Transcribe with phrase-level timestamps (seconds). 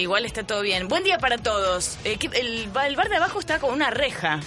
[0.00, 0.88] Igual está todo bien.
[0.88, 1.98] Buen día para todos.
[2.04, 4.40] Eh, ¿qué- el, el bar de abajo está con una reja.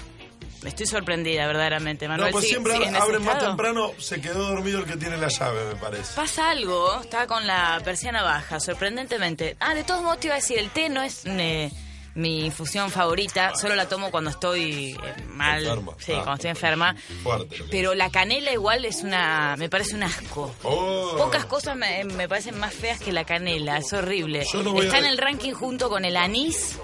[0.65, 2.31] Estoy sorprendida, verdaderamente, No, Manuel.
[2.31, 3.92] pues ¿Sigue- siempre sigue abren más temprano.
[4.00, 6.16] Se quedó dormido el que tiene la llave, me parece.
[6.16, 9.57] Pasa algo, está con la persiana baja, sorprendentemente.
[9.59, 11.70] Ah, de todos modos te iba a decir, el té no es eh,
[12.16, 15.93] mi infusión favorita, solo la tomo cuando estoy eh, mal, Enferma.
[15.98, 16.16] sí, Ah.
[16.18, 16.96] cuando estoy enferma.
[17.23, 17.57] Fuerte.
[17.71, 20.54] Pero la canela igual es una, me parece un asco.
[20.64, 21.15] Oh.
[21.18, 24.46] Pocas cosas me, me parecen más feas que la canela, es horrible.
[24.54, 26.78] No Está a- en el ranking junto con el anís.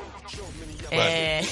[0.92, 1.46] Eh,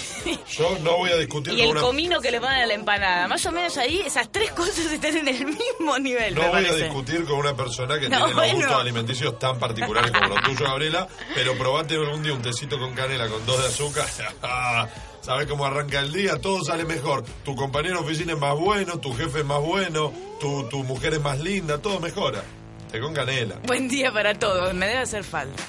[0.51, 1.81] Yo no voy a discutir y con el una...
[1.81, 3.27] comino que le ponen a la empanada.
[3.27, 6.65] Más o menos ahí, esas tres cosas están en el mismo nivel, No me voy
[6.65, 8.53] a discutir con una persona que No, tiene bueno.
[8.53, 12.79] los gustos alimenticios tan particulares como los tuyos, Gabriela, pero probate algún día un tecito
[12.79, 14.07] con canela con dos de azúcar.
[15.21, 16.39] ¿Sabes cómo arranca el día?
[16.39, 17.25] Todo sale mejor.
[17.43, 21.15] Tu compañero de oficina es más bueno, tu jefe es más bueno, tu, tu mujer
[21.15, 22.41] es más linda, todo mejora.
[22.91, 23.55] Té con canela.
[23.65, 25.61] Buen día para todos, me debe hacer falta.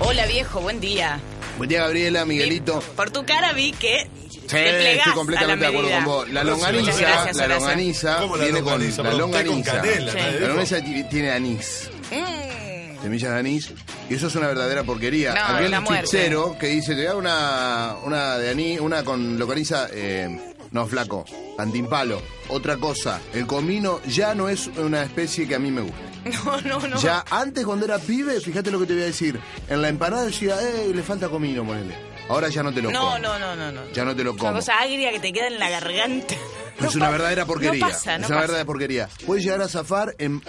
[0.00, 1.18] Hola viejo, buen día.
[1.58, 2.80] Buen día, Gabriela, Miguelito.
[2.96, 4.06] Por tu cara vi que
[4.46, 6.28] Sí, estoy completamente a de la acuerdo con vos.
[6.30, 8.96] La longaniza, gracias, la longaniza ¿Cómo la viene longaniza?
[8.96, 9.72] con la con longaniza.
[9.72, 10.18] canela, Sí.
[10.18, 13.02] nadie La longaniza ti- tiene anís, Mm.
[13.02, 13.72] semillas de anís,
[14.08, 15.34] y eso es una verdadera porquería.
[15.34, 16.06] No, muerte.
[16.06, 21.24] chichero que dice, te da una, una de anís, una con longaniza, eh, no, flaco,
[21.58, 22.22] antimpalo.
[22.48, 25.98] Otra cosa, el comino ya no es una especie que a mí me gusta.
[26.44, 27.00] No, no, no.
[27.00, 29.38] Ya antes cuando era pibe, fíjate lo que te voy a decir,
[29.68, 31.94] en la empanada decía, eh, le falta comino, ponele.
[32.28, 33.18] Ahora ya no te lo no, como.
[33.20, 33.82] no, no, no, no.
[33.92, 34.52] Ya no te lo Una como.
[34.54, 36.34] cosa agria que te queda en la garganta.
[36.80, 37.86] No es una verdadera porquería.
[37.86, 38.40] No pasa, no es una pasa.
[38.40, 39.08] verdadera porquería.
[39.24, 40.42] Puede llegar a zafar en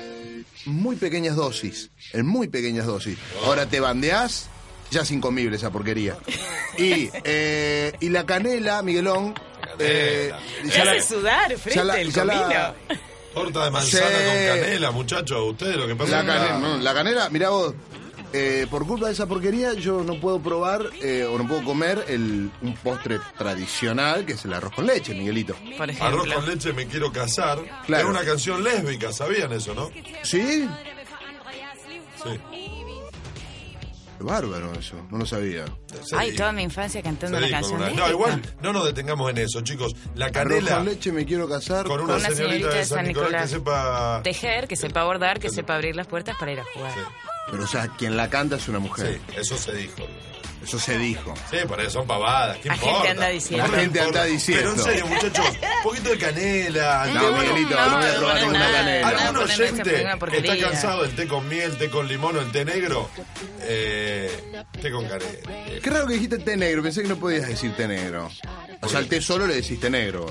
[0.65, 1.91] muy pequeñas dosis.
[2.13, 3.19] En muy pequeñas dosis.
[3.45, 4.49] Ahora te bandeás,
[4.89, 6.17] ya es incomible esa porquería.
[6.79, 9.35] Y, eh, y la canela, Miguelón.
[9.79, 10.31] Eh,
[10.63, 12.75] Me ya la- sudar frente ya la- el ya la-.
[13.33, 14.13] Torta de manzana Sí.
[14.15, 15.37] con canela, muchachos.
[15.51, 17.75] Ustedes lo que pasa La es que canela, no, la canela, mirá vos,
[18.33, 22.03] eh, por culpa de esa porquería yo no puedo probar eh, o no puedo comer
[22.07, 25.55] el, un postre tradicional que es el arroz con leche, Miguelito.
[25.77, 27.59] Por Arroz con leche, me quiero casar.
[27.85, 28.05] Claro.
[28.05, 29.91] Es una canción lésbica, ¿sabían eso, no?
[30.23, 30.67] ¿Sí?
[32.23, 32.39] Sí.
[34.19, 35.65] Bárbaro eso, no lo sabía.
[36.17, 37.75] Ay, toda mi infancia cantando dijo canción.
[37.77, 39.95] una- de No, igual, no nos detengamos en eso, chicos.
[40.15, 41.85] La canela con leche me quiero casar.
[41.85, 44.21] con una, Con una señorita, de San Nicolás, que sepa...
[44.23, 46.91] Tejer, que sepa bordar, que sepa abrir las puertas para ir a jugar.
[46.93, 46.99] Sí,
[47.51, 49.19] Pero o sea, quien la canta es una mujer.
[49.27, 49.95] sí, eso se dijo.
[50.67, 51.33] Eso se dijo.
[51.49, 52.57] Sí, por eso son pavadas.
[52.57, 52.95] ¿Qué La importa?
[52.97, 53.65] gente anda diciendo.
[53.67, 54.63] No La gente anda diciendo.
[54.63, 57.05] Pero en serio, muchachos, un poquito de canela.
[57.13, 59.01] No, Miguelito, no, voy a probar no, ninguna nada, canela.
[59.11, 62.41] nada, ¿Algún ponerme esta oyente está cansado del té con miel, té con limón o
[62.41, 63.09] el té negro?
[63.61, 64.29] Eh,
[64.81, 65.79] té con canela.
[65.81, 68.29] Qué raro que dijiste té negro, pensé que no podías decir té negro.
[68.81, 70.25] O sea, al té solo le decís té negro.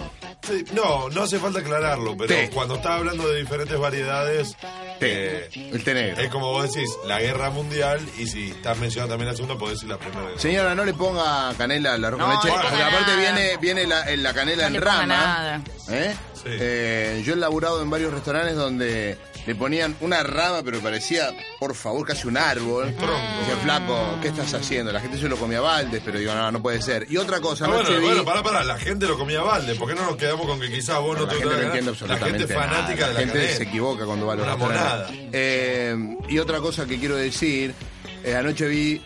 [0.46, 2.50] Sí, no, no hace falta aclararlo, pero Té.
[2.50, 4.56] cuando estás hablando de diferentes variedades,
[5.00, 5.46] Té.
[5.46, 6.22] eh, El té negro.
[6.22, 9.74] es como vos decís, la guerra mundial, y si estás mencionando también la segunda, podés
[9.78, 10.25] decir la primera.
[10.36, 12.48] Señora, no le ponga canela al arroz con No, leche.
[12.48, 13.20] no le porque ponga aparte nada.
[13.32, 13.86] viene, viene
[14.22, 15.06] la, canela No en le ponga rama.
[15.06, 15.60] nada.
[15.90, 16.14] ¿Eh?
[16.34, 16.42] Sí.
[16.46, 21.28] Eh, yo he laburado en varios restaurantes donde le ponían una rama, pero parecía,
[21.60, 22.86] por favor, casi un árbol.
[22.86, 24.92] Decía, flaco, ¿qué estás haciendo?
[24.92, 27.06] La gente se lo comía a baldes, pero digo, no, no puede ser.
[27.10, 28.06] Y otra cosa, Ah, anoche bueno, vi...
[28.06, 30.60] bueno, pará, pará, la gente lo comía a balde, ¿por qué no nos quedamos con
[30.60, 31.94] que quizás vos no la te gente no gustara entiende ganar?
[31.94, 33.06] absolutamente La gente fanática nada.
[33.08, 33.56] de La la gente canela.
[33.56, 35.10] se equivoca cuando va a los Una restaurantes.
[35.16, 35.28] monada.
[35.32, 37.72] Eh, y otra cosa que quiero decir,
[38.24, 39.00] eh, anoche vi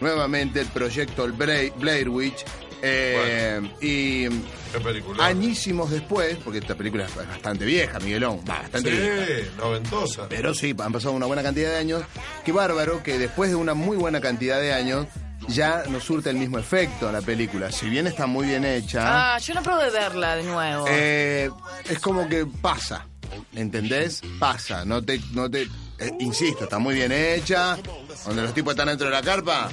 [0.00, 2.44] nuevamente el proyecto el Blair Witch.
[2.82, 4.28] eh, Y
[4.72, 5.26] Qué película.
[5.26, 9.26] añísimos después, porque esta película es bastante vieja, Miguelón, bastante vieja.
[9.26, 10.28] Sí, noventosa.
[10.28, 12.02] Pero sí, han pasado una buena cantidad de años.
[12.44, 15.06] Qué bárbaro que después de una muy buena cantidad de años
[15.48, 17.70] ya no surte el mismo efecto la película.
[17.72, 20.84] Si bien está muy bien hecha, Ah, yo no probé verla de nuevo.
[20.88, 21.50] eh,
[21.88, 23.06] es como que pasa.
[23.54, 24.22] ¿Entendés?
[24.38, 24.84] Pasa.
[24.84, 25.66] No te, no te,
[25.98, 27.76] eh, insisto, está muy bien hecha.
[28.24, 29.68] Donde los tipos están dentro de la carpa,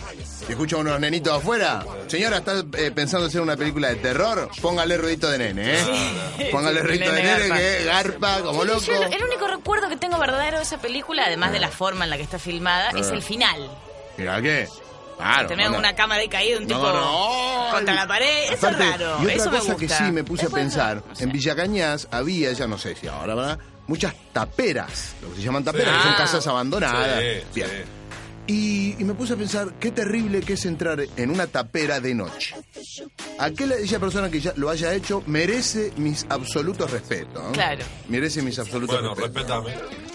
[0.47, 1.83] y escuchan unos nenitos afuera.
[2.07, 4.49] Señora, ¿está eh, pensando hacer una película de terror?
[4.61, 6.49] Póngale ruidito de nene, ¿eh?
[6.51, 7.57] Póngale Sí, ruidito de nene nene garpa.
[7.57, 8.81] que garpa como loco.
[8.81, 12.11] Yo el, único recuerdo que tengo verdadero de esa película, además de la forma en
[12.11, 13.13] la que está filmada, es Ah.
[13.13, 13.71] el final.
[14.17, 14.67] Mira qué.
[15.17, 15.47] Claro.
[15.47, 17.69] Tener una cámara ahí caída, un tipo no.
[17.71, 19.17] contra la pared, eso es raro.
[19.21, 20.05] Y otra eso cosa me que gusta.
[20.05, 21.23] sí me puse a pensar, no sé.
[21.23, 23.59] en Villa Cañas había, ya no sé si ahora, ¿verdad?
[23.87, 25.97] Muchas taperas, lo que se llaman taperas, Sí.
[25.97, 26.17] que son Ah.
[26.17, 27.19] casas abandonadas.
[27.19, 27.67] Sí, Bien.
[27.67, 27.75] sí.
[28.45, 32.13] Y, y me puse a pensar qué terrible que es entrar en una tapera de
[32.13, 32.55] noche.
[33.39, 37.41] Aquella esa persona que ya lo haya hecho merece mis absolutos respetos.
[37.53, 37.85] Claro.
[38.09, 39.65] Merece mis absolutos Bueno, respetos.
[39.65, 40.12] respetame.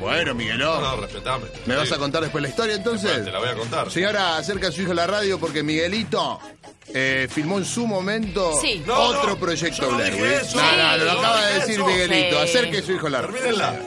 [0.00, 0.82] Bueno, No, Miguelón.
[0.82, 1.46] no, respetame.
[1.66, 3.24] ¿Me vas a contar después la historia entonces?
[3.24, 3.90] Te la voy a contar.
[3.90, 6.38] Señora, acerca a su hijo a la radio porque Miguelito
[6.94, 8.82] eh, filmó en su momento Sí.
[8.86, 10.40] No, otro no, proyecto yo no Blair dije Witch.
[10.42, 10.56] eso.
[10.56, 11.86] No, no, lo No acaba de decir eso.
[11.86, 12.38] Miguelito.
[12.38, 13.34] Acerque a su hijo a la radio.
[13.36, 13.80] Termínenla.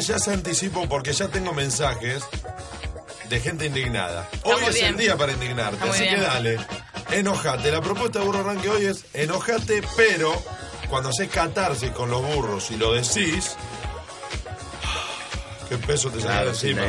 [0.00, 2.22] Ya se anticipó porque ya tengo mensajes
[3.28, 4.28] de gente indignada.
[4.44, 6.58] Hoy es el día para indignarte, así que dale.
[7.10, 7.70] Enojate.
[7.72, 10.32] La propuesta de Burro Arranque hoy es enojate, pero
[10.88, 13.56] cuando haces catarsis con los burros y lo decís,
[15.68, 16.86] qué peso te sale Claro, sí, encima.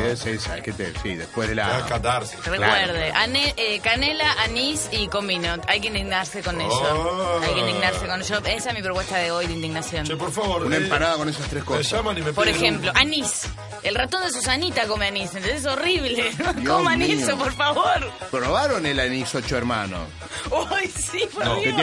[0.76, 1.84] te, sí, después de la...
[1.86, 2.44] catarsis.
[2.44, 5.56] Recuerde, ane- eh, canela, anís y comino.
[5.66, 6.70] Hay que indignarse con eso.
[6.72, 7.40] Oh.
[7.42, 8.38] Hay que indignarse con eso.
[8.44, 10.06] Esa es mi propuesta de hoy de indignación.
[10.06, 10.64] Che, por favor.
[10.64, 11.90] Una eh, empanada con esas tres Me cosas.
[11.92, 13.42] llaman y me Por piden un- ejemplo, anís.
[13.82, 15.60] El ratón de Susanita come anís, ¿entendés?
[15.60, 16.30] Es horrible.
[16.66, 18.10] Coman eso, por favor.
[18.30, 20.08] ¿Probaron el anís ocho hermanos?
[20.50, 21.76] Uy, sí, por No, Dios.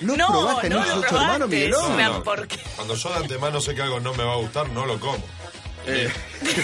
[0.00, 1.16] ¿No no, probaste no anís lo ocho probaste.
[1.16, 1.96] hermanos, Miguelón?
[1.96, 2.22] No, no.
[2.76, 5.22] Cuando yo de antemano sé que algo no me va a gustar, no lo como.
[5.86, 6.10] Eh,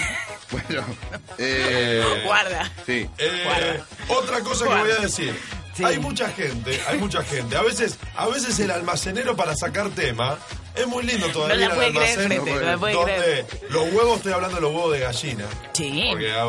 [0.51, 0.85] bueno,
[1.37, 2.71] eh, Guarda.
[2.85, 3.09] sí.
[3.17, 3.85] Eh, Guarda.
[4.09, 5.37] otra cosa que voy a decir.
[5.75, 5.83] Sí.
[5.83, 7.55] Hay mucha gente, hay mucha gente.
[7.55, 10.39] A veces, a veces el almacenero para sacar tema
[10.75, 11.55] es muy lindo todavía.
[11.55, 13.45] No la el puede creer, almacén Frete, no la puede donde creer.
[13.69, 15.45] los huevos, estoy hablando de los huevos de gallina.
[15.73, 16.07] Sí.
[16.09, 16.47] Porque ah,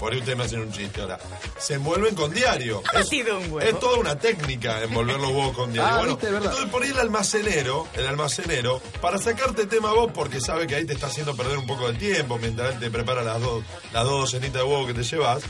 [0.00, 1.18] por ahí ustedes me hacen un chiste ahora.
[1.58, 2.82] Se envuelven con diario.
[2.90, 3.60] ¿Cómo Es, ha sido un huevo?
[3.60, 5.94] es toda una técnica envolver los huevos con diario.
[5.94, 9.92] Ah, bueno, viste, es entonces por ahí el almacenero, el almacenero, para sacarte tema a
[9.92, 12.80] vos, porque sabe que ahí te está haciendo perder un poco de tiempo mientras él
[12.80, 13.62] te prepara las dos,
[13.92, 15.42] las dos docenitas de huevo que te llevas.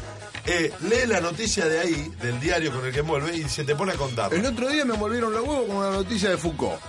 [0.46, 3.76] eh, lee la noticia de ahí, del diario con el que envuelve, y se te
[3.76, 4.34] pone a contar.
[4.34, 6.80] El otro día me envolvieron los huevos con una noticia de Foucault.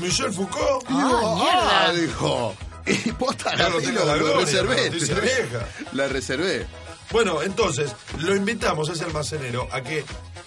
[0.00, 0.84] Michel Foucault.
[0.88, 1.86] Digo, mierda.
[1.86, 2.54] ah, dijo.
[2.86, 4.76] Y posta, la, lo y tengo lo, en la gloria, reservé.
[4.76, 5.66] la noticia vieja.
[5.92, 6.66] La reservé.
[7.10, 10.04] Bueno, entonces, lo invitamos a ese almacenero a que,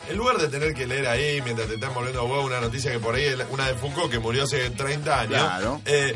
[0.10, 2.92] en lugar de tener que leer ahí mientras te están volviendo a huevo una noticia
[2.92, 5.82] que por ahí es una de Foucault que murió hace 30 años, Claro.
[5.86, 6.16] eh,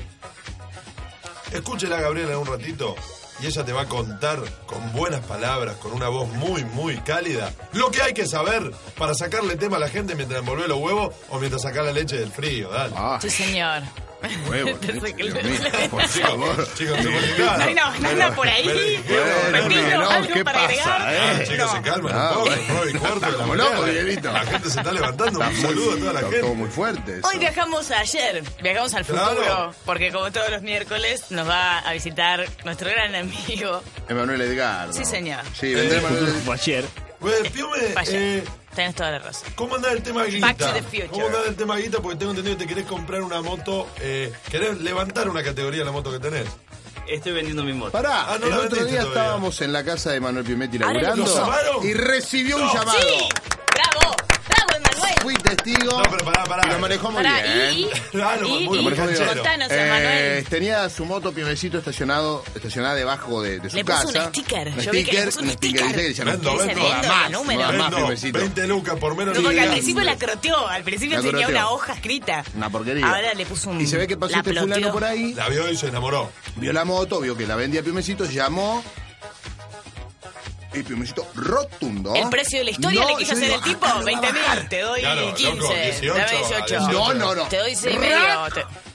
[1.52, 2.96] escúchela a Gabriela en un ratito
[3.42, 7.52] y ella te va a contar con buenas palabras, con una voz muy, muy cálida,
[7.74, 11.14] lo que hay que saber para sacarle tema a la gente mientras envolver los huevos
[11.30, 12.94] o mientras sacar la leche del frío, dale.
[12.98, 13.82] Ah, Sí, señor.
[14.50, 14.80] Huevos.
[15.90, 16.68] Por favor.
[16.76, 16.98] Chicos.
[17.04, 19.00] No, no, no anda por ahí.
[19.68, 21.14] Miguelón, algo ¿qué para pasa, agregar.
[21.14, 21.20] eh?
[21.22, 24.32] Ah, chicos, se calman Ah, un poco, cuarto de la Como loco, Dieguito.
[24.32, 25.40] La gente se está levantando.
[25.40, 26.40] Un saludo a toda la gente.
[26.40, 27.20] todo muy fuerte.
[27.24, 31.94] Hoy viajamos a ayer, viajamos al futuro, porque como todos los miércoles nos va a
[31.94, 33.82] visitar nuestro gran amigo.
[34.10, 34.94] Emanuel Edgardo.
[34.94, 35.42] Sí, señor.
[35.60, 36.34] Sí, vendrá Eh, Emanuel.
[36.46, 36.86] Fue ayer.
[38.08, 38.44] Eh,
[38.74, 39.50] tenés toda la razón.
[39.56, 40.48] ¿cómo anda el tema guita?
[40.48, 41.08] Back to the future.
[41.08, 42.00] ¿Cómo anda el tema guita?
[42.02, 45.86] Porque tengo entendido que te querés comprar una moto, eh, querés levantar una categoría de
[45.86, 46.46] la moto que tenés.
[47.08, 47.92] Estoy vendiendo mi moto.
[47.92, 49.02] Pará, Ah, no el otro día todavía.
[49.02, 52.98] estábamos en la casa de Manuel Pimetti Ahora laburando y recibió un llamado.
[53.00, 53.28] ¡Sí!
[53.74, 54.16] ¡Bravo!
[55.22, 56.68] Fui testigo No, pero pará, pará.
[56.68, 57.74] y lo manejó muy Pará, bien.
[57.74, 59.34] y, y, Claro, y, muy y- bien, canchero.
[59.34, 60.46] contanos, Eh, Emanuel.
[60.50, 64.24] tenía su moto Piumecito estacionado, estacionada debajo de, de su Le puso casa.
[64.24, 64.68] un sticker.
[64.68, 65.84] Un Yo vi que le sticker, puso un un sticker.
[65.86, 66.08] sticker.
[66.08, 66.52] dice Vendo.
[66.52, 67.60] No Vendo, más, número.
[67.62, 68.40] no más, Vendo Piumecito.
[68.40, 71.46] 20 lucas por menos No, de porque al principio la croteó, al principio La tenía
[71.46, 71.50] croteó.
[71.58, 72.44] una hoja escrita.
[72.56, 73.06] Una porquería.
[73.08, 73.80] Ahora le puso un.
[73.80, 74.92] Y se ve que pasó la este fulano ploteó.
[74.92, 76.32] por ahí, La vio y se enamoró.
[76.58, 78.84] vio la moto, vio que la vendía Piumecito, llamó.
[80.74, 82.16] Y Piumecito rotundo.
[82.16, 84.04] El precio de la historia No, le quiso yo hacer digo, el tipo, acá no
[84.06, 84.60] 20 va a bajar.
[84.60, 86.80] mil, te doy Claro, loco, 15, 18, dame 18.
[86.92, 87.48] No, no, no.
[87.48, 88.16] Te doy 6 y medio.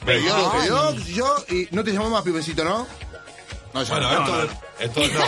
[0.07, 0.21] Ay.
[0.65, 2.87] dio, yo, y no te llamó más Piumecito, ¿no?
[3.75, 4.43] No, Bueno, no.
[4.79, 5.01] esto, esto,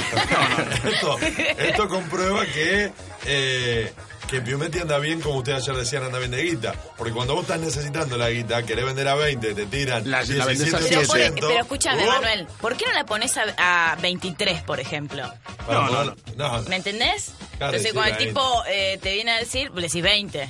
[0.82, 1.18] no, esto,
[1.58, 2.90] esto comprueba que,
[3.26, 3.92] eh,
[4.30, 6.72] que Piumetti anda bien, como ustedes ayer decían, anda bien de guita.
[6.96, 10.44] Porque cuando vos estás necesitando la guita, querés vender a 20, te tiran La- la
[10.46, 11.60] vendés a Pero, 17%.
[11.60, 15.30] escúchame, Manuel, ¿por qué no la pones a, a 23, por ejemplo?
[15.68, 17.32] No, no, no, ¿Me entendés?
[17.58, 18.26] Claro, Entonces, cuando el 20.
[18.28, 20.48] tipo eh, te viene a decir, le decís 20.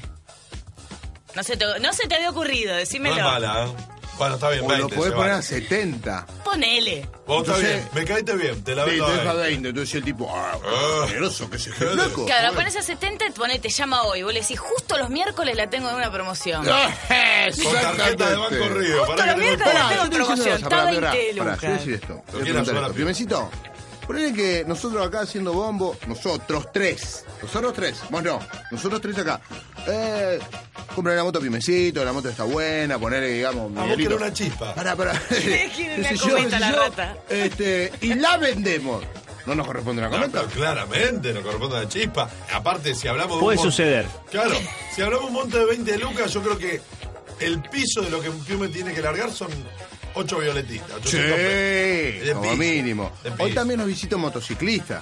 [1.35, 3.17] No se te, no se te había ocurrido, no decímelo.
[3.17, 4.00] es mala, ¿eh?
[4.21, 4.83] Bueno, está bien, O 20.
[4.83, 5.39] lo podés se poner vale.
[5.39, 6.27] a 70.
[6.45, 7.09] Ponele.
[7.27, 9.43] Vos está Entonces- bien, me caíste bien, te la Sí, vendo te deja 20.
[9.49, 9.69] 20.
[9.71, 11.05] Entonces el tipo, ah, Ah.
[11.09, 11.93] generoso, que se Claro.
[11.95, 12.27] flaco.
[12.27, 14.23] Claro, a 70, pone, te llama hoy.
[14.23, 16.67] Vos le decís, justo los miércoles la tengo en una promoción.
[16.69, 16.91] Ah,
[17.65, 18.99] Con tarjeta de banco río.
[18.99, 20.63] Justo Pará los miércoles la tengo en promoción.
[20.63, 21.61] Está 20 Pará, yo voy a lucas.
[21.79, 22.09] decir esto.
[22.09, 22.95] Voy a quiero preguntar ayudar a esto.
[22.97, 23.51] Piumecito,
[24.11, 28.41] ponele que nosotros acá haciendo bombo, nosotros tres, nosotros tres, vos no,
[28.73, 29.41] nosotros tres acá.
[29.87, 30.39] Eh,
[30.97, 34.75] comprar la moto a Piumecito, la moto está buena, ponerle, digamos, Ah, querés una chispa.
[34.75, 35.13] Pará, pará.
[35.99, 36.77] una yo, la yo.
[36.77, 37.17] rata.
[37.29, 39.05] Este, y la vendemos.
[39.47, 40.43] No nos corresponde una No, cometa.
[40.53, 42.29] claramente no corresponde a la chispa.
[42.53, 44.07] Aparte, si hablamos de Puede un suceder.
[44.31, 44.57] Claro,
[44.93, 46.81] si hablamos de un monte de 20 lucas, yo creo que
[47.39, 49.51] el piso de lo que Piume tiene que largar son
[50.15, 50.91] 8 violetitas.
[50.91, 51.39] 800 pesos.
[51.41, 52.57] Sí, De como piso.
[52.57, 53.13] mínimo.
[53.23, 55.01] De Hoy también nos visita un motociclista.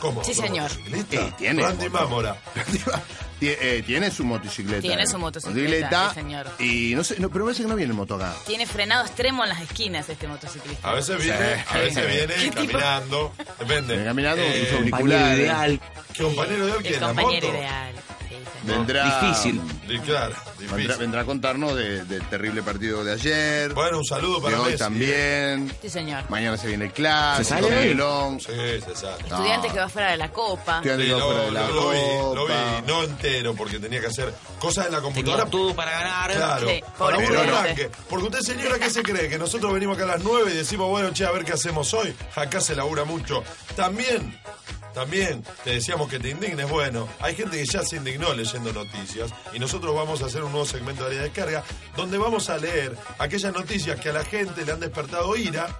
[0.00, 0.22] ¿Cómo?
[0.22, 0.70] Sí, ¿Otro señor.
[0.70, 1.62] Sí, tiene.
[1.62, 2.36] Randy Mámora.
[3.40, 4.80] Eh, tiene su motocicleta.
[4.82, 6.48] Tiene su motocicleta, señor.
[6.58, 8.34] Y no sé, no, pero parece que no viene en moto acá.
[8.48, 10.88] Tiene frenado extremo en las esquinas este motociclista.
[10.90, 11.62] A veces viene, Sí.
[11.68, 13.32] a veces viene caminando.
[13.60, 13.92] Depende.
[13.94, 15.38] Viene caminando con Eh, sus Compañero auriculares.
[15.38, 15.80] ideal.
[16.14, 16.68] ¿Qué compañero El
[17.00, 17.58] la compañero moto?
[17.60, 17.94] ideal.
[18.64, 19.20] Vendrá.
[19.20, 19.60] Difícil.
[19.88, 20.98] Y claro, Vendrá, difícil.
[20.98, 23.72] vendrá a contarnos de- del terrible partido de ayer.
[23.74, 24.78] Bueno, un saludo de para hoy Messi.
[24.78, 25.72] también.
[25.82, 26.24] Sí, señor.
[26.28, 27.70] Mañana se viene el clásico, ¿Se sale?
[27.82, 28.40] Miguelón.
[28.40, 29.22] Sí, se sale.
[29.22, 30.76] Estudiantes que va fuera de la copa.
[30.76, 31.98] Estudiante Sí, que va lo, fuera de la lo- lo vi,
[32.36, 32.82] lo vi, Copa.
[32.86, 35.44] no entero, porque tenía que hacer cosas en la computadora.
[35.44, 36.32] Tengo todo para ganar.
[36.32, 37.58] Claro, Sí, para pobre un estudiante.
[37.58, 37.90] arranque.
[38.08, 39.28] Porque usted, señora, ¿qué se cree?
[39.28, 41.92] Que nosotros venimos acá a las 9 y decimos, bueno, che, a ver qué hacemos
[41.94, 42.14] hoy.
[42.36, 43.42] Acá se labura mucho.
[43.76, 44.38] También,
[44.94, 46.68] también te decíamos que te indignes.
[46.68, 50.52] Bueno, hay gente que ya se indignó leyendo noticias y nosotros vamos a hacer un
[50.52, 51.64] nuevo segmento de área de descarga
[51.96, 55.78] donde vamos a leer aquellas noticias que a la gente le han despertado ira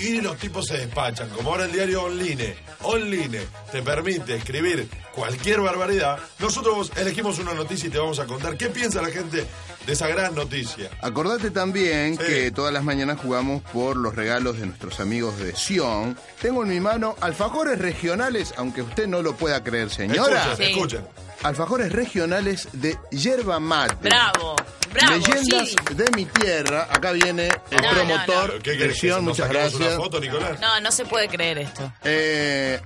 [0.00, 1.28] y los tipos se despachan.
[1.30, 3.40] Como ahora el diario Online, Online
[3.70, 8.68] te permite escribir cualquier barbaridad, nosotros elegimos una noticia y te vamos a contar qué
[8.68, 9.46] piensa la gente
[9.86, 10.90] de esa gran noticia.
[11.02, 12.24] Acordate también Sí.
[12.24, 16.16] que todas las mañanas jugamos por los regalos de nuestros amigos de Sion.
[16.40, 20.42] Tengo en mi mano alfajores regionales, aunque usted no lo pueda creer, señora.
[20.52, 20.72] Escuchen, Sí.
[20.72, 21.06] escuchen.
[21.42, 23.94] Alfajores regionales de yerba mate.
[24.08, 24.56] Bravo,
[24.92, 25.94] bravo, Leyendas sí.
[25.94, 26.88] de mi tierra.
[26.90, 28.62] Acá viene el No, no, promotor no.
[28.62, 29.74] ¿Qué que Sion, nos muchas gracias.
[29.80, 30.60] una foto, Nicolás?
[30.60, 31.92] No, no se puede creer esto.
[32.04, 32.80] Eh,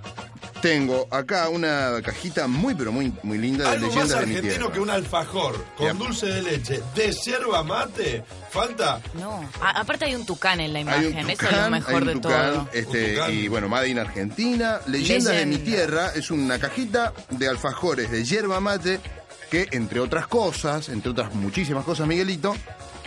[0.61, 4.33] tengo acá una cajita muy, pero muy, muy linda de Algo más leyendas de mi
[4.37, 4.73] argentino tierra.
[4.73, 5.99] que un alfajor con Bien.
[5.99, 8.25] dulce de leche de yerba mate.
[8.51, 9.01] ¿Falta?
[9.15, 9.47] No.
[9.61, 11.07] A- aparte hay un tucán en la Hay imagen.
[11.13, 12.69] un Eso es tucán, lo hay mejor de tucán, todo.
[12.73, 13.33] este, Un tucán.
[13.35, 14.81] y bueno, Made in Argentina.
[14.87, 15.71] Leyendas de mi Leyenda.
[15.77, 19.01] tierra es una cajita de alfajores de yerba mate
[19.45, 22.55] que, entre otras cosas, entre otras muchísimas cosas, Miguelito,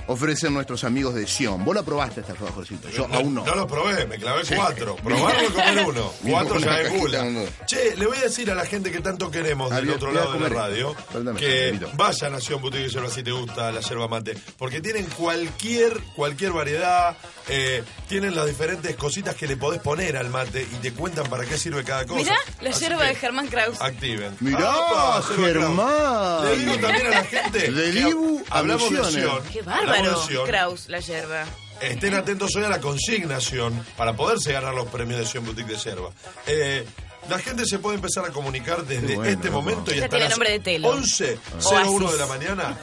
[0.08, 1.64] ofrecen nuestros amigos de Sion.
[1.64, 3.46] Vos la probaste este alfajorcito, yo aún no.
[3.46, 4.96] No lo probé, me clavé cuatro.
[4.98, 6.14] Probarlo y comer uno.
[6.28, 7.26] Cuatro ya es gula.
[7.66, 10.40] Che, le voy a decir a la gente que tanto queremos del otro lado de
[10.40, 11.92] la radio que Fernandito.
[11.96, 14.38] vaya a Nación Boutique y Yerba si te gusta la yerba mate.
[14.58, 17.16] Porque tienen cualquier, cualquier variedad,
[17.48, 21.46] eh, tienen las diferentes cositas que le podés poner al mate y te cuentan para
[21.46, 22.22] qué sirve cada cosa.
[22.22, 23.82] Mirá, la Así yerba de Germán Kraus.
[23.82, 24.36] Activen.
[24.40, 25.88] Mirá, ¡Apa, yerba Germán!
[25.88, 26.44] Kraus!
[26.46, 27.72] Le digo también a la gente.
[27.72, 29.12] De Dibu hablamos de.
[29.12, 29.44] Sion.
[29.52, 29.97] Qué bárbaro,
[30.28, 30.46] Sion.
[30.46, 31.46] Kraus, la yerba.
[31.82, 35.78] Estén atentos hoy a la consignación para poderse ganar los premios de Sion Boutique de
[35.78, 36.10] Yerba.
[36.48, 36.86] Eh,
[37.30, 40.52] la gente se puede empezar a comunicar desde bueno, este momento y hasta las nombre
[40.52, 40.90] de telo.
[40.90, 41.88] 11 Oasis.
[41.88, 42.78] 01 de la mañana.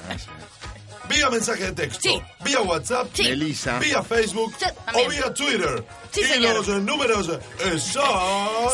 [1.09, 2.23] Vía mensaje de texto, Sí.
[2.45, 3.27] vía WhatsApp, Sí.
[3.29, 3.79] Elisa.
[3.79, 5.85] vía Facebook Sí, o vía Twitter.
[6.11, 6.55] Sí, y señor.
[6.57, 7.29] los números
[7.61, 8.05] eh, son...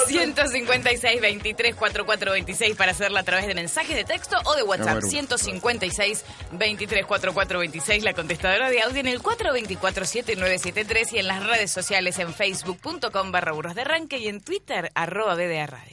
[0.06, 4.88] 156 23 44 26 para hacerla a través de mensajes de texto o de WhatsApp.
[4.88, 5.04] A ver.
[5.04, 11.44] 156 23 44 26, la contestadora de audio en el 424 7973 y en las
[11.46, 15.92] redes sociales en facebook.com barra burros de arranque y en Twitter arroba BDA Radio.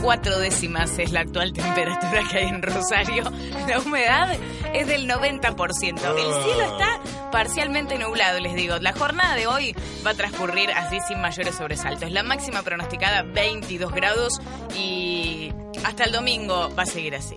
[0.00, 3.24] ...13 grados 4 décimas es la actual temperatura que hay en Rosario.
[3.68, 4.36] La humedad
[4.72, 5.82] es del 90%.
[5.82, 8.78] El cielo está parcialmente nublado, les digo.
[8.78, 12.10] La jornada de hoy va a transcurrir así sin mayores sobresaltos.
[12.10, 14.40] La máxima pronosticada 22 grados
[14.74, 15.52] y
[15.84, 17.36] hasta el domingo va a seguir así.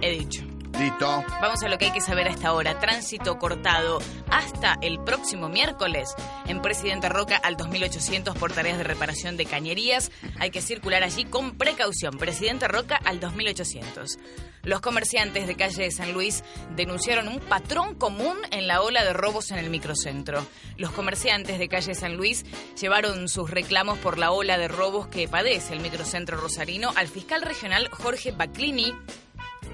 [0.00, 0.47] He dicho.
[0.78, 1.24] Listo.
[1.40, 2.78] Vamos a lo que hay que saber hasta ahora.
[2.78, 3.98] Tránsito cortado
[4.30, 6.14] hasta el próximo miércoles
[6.46, 10.10] en Presidente Roca al 2800 por tareas de reparación de cañerías.
[10.38, 12.18] Hay que circular allí con precaución.
[12.18, 14.18] Presidente Roca al 2800.
[14.62, 16.44] Los comerciantes de calle de San Luis
[16.76, 20.46] denunciaron un patrón común en la ola de robos en el microcentro.
[20.76, 22.44] Los comerciantes de calle San Luis
[22.80, 27.42] llevaron sus reclamos por la ola de robos que padece el microcentro rosarino al fiscal
[27.42, 28.94] regional Jorge Baclini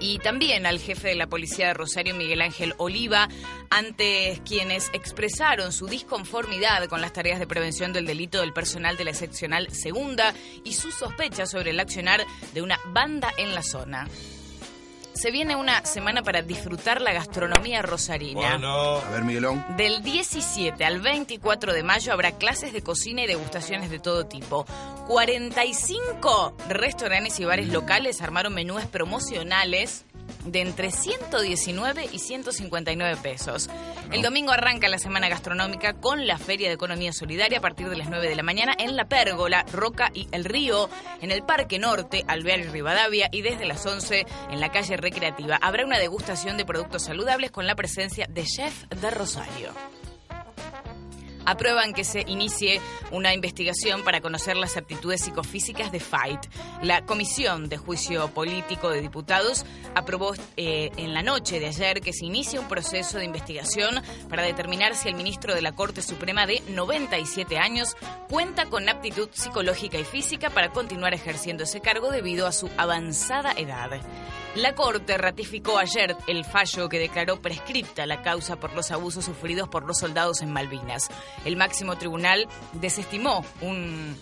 [0.01, 3.29] y también al jefe de la policía de Rosario, Miguel Ángel Oliva,
[3.71, 9.05] ante quienes expresaron su disconformidad con las tareas de prevención del delito del personal de
[9.05, 10.35] la seccional segunda
[10.65, 14.09] y su sospecha sobre el accionar de una banda en la zona.
[15.15, 18.41] Se viene una semana para disfrutar la gastronomía rosarina.
[18.59, 19.65] Bueno, A ver, Miguelón.
[19.77, 24.67] Del 17 al 24 de mayo habrá clases de cocina y degustaciones de todo tipo.
[25.07, 30.05] 45 restaurantes y bares locales armaron menúes promocionales
[30.45, 33.71] de entre 119 y 159 pesos.
[34.13, 37.97] El domingo arranca la semana gastronómica con la Feria de Economía Solidaria a partir de
[37.97, 40.89] las 9 de la mañana en La Pérgola, Roca y El Río,
[41.21, 45.59] en el Parque Norte, Alvear y Rivadavia y desde las 11 en la calle Recreativa.
[45.61, 49.73] Habrá una degustación de productos saludables con la presencia de Chef de Rosario.
[51.45, 56.41] Aprueban que se inicie una investigación para conocer las aptitudes psicofísicas de Fight.
[56.83, 62.13] La Comisión de Juicio Político de Diputados aprobó eh, en la noche de ayer que
[62.13, 66.47] se inicie un proceso de investigación para determinar si el ministro de la Corte Suprema
[66.47, 67.97] de 97 años
[68.29, 73.53] cuenta con aptitud psicológica y física para continuar ejerciendo ese cargo debido a su avanzada
[73.53, 74.01] edad.
[74.57, 79.69] La Corte ratificó ayer el fallo que declaró prescripta la causa por los abusos sufridos
[79.69, 81.11] por los soldados en Malvinas.
[81.45, 84.17] El máximo tribunal desestimó un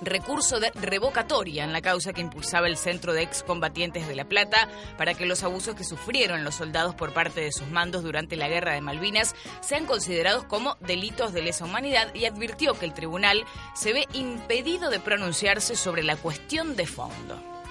[0.00, 4.68] recurso de revocatoria en la causa que impulsaba el Centro de Excombatientes de La Plata
[4.96, 8.48] para que los abusos que sufrieron los soldados por parte de sus mandos durante la
[8.48, 13.44] Guerra de Malvinas sean considerados como delitos de lesa humanidad y advirtió que el tribunal
[13.74, 17.61] se ve impedido de pronunciarse sobre la cuestión de fondo.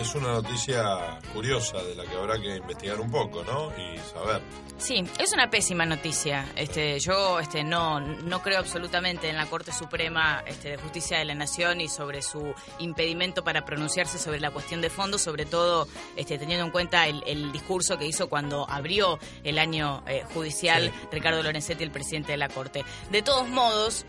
[0.00, 3.72] Es una noticia curiosa de la que habrá que investigar un poco, ¿no?
[3.78, 4.42] Y saber.
[4.76, 6.46] Sí, es una pésima noticia.
[6.56, 11.24] Este, yo este, no, no creo absolutamente en la Corte Suprema este, de Justicia de
[11.24, 15.86] la Nación y sobre su impedimento para pronunciarse sobre la cuestión de fondo, sobre todo
[16.16, 21.42] este, teniendo en cuenta el, discurso que hizo cuando abrió el año eh, judicial Ricardo
[21.42, 22.84] Lorenzetti, el presidente de la Corte.
[23.10, 24.06] De todos modos,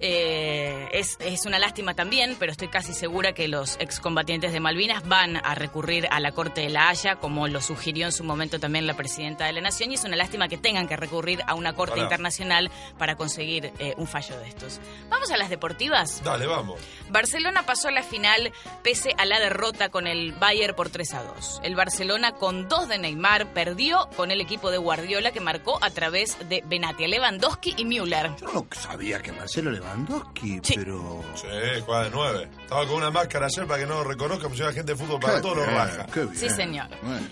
[0.00, 5.06] eh, es, es, una lástima también, pero estoy casi segura que los excombatientes de Malvinas
[5.08, 8.60] van a recurrir a la Corte de la Haya, como lo sugirió en su momento
[8.60, 11.54] también la presidenta de la Nación, y es una lástima que tengan que recurrir a
[11.54, 14.80] una Corte internacional para conseguir eh, un fallo de estos.
[15.08, 16.22] ¿Vamos a las deportivas?
[16.22, 16.80] Dale, vamos.
[17.10, 18.52] Barcelona pasó a la final
[18.84, 21.60] pese a la derrota con el Bayern por 3 a 2.
[21.64, 25.90] El Barcelona, con dos de Neymar, perdió con el equipo de Guardiola que marcó a
[25.90, 28.30] través de Benatia, Lewandowski y Müller.
[28.40, 31.24] Yo no sabía que Marcelo Lewandowski Lewandowski, pero.
[31.34, 31.46] Sí,
[31.84, 32.48] juega de nueve.
[32.62, 35.40] Estaba con una máscara ayer para que no lo reconozca, pues gente de fútbol para
[35.40, 36.06] todos los raja.
[36.34, 36.88] Sí, señor.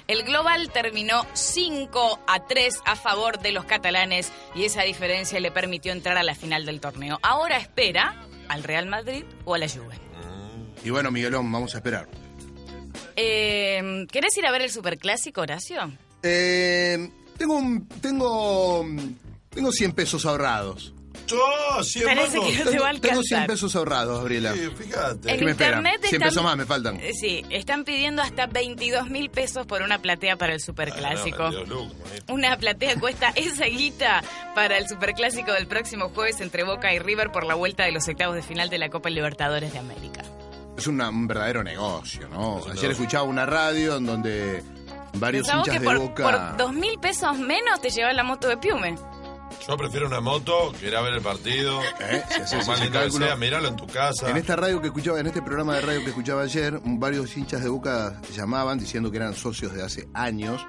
[0.06, 5.50] El global terminó 5 a 3 a favor de los catalanes y esa diferencia le
[5.50, 7.18] permitió entrar a la final del torneo.
[7.22, 8.14] Ahora espera
[8.48, 9.98] al Real Madrid o a la Juve.
[10.84, 12.08] Y bueno, Miguelón, vamos a esperar.
[13.16, 15.90] Eh, ¿Querés ir a ver el superclásico, Horacio?
[16.22, 18.84] Eh, tengo un, tengo
[19.50, 20.92] tengo 100 pesos ahorrados.
[21.32, 24.52] ¡Oh, 100 Parece que no te va a Tengo 100 pesos ahorrados, Gabriela.
[24.52, 25.30] Sí, fíjate.
[25.32, 25.78] En ¿Qué me esperan?
[25.80, 26.96] internet 100 están- pesos más me faltan.
[27.00, 31.50] Eh, Sí, están pidiendo hasta 22 mil pesos por una platea para el Ah, superclásico.
[31.50, 32.32] no, Luke, manito.
[32.32, 34.22] Una platea cuesta esa guita
[34.54, 38.06] para el superclásico del próximo jueves entre Boca y River por la vuelta de los
[38.08, 40.22] octavos de final de la Copa Libertadores de América.
[40.78, 42.58] Es una- un verdadero negocio, ¿no?
[42.58, 42.90] Es Ayer negocio.
[42.90, 44.62] escuchaba una radio en donde
[45.14, 46.22] varios Pensamos hinchas que de por, Boca...
[46.22, 48.94] por 2 mil pesos menos te llevas la moto de Piume.
[49.66, 51.80] Yo prefiero una moto que ir a ver el partido.
[52.00, 52.22] ¿Eh?
[52.42, 53.26] Ese lindo que cálculo.
[53.26, 54.30] sea, miralo en tu casa.
[54.30, 57.62] En esta radio que escuchaba, en este programa de radio que escuchaba ayer, varios hinchas
[57.62, 60.64] de Boca llamaban diciendo que eran socios de hace años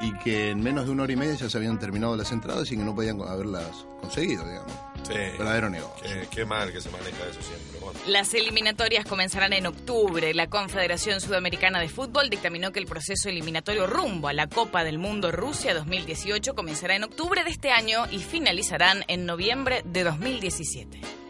[0.00, 2.70] y que en menos de una hora y media ya se habían terminado las entradas
[2.70, 4.87] y que no podían haberlas conseguido, digamos.
[5.08, 5.14] Sí.
[5.14, 6.02] Verdadero negocio.
[6.02, 7.80] Qué, qué mal que se maneja eso siempre.
[7.80, 7.98] Bueno.
[8.06, 10.34] Las eliminatorias comenzarán en octubre.
[10.34, 14.98] La Confederación Sudamericana de Fútbol dictaminó que el proceso eliminatorio rumbo a la Copa del
[14.98, 21.27] Mundo Rusia 2018 comenzará en octubre de este año y finalizarán en noviembre de 2017.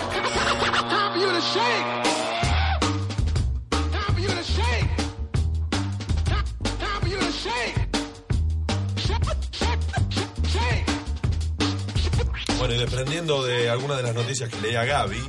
[12.58, 15.20] Bueno, y desprendiendo de algunas de las noticias que leía Gaby,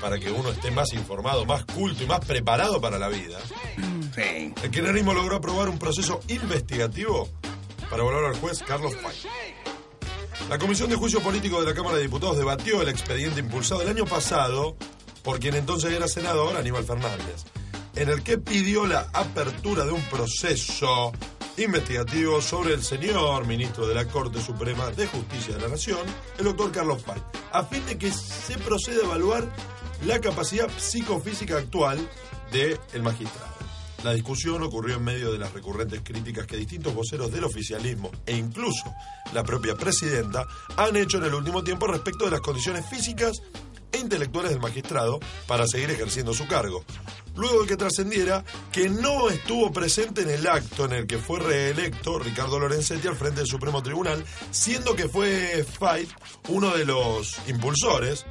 [0.00, 3.38] para que uno esté más informado, más culto y más preparado para la vida,
[4.16, 7.28] el kirchnerismo logró aprobar un proceso investigativo
[7.88, 9.16] para volver al juez Carlos Pay.
[10.48, 13.88] La Comisión de Juicio Político de la Cámara de Diputados debatió el expediente impulsado el
[13.88, 14.76] año pasado
[15.22, 17.44] por quien entonces era senador, Aníbal Fernández,
[17.94, 21.12] en el que pidió la apertura de un proceso
[21.56, 26.00] investigativo sobre el señor ministro de la Corte Suprema de Justicia de la Nación,
[26.38, 29.52] el doctor Carlos Pay, a fin de que se proceda a evaluar
[30.04, 31.98] la capacidad psicofísica actual
[32.52, 33.50] del magistrado.
[34.02, 38.34] La discusión ocurrió en medio de las recurrentes críticas que distintos voceros del oficialismo e
[38.34, 38.94] incluso
[39.34, 43.42] la propia presidenta han hecho en el último tiempo respecto de las condiciones físicas
[43.92, 46.82] e intelectuales del magistrado para seguir ejerciendo su cargo.
[47.36, 51.38] Luego de que trascendiera que no estuvo presente en el acto en el que fue
[51.38, 56.08] reelecto Ricardo Lorenzetti al frente del Supremo Tribunal, siendo que fue Fight
[56.48, 58.24] uno de los impulsores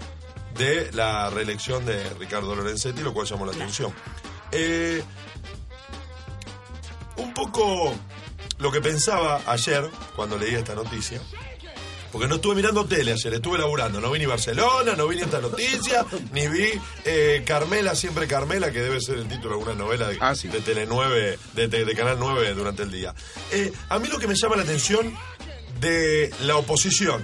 [0.59, 3.91] de la reelección de Ricardo Lorenzetti, lo cual llamó la atención.
[4.51, 5.01] Eh,
[7.17, 7.93] un poco
[8.59, 11.21] lo que pensaba ayer cuando leí esta noticia.
[12.11, 14.01] Porque no estuve mirando tele ayer, estuve laburando.
[14.01, 16.71] No vi ni Barcelona, no vi ni esta noticia, ni vi
[17.05, 20.85] eh, Carmela, siempre Carmela, que debe ser el título de alguna novela de, de Tele
[20.87, 23.13] 9, de, de- de Canal 9 durante el día.
[23.51, 25.13] Eh, a mí lo que me llama la atención
[25.79, 27.23] de la oposición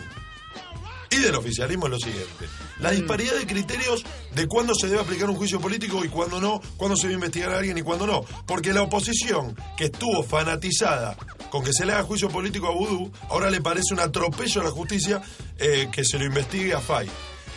[1.16, 2.46] y del oficialismo es lo siguiente.
[2.80, 6.62] La disparidad de criterios de cuándo se debe aplicar un juicio político y cuándo no,
[6.78, 8.26] cuándo se debe investigar a alguien y cuándo no.
[8.46, 11.16] Porque la oposición, que estuvo fanatizada
[11.50, 14.64] con que se le haga juicio político a Vudú, ahora le parece un atropello a
[14.66, 15.22] la justicia
[15.58, 17.10] eh, que se lo investigue a Fay.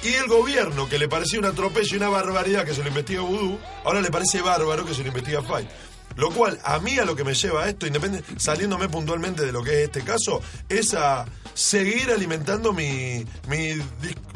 [0.03, 3.19] Y el gobierno, que le parecía un atropello y una barbaridad que se lo investigue
[3.19, 5.69] a Vudú, ahora le parece bárbaro que se lo investigue a Fay.
[6.17, 9.53] Lo cual, a mí a lo que me lleva a esto, independe, saliéndome puntualmente de
[9.53, 11.25] lo que es este caso, es a
[11.59, 13.75] seguir alimentando mi, mi,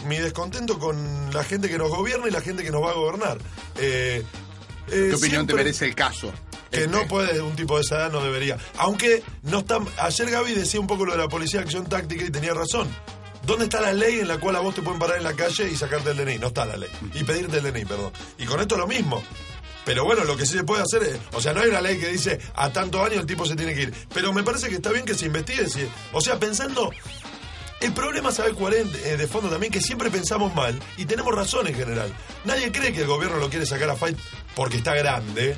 [0.07, 2.95] mi descontento con la gente que nos gobierna y la gente que nos va a
[2.95, 3.39] gobernar.
[3.79, 4.25] Eh,
[4.89, 6.33] eh, ¿Qué opinión te merece el caso?
[6.73, 8.57] que no puede, un tipo de esa edad no debería.
[8.79, 9.79] Aunque no está.
[9.99, 12.89] Ayer Gaby decía un poco lo de la policía de acción táctica y tenía razón.
[13.47, 15.69] ¿Dónde está la ley en la cual a vos te pueden parar en la calle
[15.71, 16.39] y sacarte el DNI?
[16.39, 16.89] No está la ley.
[17.15, 18.13] Y pedirte el DNI, perdón.
[18.39, 19.23] Y con esto lo mismo.
[19.85, 21.19] Pero bueno, lo que sí se puede hacer es.
[21.33, 23.75] O sea, no hay una ley que dice a tantos años el tipo se tiene
[23.75, 23.95] que ir.
[24.15, 25.89] Pero me parece que está bien que se investigue.
[26.13, 26.91] O sea, pensando.
[27.81, 28.87] El problema, ¿sabes cuál es?
[29.05, 32.15] Eh, de fondo también, que siempre pensamos mal y tenemos razón en general.
[32.45, 34.17] Nadie cree que el gobierno lo quiere sacar a Fight
[34.55, 35.57] porque está grande.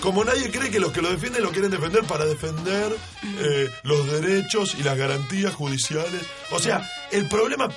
[0.00, 2.96] Como nadie cree que los que lo defienden lo quieren defender para defender
[3.38, 6.22] eh, los derechos y las garantías judiciales.
[6.50, 7.68] O sea, el problema.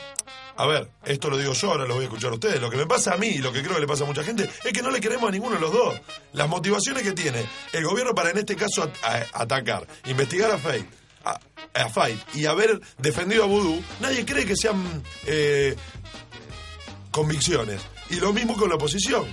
[0.58, 2.62] A ver, esto lo digo yo, ahora lo voy a escuchar a ustedes.
[2.62, 4.24] Lo que me pasa a mí y lo que creo que le pasa a mucha
[4.24, 6.00] gente es que no le queremos a ninguno de los dos.
[6.34, 8.90] Las motivaciones que tiene el gobierno para en este caso
[9.34, 10.88] atacar, investigar a Fate,
[11.26, 11.40] a,
[11.74, 15.76] a y haber defendido a Voodoo, nadie cree que sean eh,
[17.12, 17.82] convicciones.
[18.10, 19.26] Y lo mismo con la oposición.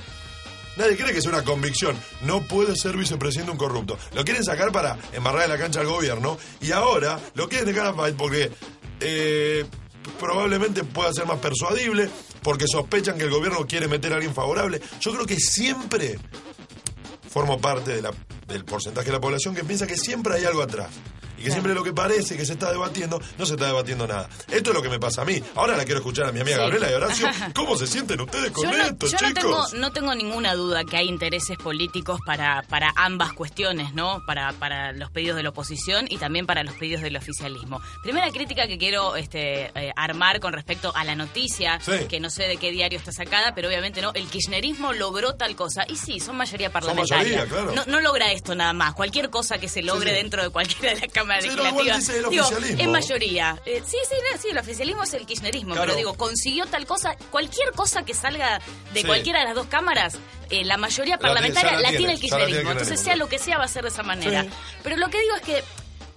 [0.77, 1.97] Nadie cree que sea una convicción.
[2.23, 3.99] No puede ser vicepresidente un corrupto.
[4.15, 7.89] Lo quieren sacar para embarrar en la cancha al gobierno y ahora lo quieren dejar
[7.89, 8.51] a Fight porque
[9.01, 9.67] eh,
[10.19, 12.09] probablemente pueda ser más persuadible,
[12.43, 14.81] porque sospechan que el gobierno quiere meter a alguien favorable.
[15.01, 16.19] Yo creo que siempre
[17.29, 18.03] formo parte
[18.47, 20.91] del porcentaje de la población que piensa que siempre hay algo atrás.
[21.43, 24.29] Y que siempre lo que parece que se está debatiendo, no se está debatiendo nada.
[24.49, 25.43] Esto es lo que me pasa a mí.
[25.57, 26.63] Ahora la quiero escuchar a mi amiga Sí.
[26.63, 27.29] Gabriela y Horacio.
[27.55, 29.73] ¿Cómo se sienten ustedes con Yo, no, esto, yo no tengo, chicos?
[29.75, 34.23] no tengo ninguna duda que hay intereses políticos para, para ambas cuestiones, ¿no?
[34.27, 37.81] Para, para los pedidos de la oposición y también para los pedidos del oficialismo.
[38.03, 42.07] Primera crítica que quiero este, eh, armar con respecto a la noticia, Sí.
[42.09, 45.57] que no sé de qué diario está sacada, pero obviamente no, el kirchnerismo logró tal
[45.57, 45.85] cosa.
[45.89, 47.17] Y sí, son mayoría parlamentaria.
[47.17, 47.73] mayoría, claro.
[47.75, 48.95] no, no logra esto nada más.
[48.95, 50.17] Cualquier cosa que se logre sí.
[50.17, 51.99] dentro de cualquiera de las cámaras Sí, no, igual legislativas.
[52.01, 53.63] dice el digo, es mayoría.
[53.65, 55.87] Eh, sí, sí, no, sí, el oficialismo es el kirchnerismo, Claro.
[55.87, 58.61] pero digo, consiguió tal cosa, cualquier cosa que salga
[58.93, 59.07] de Sí.
[59.07, 60.19] cualquiera de las dos cámaras,
[60.51, 62.49] eh, la mayoría La tiene- parlamentaria la la, tiene, tiene el ya la tiene el
[62.51, 62.71] kirchnerismo.
[62.73, 64.43] Entonces, sea lo que sea, va a ser de esa manera.
[64.43, 64.51] Sí.
[64.83, 65.65] Pero lo que digo es que.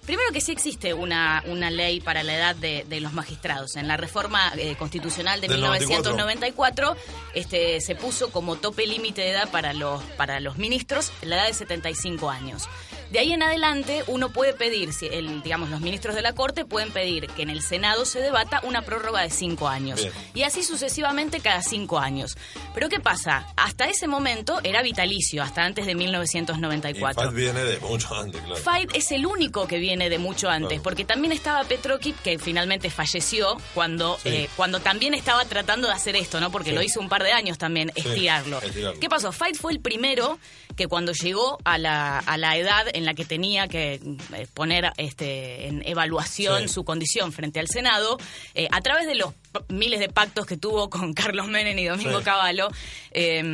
[0.06, 3.76] Primero que sí existe una, una ley para la edad de, de los magistrados.
[3.76, 6.96] En la reforma eh, constitucional de Del 1994
[7.34, 11.46] este, se puso como tope límite de edad para los, para los ministros la edad
[11.48, 12.68] de 75 años.
[13.10, 16.64] De ahí en adelante uno puede pedir, si el, digamos, los ministros de la Corte
[16.64, 20.00] pueden pedir que en el Senado se debata una prórroga de cinco años.
[20.00, 20.12] Bien.
[20.34, 22.36] Y así sucesivamente cada cinco años.
[22.74, 23.46] Pero ¿qué pasa?
[23.56, 27.22] Hasta ese momento era vitalicio, hasta antes de Y 1994.
[27.22, 28.56] Fat viene de mucho antes, claro.
[28.56, 32.90] Fight es el único que viene de mucho antes, porque también estaba Petrokip, que finalmente
[32.90, 34.28] falleció cuando, Sí.
[34.28, 36.50] eh, cuando también estaba tratando de hacer esto, ¿no?
[36.52, 36.74] Porque Sí.
[36.76, 38.60] lo hizo un par de años también, Sí, estirarlo.
[38.62, 39.00] estirarlo.
[39.00, 39.32] ¿Qué pasó?
[39.32, 40.38] Fight fue el primero
[40.76, 44.92] que cuando llegó a la, a la edad en la que tenía que eh, poner
[44.98, 48.18] este, en evaluación su condición frente al Senado,
[48.54, 49.32] eh, a través de los
[49.68, 52.24] miles de pactos que tuvo con Carlos Menem y Domingo Sí.
[52.24, 52.68] Cavallo,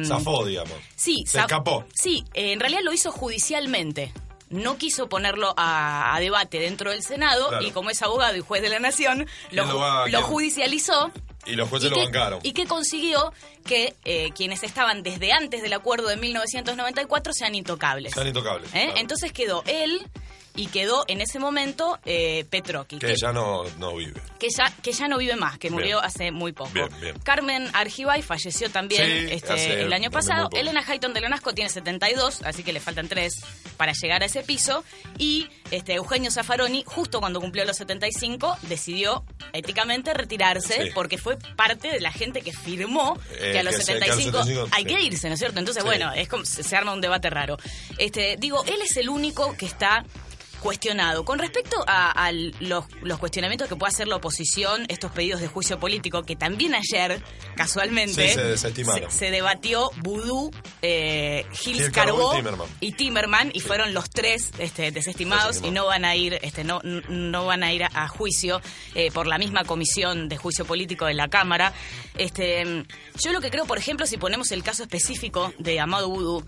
[0.04, 0.74] Zafó, digamos.
[0.96, 1.84] Sí, Se escapó.
[1.94, 4.12] Sí, eh, en realidad lo hizo judicialmente.
[4.52, 7.66] No quiso ponerlo a, a debate dentro del Senado Claro.
[7.66, 10.22] y como es abogado y juez de la nación, lo, ¿Quién lo va- lo quién?
[10.22, 11.10] judicializó.
[11.44, 12.38] Y los jueces ¿Y lo bancaron.
[12.44, 13.32] ¿Y qué consiguió?
[13.66, 18.12] Que eh, quienes estaban desde antes del acuerdo de 1994 sean intocables.
[18.12, 18.68] Sean intocables.
[18.74, 18.84] ¿Eh?
[18.84, 18.98] claro.
[18.98, 20.06] Entonces quedó él
[20.54, 22.98] y quedó en ese momento eh, Petroqui.
[22.98, 24.20] Que ya no, no vive.
[24.38, 26.04] que ya, que ya no vive más, que murió Bien.
[26.04, 26.70] hace muy poco.
[26.74, 27.18] Bien, bien.
[27.20, 30.48] Carmen Argibay falleció también Sí, este, el año pasado.
[30.52, 33.42] Elena Hayton de Lonasco tiene 72, así que le faltan tres
[33.76, 34.84] para llegar a ese piso.
[35.18, 40.90] Y este, Eugenio Zaffaroni, justo cuando cumplió los 75, decidió éticamente retirarse Sí.
[40.94, 44.04] porque fue parte de la gente que firmó Eh, que a los que se- que
[44.04, 44.88] a los 75, 75, hay sí.
[44.94, 45.58] que irse, ¿no es cierto?
[45.58, 47.56] Entonces, bueno, es como se, se arma un debate raro.
[47.98, 50.04] Este, digo, él es el único que está
[50.62, 51.24] cuestionado.
[51.24, 55.48] Con respecto a, a los, los cuestionamientos que puede hacer la oposición, estos pedidos de
[55.48, 57.22] juicio político, que también ayer,
[57.56, 59.10] casualmente, Sí, se desestimaron.
[59.10, 62.68] se, se debatió Vudú, eh, Gils Gil Carbó y Timerman.
[62.80, 66.80] y Timerman, y fueron los tres este, desestimados y no van a ir, este, no,
[66.82, 68.60] no van a ir a, a juicio
[68.94, 71.72] eh, por la misma comisión de juicio político de la Cámara.
[72.16, 72.84] Este,
[73.22, 76.44] yo lo que creo, por ejemplo, si ponemos el caso específico de Amado Vudú,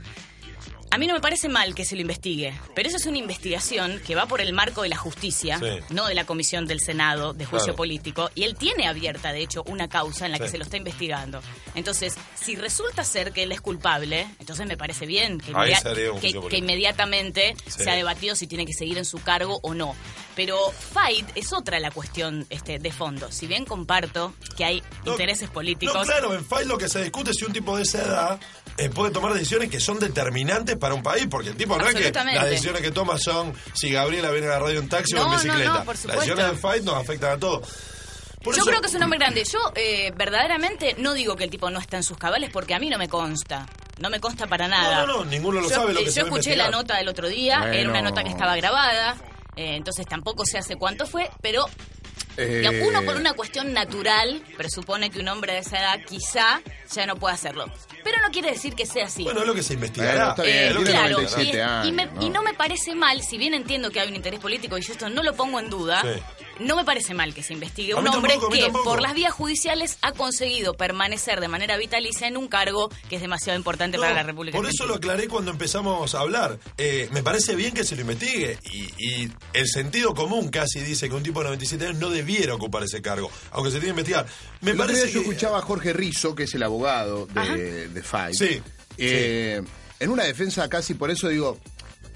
[0.95, 4.01] a mí no me parece mal que se lo investigue, pero eso es una investigación
[4.07, 5.67] que va por el marco de la justicia, Sí.
[5.91, 7.77] no de la comisión del Senado de juicio Claro.
[7.77, 10.77] político, y él tiene abierta, de hecho, una causa en la que se lo está
[10.77, 11.41] investigando.
[11.75, 15.53] Entonces, si resulta ser que él es culpable, entonces me parece bien que,
[16.49, 17.83] que- inmediatamente Sí.
[17.83, 19.97] se ha debatido si tiene que seguir en su cargo o no.
[20.37, 20.59] Pero
[20.93, 23.31] Fight es otra la cuestión este, de fondo.
[23.33, 27.03] Si bien comparto que hay No, intereses políticos, No, claro, en FAI lo que se
[27.03, 28.41] discute es si un tipo de esa edad
[28.77, 31.95] eh, puede tomar decisiones que son determinantes para un país, porque el tipo no es
[31.95, 35.25] que las decisiones que toma son si Gabriela viene a la radio en taxi o
[35.25, 35.79] en bicicleta.
[35.79, 37.67] no, por las decisiones de FAI nos afectan a todos.
[38.43, 39.43] Por Yo eso- creo que es un hombre grande.
[39.51, 42.79] Yo eh, verdaderamente no digo que el tipo no está en sus cabales porque a
[42.79, 43.65] mí no me consta.
[43.99, 45.01] No me consta para nada.
[45.01, 47.09] No, no, no, ninguno lo yo, sabe lo que yo se escuché la nota del
[47.09, 49.17] otro día, era una nota que estaba grabada,
[49.57, 51.65] eh, entonces tampoco sé hace cuánto fue, pero
[52.37, 56.61] Eh, uno por una cuestión natural presupone que un hombre de esa edad quizá
[56.93, 57.67] ya no puede hacerlo.
[58.03, 59.25] Pero no quiere decir que sea así.
[59.25, 60.31] Bueno, es lo que se investigará.
[60.31, 61.67] está bien, Eh, Es lo que tiene se claro, y, investigará.
[61.85, 62.35] 97 y me, años, y ¿no?
[62.35, 65.09] no me parece mal, si bien entiendo que hay un interés político y yo esto
[65.09, 66.23] no lo pongo en duda, Sí.
[66.61, 69.33] No me parece mal que se investigue A un hombre tampoco, que por las vías
[69.33, 74.03] judiciales ha conseguido permanecer de manera vitalicia en un cargo que es demasiado importante No,
[74.03, 76.59] para la República Por eso lo aclaré cuando empezamos a hablar.
[76.79, 78.59] Eh, me parece bien que se lo investigue.
[78.73, 82.55] Y, y el sentido común casi dice que un tipo de 97 años no debiera
[82.55, 84.27] ocupar ese cargo, aunque se tiene que investigar.
[84.61, 85.29] Me El otro parece yo que.
[85.29, 88.35] escuchaba a Jorge Rizzo, que es el abogado de, de FAI.
[88.35, 88.63] Sí,
[88.99, 89.63] Eh,
[89.99, 91.59] En una defensa casi, por eso digo,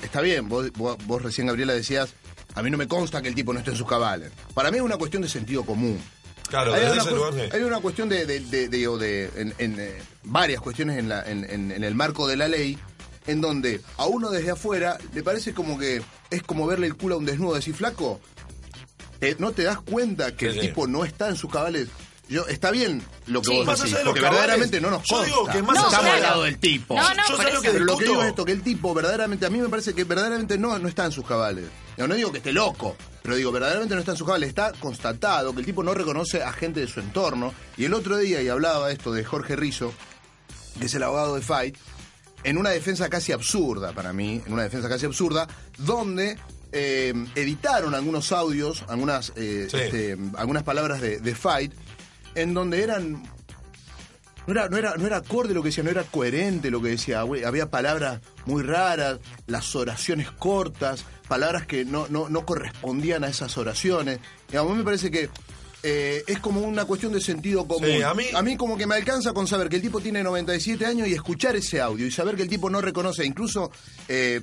[0.02, 2.10] está bien, vos, vos, vos recién, Gabriela, decías,
[2.58, 4.30] a mí no me consta que el tipo no esté en sus cabales.
[4.54, 6.00] Para mí es una cuestión de sentido común.
[6.48, 7.40] Claro, hay, una ese cu- lugar sí.
[7.52, 11.72] hay una cuestión de, de, de- en, en, eh, varias cuestiones en, la- en- en-
[11.72, 12.78] en el marco de la ley,
[13.26, 17.16] en donde a uno desde afuera le parece como que es como verle el culo
[17.16, 18.20] a un desnudo, decir, flaco,
[19.20, 20.68] eh, ¿no te das cuenta que Sí, el sí.
[20.68, 21.88] tipo no está en sus cabales?
[22.28, 23.56] Yo, está bien lo que Sí.
[23.64, 25.26] vos decís, porque cabales, verdaderamente no nos yo consta.
[25.34, 26.94] digo que más no estamos de- al lado del tipo.
[26.96, 29.46] No, no, Yo lo que Pero lo que digo es esto, que el tipo verdaderamente,
[29.46, 31.64] a mí me parece que verdaderamente no, no está en sus cabales.
[31.96, 34.48] No, no digo que esté loco, pero digo, verdaderamente no está en sus cabales.
[34.48, 37.52] Está constatado que el tipo no reconoce a gente de su entorno.
[37.76, 39.92] Y el otro día, y hablaba esto de Jorge Rizzo,
[40.78, 41.76] que es el abogado de Fight,
[42.44, 45.48] en una defensa casi absurda para mí, en una defensa casi absurda,
[45.78, 46.38] donde
[46.70, 49.76] eh, editaron algunos audios, algunas, eh, Sí.
[49.78, 51.72] este, algunas palabras de, de Fight,
[52.34, 53.22] en donde eran
[54.46, 56.88] no era, no, era, no era acorde lo que decía, no era coherente lo que
[56.88, 57.20] decía.
[57.20, 63.58] Había palabras muy raras, las oraciones cortas, palabras que no, no, no correspondían a esas
[63.58, 64.20] oraciones.
[64.50, 65.28] Y a mí me parece que
[65.82, 67.90] eh, es como una cuestión de sentido común.
[67.90, 68.02] Sí,
[68.34, 71.12] a mí- como que me alcanza con saber que el tipo tiene 97 años y
[71.12, 73.70] escuchar ese audio y saber que el tipo no reconoce, incluso
[74.08, 74.40] eh,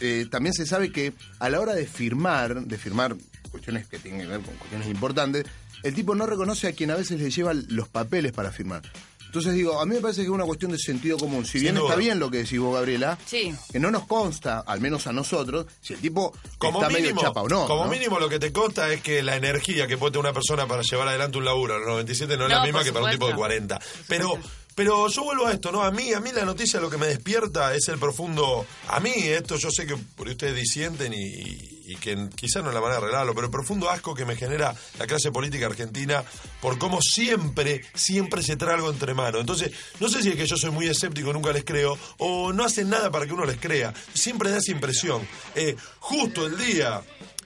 [0.00, 3.14] eh, también se sabe que a la hora de firmar, de firmar
[3.50, 5.44] cuestiones que tienen que ver con cuestiones importantes,
[5.84, 8.82] el tipo no reconoce a quien a veces le lleva los papeles para firmar.
[9.26, 11.44] Entonces digo, a mí me parece que es una cuestión de sentido común.
[11.44, 13.52] Si bien está bien lo que decís vos, Gabriela, Sí.
[13.72, 17.28] que no nos consta, al menos a nosotros, si el tipo Como está mínimo, medio
[17.28, 17.66] chapa o no.
[17.66, 17.90] como ¿no?
[17.90, 20.82] mínimo lo que te consta es que la energía que puede tener una persona para
[20.82, 23.10] llevar adelante un laburo a los 97 no es No, la misma que para un
[23.10, 23.38] tipo de supuesto.
[23.38, 23.80] 40.
[24.06, 24.38] Pero
[24.74, 25.82] pero yo vuelvo a esto, ¿no?
[25.82, 28.66] A mí, a mí la noticia lo que me despierta es el profundo.
[28.88, 32.98] A mí, esto yo sé que por ustedes disienten y, que quizás no la manera
[32.98, 36.24] de arreglarlo, pero el profundo asco que me genera la clase política argentina
[36.60, 39.40] por cómo siempre, siempre se trae algo entre manos.
[39.40, 39.70] Entonces,
[40.00, 42.88] no sé si es que yo soy muy escéptico, nunca les creo, o no hacen
[42.88, 43.94] nada para que uno les crea.
[44.12, 45.26] Siempre da esa impresión.
[45.54, 47.02] Eh, justo el día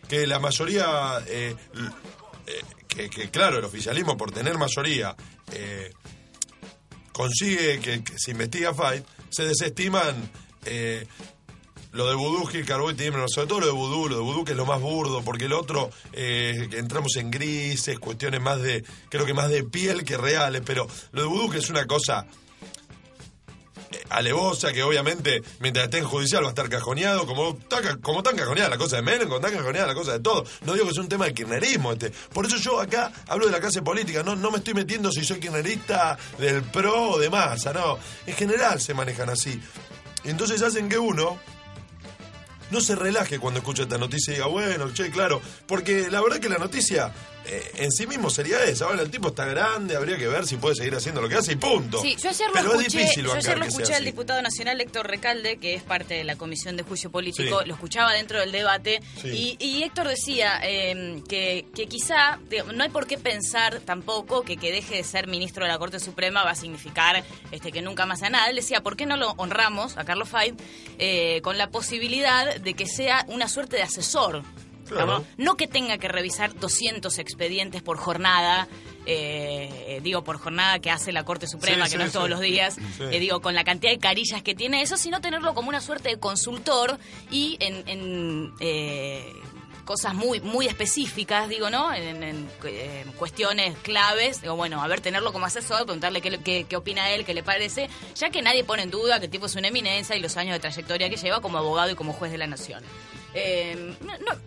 [0.08, 1.54] que la mayoría, eh,
[2.46, 5.14] eh, que, claro, el oficialismo por tener mayoría
[7.18, 10.30] consigue que, que se investiga Fight, se desestiman
[10.64, 11.04] eh,
[11.90, 14.44] lo de Vudú, Gil Carbó y Timber, sobre todo lo de Vudú, lo de Vudú
[14.44, 18.84] que es lo más burdo, porque el otro eh, entramos en grises, cuestiones más de,
[19.08, 22.24] creo que más de piel que reales, pero lo de Vudú que es una cosa
[24.10, 27.58] alevosa que obviamente mientras esté en judicial va a estar cajoneado como
[28.02, 30.44] como tan cajoneada la cosa de Menem, como tan cajoneada la cosa de todo.
[30.64, 32.10] No digo que sea un tema de kirchnerismo este.
[32.32, 35.24] Por eso yo acá hablo de la clase política, no, no me estoy metiendo si
[35.24, 37.98] soy kirchnerista del PRO o de masa, no.
[38.26, 39.60] En general se manejan así.
[40.24, 41.38] Entonces hacen que uno
[42.70, 46.38] no se relaje cuando escucha esta noticia y diga, bueno, che, claro, porque la verdad
[46.38, 47.12] que la noticia
[47.48, 48.84] eh, en sí mismo sería esa.
[48.86, 51.52] Ahora el tipo está grande, habría que ver si puede seguir haciendo lo que hace
[51.52, 52.00] y punto.
[52.02, 54.80] Sí, yo ayer lo Pero es escuché, difícil yo ayer lo escuché al diputado nacional
[54.80, 57.66] Héctor Recalde, que es parte de la Comisión de Juicio Político, Sí.
[57.68, 59.56] lo escuchaba dentro del debate, Sí.
[59.58, 64.42] y, y Héctor decía eh, que, que quizá digamos, no hay por qué pensar tampoco
[64.42, 67.22] que que deje de ser ministro de la Corte Suprema va a significar
[67.52, 68.48] este, que nunca más sea nada.
[68.50, 70.54] Él decía, ¿por qué no lo honramos a Carlos Fait
[70.98, 74.42] eh, con la posibilidad de que sea una suerte de asesor?
[74.88, 75.24] Claro.
[75.36, 78.68] No que tenga que revisar 200 expedientes por jornada,
[79.06, 82.12] eh, eh, digo, por jornada que hace la Corte Suprema, Sí, que sí, no es
[82.12, 85.54] todos los días, eh, digo, con la cantidad de carillas que tiene eso, sino tenerlo
[85.54, 86.98] como una suerte de consultor
[87.30, 87.88] y en...
[87.88, 89.32] en, eh,
[89.84, 91.94] cosas muy muy específicas, digo, ¿no?
[91.94, 92.46] En, en,
[93.16, 97.08] cuestiones claves, digo, bueno, a ver, tenerlo como asesor, preguntarle qué, le- qué, qué opina
[97.10, 99.68] él, qué le parece, ya que nadie pone en duda que el tipo es una
[99.68, 102.46] eminencia y los años de trayectoria que lleva como abogado y como juez de la
[102.46, 102.84] nación.
[103.40, 103.94] Eh,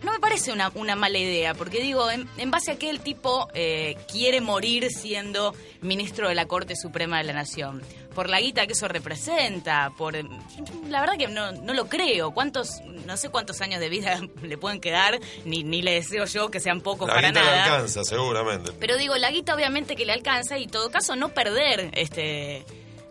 [0.02, 3.00] no, me parece una, una mala idea, porque digo, en, en base a que el
[3.00, 7.82] tipo eh, quiere morir siendo ministro de la Corte Suprema de la Nación,
[8.14, 12.32] por la guita que eso representa, por la verdad que no, no lo creo.
[12.32, 16.50] ¿Cuántos, no sé cuántos años de vida le pueden quedar, ni, ni le deseo yo
[16.50, 17.64] que sean pocos La para guita le nada.
[17.64, 18.72] alcanza, seguramente.
[18.78, 22.64] Pero digo, la guita obviamente que le alcanza y en todo caso no perder este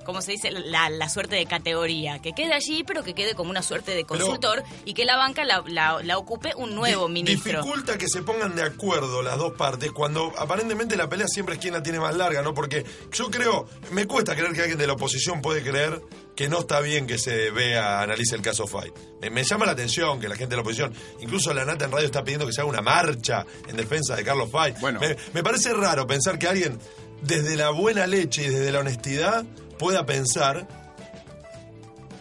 [0.06, 3.50] como se dice, la, la suerte de categoría, que quede allí, pero que quede como
[3.50, 7.14] una suerte de consultor y que la banca la, la- la ocupe un nuevo Di-
[7.14, 7.62] ministro.
[7.64, 11.62] Dificulta que se pongan de acuerdo las dos partes cuando aparentemente la pelea siempre es
[11.62, 12.54] quien la tiene más larga, ¿no?
[12.54, 16.02] Porque yo creo, me cuesta creer que alguien de la oposición puede creer
[16.36, 18.94] que no está bien que se vea, analice el caso Fight.
[19.22, 21.92] Me, me llama la atención que la gente de la oposición, incluso la Nata en
[21.92, 24.80] radio está pidiendo que se haga una marcha en defensa de Carlos Fight.
[24.80, 25.00] Bueno.
[25.00, 26.80] Me, me parece raro pensar que alguien
[27.22, 29.46] desde la buena leche y desde la honestidad
[29.82, 30.68] pueda pensar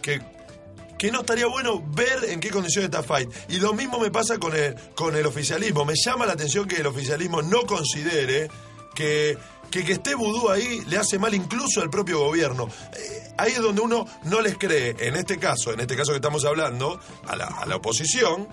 [0.01, 0.19] que
[0.97, 3.27] que no estaría bueno ver en qué condiciones está Fight.
[3.49, 5.83] Y lo mismo me pasa con el, con el oficialismo.
[5.83, 8.49] Me llama la atención que el oficialismo no considere
[8.93, 9.35] que,
[9.71, 12.67] que que esté Vudú ahí le hace mal incluso al propio gobierno.
[12.95, 16.17] Eh, ahí es donde uno no les cree, en este caso, en este caso que
[16.17, 18.47] estamos hablando, a la, a la oposición.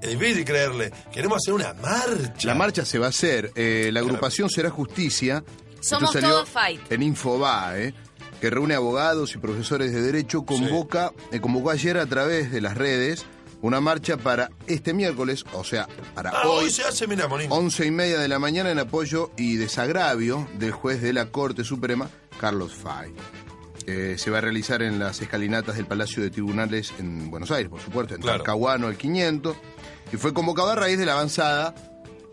[0.00, 0.92] Es difícil creerle.
[1.12, 2.46] Queremos hacer una marcha.
[2.46, 3.50] La marcha se va a hacer.
[3.56, 5.42] eh, la agrupación será Justicia.
[5.80, 6.92] Somos todos Fight.
[6.92, 7.92] En Infobae,
[8.40, 12.76] que reúne abogados y profesores de derecho, convoca, eh, convocó ayer a través de las
[12.76, 13.26] redes
[13.60, 17.48] una marcha para este miércoles, o sea, para Ah, hoy, hoy se hace, Monín.
[17.50, 21.64] once y media de la mañana en apoyo y desagravio del juez de la Corte
[21.64, 22.08] Suprema,
[22.40, 23.12] Carlos Fay.
[23.86, 27.68] Eh, se va a realizar en las escalinatas del Palacio de Tribunales en Buenos Aires,
[27.70, 28.38] por supuesto, en Claro.
[28.38, 29.56] Talcahuano, el 500,
[30.12, 31.74] y fue convocado a raíz de la avanzada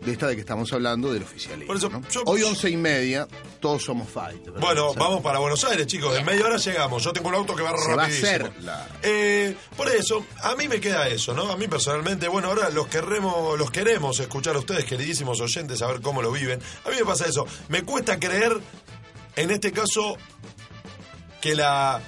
[0.00, 1.66] de esta de que estamos hablando del oficialismo.
[1.66, 2.00] Por eso, ¿no?
[2.08, 3.26] yo- Hoy once y media,
[3.60, 4.08] todos somos
[4.52, 4.60] verdad.
[4.60, 6.16] Bueno, vamos para Buenos Aires, chicos.
[6.16, 7.02] En media hora llegamos.
[7.02, 8.26] Yo tengo un auto que va Se va a rapidísimo.
[8.62, 11.50] la- Eh, por eso, a mí me queda eso, ¿no?
[11.50, 15.86] A mí personalmente, bueno, ahora los queremos, los queremos escuchar a ustedes, queridísimos oyentes, a
[15.88, 16.60] ver cómo lo viven.
[16.84, 17.46] A mí me pasa eso.
[17.68, 18.60] Me cuesta creer,
[19.34, 20.16] en este caso,
[21.40, 22.00] que la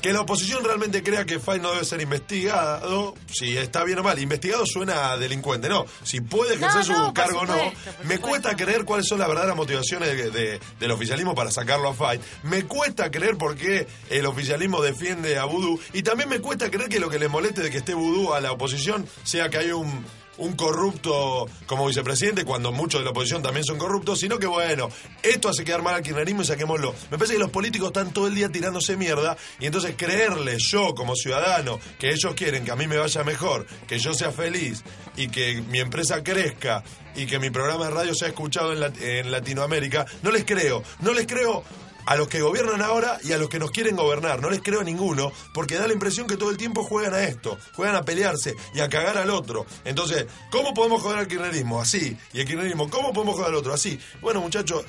[0.00, 4.02] que la oposición realmente crea que Fay no debe ser investigado, si está bien o
[4.02, 4.18] mal.
[4.18, 5.84] Investigado suena a delincuente, no.
[6.02, 7.72] Si puede ejercer No, no, su cargo o no.
[8.04, 11.94] Me cuesta creer cuáles son las verdaderas motivaciones de- de- del oficialismo para sacarlo a
[11.94, 12.20] Fay.
[12.44, 15.78] Me cuesta creer por qué el oficialismo defiende a Vudú.
[15.92, 18.40] Y también me cuesta creer que lo que le moleste de que esté Vudú a
[18.40, 20.04] la oposición sea que hay un,
[20.40, 24.88] un corrupto como vicepresidente, cuando muchos de la oposición también son corruptos, sino que bueno,
[25.22, 26.94] esto hace quedar mal al kirchnerismo y saquémoslo.
[27.10, 30.94] Me parece que los políticos están todo el día tirándose mierda y entonces creerle yo
[30.94, 34.82] como ciudadano que ellos quieren que a mí me vaya mejor, que yo sea feliz
[35.16, 36.82] y que mi empresa crezca
[37.14, 40.82] y que mi programa de radio sea escuchado en, Lat- en Latinoamérica, no les creo,
[41.00, 41.64] no les creo
[42.06, 44.40] a los que gobiernan ahora y a los que nos quieren gobernar.
[44.40, 47.24] No les creo a ninguno, porque da la impresión que todo el tiempo juegan a
[47.24, 49.66] esto, juegan a pelearse y a cagar al otro.
[49.84, 51.80] Entonces, ¿cómo podemos joder al kirchnerismo?
[51.80, 52.16] Así.
[52.32, 53.72] Y el kirchnerismo, ¿cómo podemos joder al otro?
[53.72, 53.98] Así.
[54.20, 54.84] Bueno, muchachos,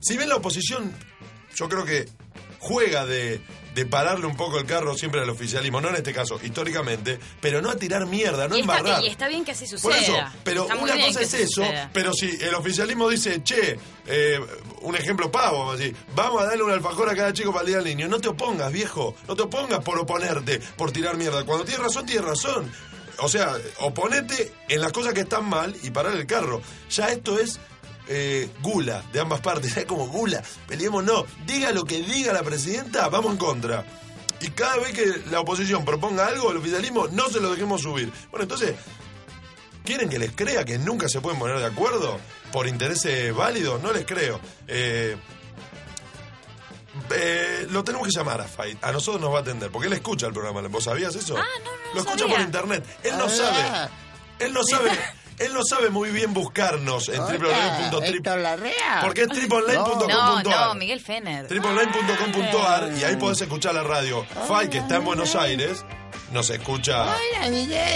[0.00, 0.92] si bien la oposición,
[1.54, 2.08] yo creo que
[2.58, 3.40] juega de,
[3.74, 7.60] de pararle un poco el carro siempre al oficialismo, no en este caso, históricamente, pero
[7.60, 9.04] no a tirar mierda, no y, está, embarrar.
[9.04, 9.98] y está bien que así Por suceda.
[10.28, 11.90] eso, pero una cosa es eso, suceda.
[11.92, 14.40] pero si el oficialismo dice, che, eh,
[14.82, 17.62] un ejemplo pavo, vamos a decir, vamos a darle un alfajor a cada chico para
[17.62, 21.16] el día del niño, no te opongas, viejo, no te opongas por oponerte, por tirar
[21.16, 21.44] mierda.
[21.44, 22.72] Cuando tienes razón, tienes razón.
[23.18, 26.60] O sea, oponete en las cosas que están mal y parar el carro.
[26.90, 27.60] Ya esto es
[28.08, 32.42] eh, gula de ambas partes, es como gula, peleemos no, diga lo que diga la
[32.42, 33.84] presidenta, vamos en contra.
[34.40, 38.12] Y cada vez que la oposición proponga algo, el oficialismo no se lo dejemos subir.
[38.30, 38.74] Bueno, entonces,
[39.84, 42.18] ¿Quieren que les crea que nunca se pueden poner de acuerdo
[42.50, 43.82] por intereses válidos?
[43.82, 44.40] No les creo.
[44.66, 45.14] Eh,
[47.14, 48.78] eh, lo tenemos que llamar a Fay.
[48.80, 50.62] A nosotros nos va a atender, porque él escucha el programa.
[50.68, 51.36] ¿Vos sabías eso?
[51.36, 52.82] Ah, no, no Lo escucha por internet.
[53.02, 53.28] Él no Ah.
[53.28, 53.90] sabe.
[54.38, 54.90] Él no sabe.
[55.38, 58.26] Él no sabe muy bien buscarnos en www.trip.
[59.02, 60.08] Porque es triponline.com.ar.
[60.08, 61.46] No, no, Miguel Fener.
[61.48, 64.24] triponline.com.ar y ahí podés escuchar la radio.
[64.48, 65.84] Fay, que está en Buenos Aires,
[66.32, 67.06] nos escucha.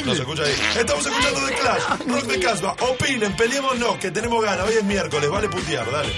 [0.04, 0.54] Nos escucha ahí.
[0.78, 2.76] Estamos escuchando The Clash, Rock de Casbah.
[2.80, 4.66] Opinen, peleémonos, que tenemos ganas.
[4.66, 6.12] Hoy es miércoles, vale putear, dale.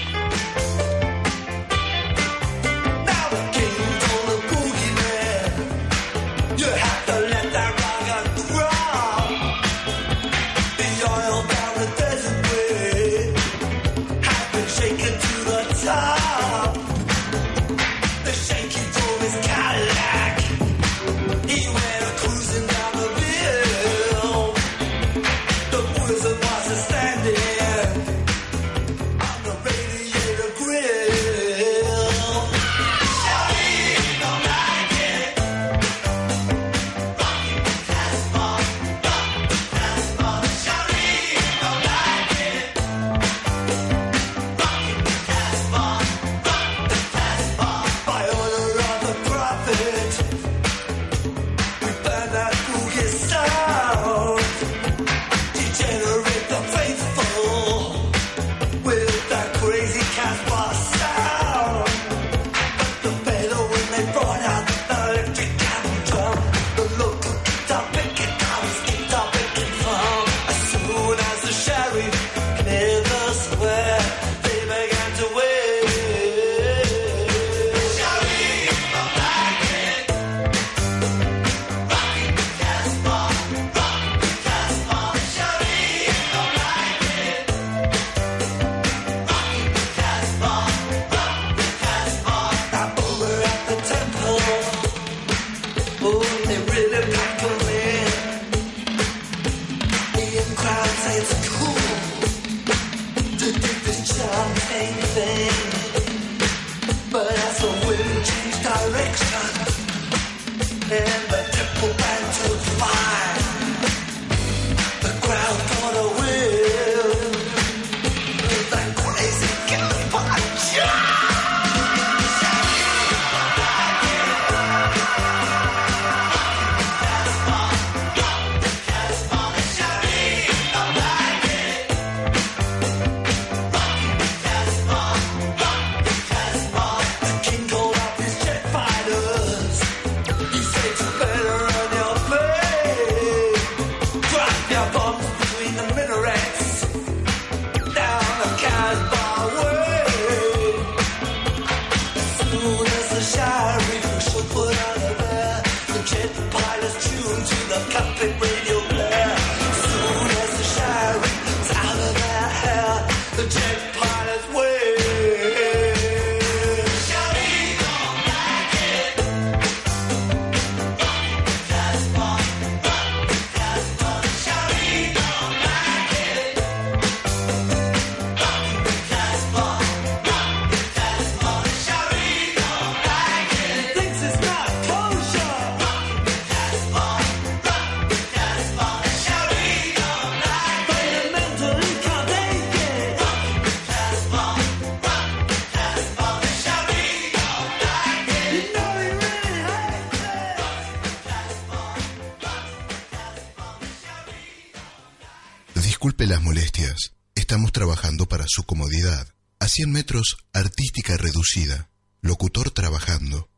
[209.81, 211.89] 100 metros, artística reducida.
[212.21, 213.49] Locutor trabajando.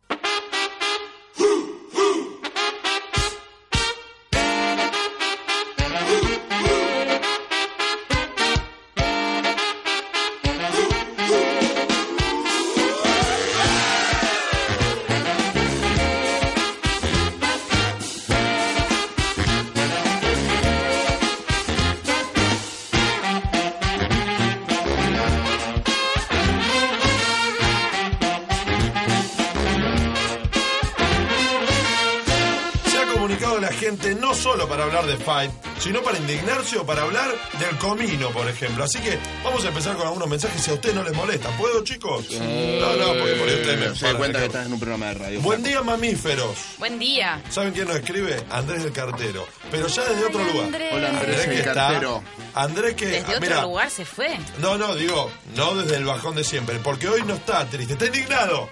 [36.81, 38.83] Para hablar del comino, por ejemplo.
[38.83, 41.49] Así que vamos a empezar con algunos mensajes si a usted no les molesta.
[41.57, 42.31] ¿Puedo, chicos?
[42.31, 45.13] No, no, porque por ahí usted me Se cuenta que estás en un programa de
[45.13, 45.41] radio.
[45.41, 46.57] Buen día, mamíferos.
[46.79, 47.41] Buen día.
[47.49, 48.43] ¿Saben quién nos escribe?
[48.49, 49.45] Andrés el cartero.
[49.69, 50.65] Pero ya desde otro lugar.
[50.65, 50.93] Andrés.
[50.93, 52.23] Hola, Andrés, el está- cartero.
[52.55, 53.05] Andrés que.
[53.05, 54.37] Desde ah, otro mira, lugar se fue.
[54.59, 56.79] No, no, digo, no desde el bajón de siempre.
[56.79, 58.69] Porque hoy no está triste, está indignado.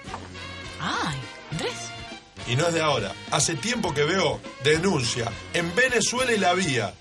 [0.80, 1.16] Ay,
[1.52, 1.72] Andrés.
[2.48, 3.12] Y no es de ahora.
[3.30, 6.92] Hace tiempo que veo denuncia en Venezuela y la vía.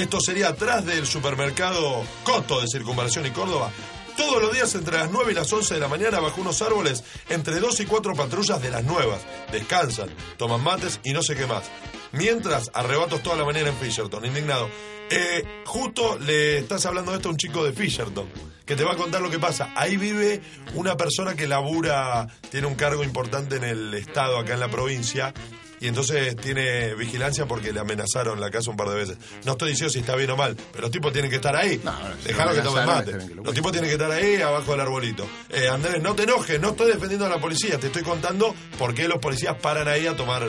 [0.00, 3.70] Esto sería atrás del supermercado Coto de Circunvalación y Córdoba.
[4.16, 7.04] Todos los días entre las 9 y las 11 de la mañana bajo unos árboles
[7.28, 9.20] entre 2 y 4 patrullas de las nuevas.
[9.52, 11.64] Descansan, toman mates y no sé qué más.
[12.12, 14.70] Mientras, arrebatos toda la mañana en Fisherton, indignado.
[15.10, 18.26] Eh, justo le estás hablando de esto a un chico de Fisherton,
[18.64, 19.70] que te va a contar lo que pasa.
[19.76, 20.40] Ahí vive
[20.76, 25.34] una persona que labura, tiene un cargo importante en el Estado, acá en la provincia,
[25.80, 29.18] y entonces tiene vigilancia porque le amenazaron la casa un par de veces.
[29.44, 31.80] No estoy diciendo si está bien o mal, pero los tipos tienen que estar ahí.
[32.24, 33.12] Dejalo lo que tomen mate.
[33.12, 35.26] que lo Los tipos tienen que estar ahí abajo del arbolito.
[35.48, 38.94] Eh, Andrés, no te enojes, no estoy defendiendo a la policía, te estoy contando por
[38.94, 40.48] qué los policías paran ahí a tomar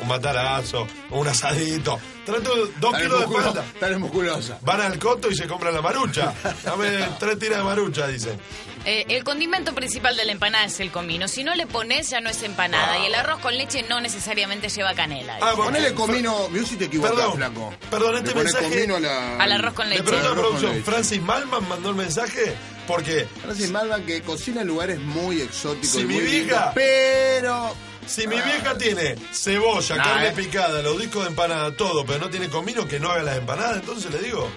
[0.00, 1.98] un matarazo, un asadito.
[2.24, 3.64] Trato de- dos Dale kilos de musculo- espalda.
[3.80, 4.58] Dale musculosa.
[4.62, 6.32] Van al coto y se compran la marucha.
[6.64, 8.38] Dame tres tiras de marucha, dicen.
[8.84, 11.28] Eh, el condimento principal de la empanada es el comino.
[11.28, 12.98] Si no le pones, ya no es empanada.
[12.98, 15.36] Y el arroz con leche no necesariamente lleva canela.
[15.40, 16.48] Ah, porque- Ponele comino.
[16.48, 17.74] Mirá si te equivocas, Perdón, flaco.
[17.90, 20.04] perdón, Le este mensaje- comino a la- Al arroz con Le leche.
[20.04, 20.90] pregunto a Arroz con producción, leche.
[20.90, 22.54] Francis Malman mandó el mensaje
[22.86, 25.90] porque Francis Malvan que cocina en lugares muy exóticos.
[25.90, 27.74] Si y mi muy vieja- lindos, Pero.
[28.10, 30.32] Si mi vieja tiene cebolla, Nah, carne eh.
[30.32, 33.76] picada, los discos de empanada, todo, pero no tiene comino, que no haga las empanadas,
[33.76, 34.50] entonces le digo.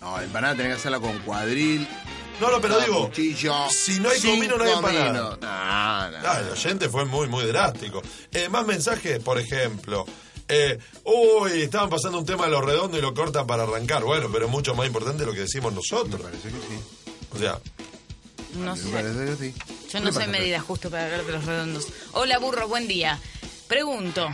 [0.00, 1.88] No, la empanada tenés que hacerla con cuadril.
[2.40, 3.52] No, no, pero digo, Cuchillo.
[3.68, 5.12] si no hay comino, no hay empanada.
[5.12, 5.38] No, no.
[5.42, 6.10] Ah,
[6.40, 8.00] el oyente fue muy, muy drástico.
[8.32, 10.06] Eh, más mensajes, por ejemplo.
[10.46, 14.04] Eh, uy, estaban pasando un tema de lo redondo y lo cortan para arrancar.
[14.04, 16.22] Bueno, pero es mucho más importante lo que decimos nosotros.
[16.22, 17.12] Parece que sí.
[17.32, 17.58] O sea,
[18.54, 18.88] No Me sé.
[18.90, 19.54] parece que sí.
[19.58, 21.86] Yo ¿Qué no pasa, medida justo para hablar de los redondos.
[22.12, 23.18] Hola, burro, buen día.
[23.68, 24.28] Pregunto.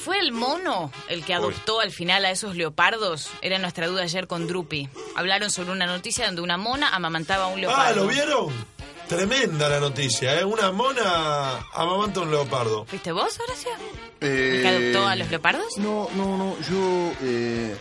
[0.00, 3.28] ¿Fue el mono el que adoptó al final a esos leopardos?
[3.42, 4.88] Era nuestra duda ayer con Drupi.
[5.16, 8.04] Hablaron sobre una noticia donde una mona amamantaba a un Ah, leopardo.
[8.04, 8.74] ¿lo vieron?
[9.08, 10.44] Tremenda la noticia, ¿eh?
[10.46, 12.86] Una mona amamanta a un leopardo.
[12.86, 13.70] ¿Fuiste vos, Horacio?
[14.22, 15.76] Eh, ¿El que adoptó a los leopardos?
[15.76, 16.56] No, no, no.
[16.60, 17.12] Yo.
[17.22, 17.76] Eh,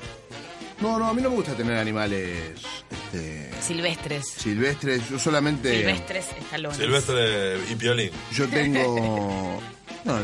[0.84, 2.54] no, no, a mí no me gusta tener animales
[2.92, 4.28] este, Silvestres.
[4.28, 5.10] silvestres.
[5.10, 5.78] Yo solamente.
[5.78, 6.78] Silvestres escalones.
[6.78, 8.12] Silvestre y Piolín.
[8.32, 9.62] Yo tengo.
[10.06, 10.20] No,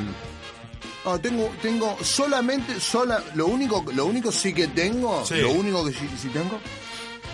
[1.05, 5.35] no, tengo, tengo solamente, sola, lo único, lo único sí que tengo, Sí.
[5.37, 6.59] lo único que sí, sí tengo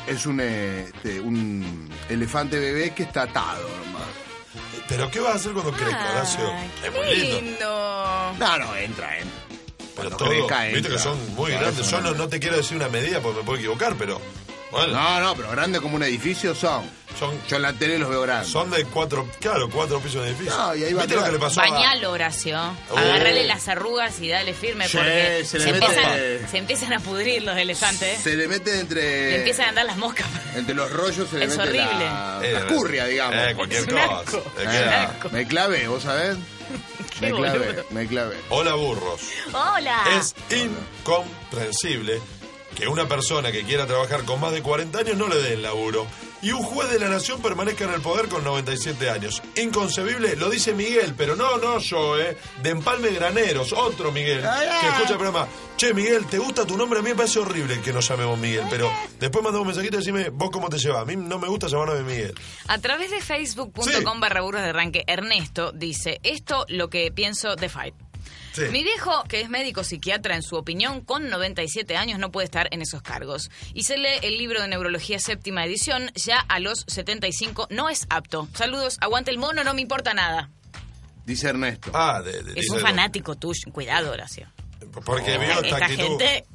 [0.05, 4.03] es un, este, un elefante bebé que está atado, nomás.
[4.87, 6.51] ¿Pero qué vas a hacer cuando crezca, Horacio?
[6.53, 7.41] Ay, Es muy lindo.
[7.41, 8.33] lindo.
[8.37, 9.39] No, no, entra, entra.
[9.95, 11.89] Pero todo, crezca, viste que son muy grandes.
[11.89, 14.21] Yo no, no te quiero decir una medida porque me puedo equivocar, pero
[14.71, 16.83] bueno, No, no, pero grandes como un edificio son.
[17.17, 18.51] son, Yo en la tele los veo grandes.
[18.51, 20.57] son de cuatro, claro, cuatro pisos de edificio.
[20.57, 21.61] No, y ahí va ¿Viste a lo que le pasó.
[21.61, 22.59] Bañalo, Horacio.
[22.89, 22.97] Oh.
[22.97, 26.93] Agarrale las arrugas y dale firme Sí, porque se se, le mete- empiezan, se empiezan
[26.93, 28.19] a pudrir los elefantes.
[28.21, 29.35] Se le mete Le entre.
[29.37, 30.27] empiezan a andar las moscas.
[30.55, 32.51] Entre los rollos se le Es mete la, horrible.
[32.53, 33.35] la escurria, digamos.
[33.37, 34.23] Eh, cualquier cosa.
[34.59, 36.35] Eh, me clavé, ¿vos sabés?
[37.21, 37.85] Me clavé, boludo.
[37.91, 38.35] me clavé.
[38.49, 39.21] Hola, burros.
[39.53, 40.03] Hola.
[40.17, 42.19] Es incomprensible
[42.75, 45.61] que una persona que quiera trabajar con más de 40 años no le dé el
[45.61, 46.05] laburo
[46.45, 49.41] y un juez de la nación permanezca en el poder con 97 años.
[49.55, 52.37] Inconcebible, lo dice Miguel, pero no, no yo, ¿eh?
[52.61, 55.47] De Empalme Graneros, otro Miguel, que escucha el programa.
[55.75, 56.99] Che, Miguel, ¿te gusta tu nombre?
[56.99, 59.99] A mí me parece horrible que nos llamemos Miguel, pero después mandame un mensajito y
[60.01, 61.01] decime vos cómo te llevas.
[61.01, 62.35] A mí no me gusta llamarme Miguel.
[62.67, 67.69] A través de facebook.com barra burros de arranque, Ernesto dice, esto lo que pienso de
[67.69, 68.04] Fight.
[68.55, 68.61] Sí.
[68.71, 72.67] Mi viejo, que es médico psiquiatra, en su opinión, con 97 años no puede estar
[72.71, 73.49] en esos cargos.
[73.73, 78.07] Y se lee el libro de neurología séptima edición, ya a los 75 no es
[78.09, 78.47] apto.
[78.53, 80.49] Saludos, aguante el mono, no me importa nada.
[81.25, 81.91] Dice Ernesto.
[81.93, 83.71] Ah, de, de- Es un fanático tuyo.
[83.73, 84.47] Cuidado, Horacio.
[85.03, 86.03] Porque vio esta Esta actitud.
[86.19, 86.45] gente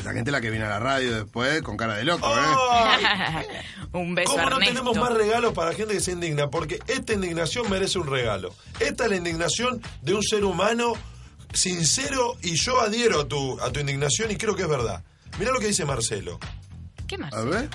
[0.00, 3.46] Esta gente es la que viene a la radio después con cara de loco, ¿eh?
[3.92, 4.74] Un beso, ¿Cómo no Ernesto.
[4.74, 6.48] tenemos más regalos para gente que se indigna?
[6.48, 8.54] Porque esta indignación merece un regalo.
[8.78, 10.94] Esta es la indignación de un ser humano
[11.52, 15.02] sincero y yo adhiero a tu, a tu indignación y creo que es verdad.
[15.38, 16.38] Mirá lo que dice Marcelo.
[17.06, 17.32] ¿Qué más?
[17.34, 17.68] A ver.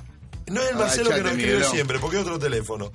[0.48, 2.92] No es el Ah, Marcelo que nos escribe siempre, porque es otro teléfono.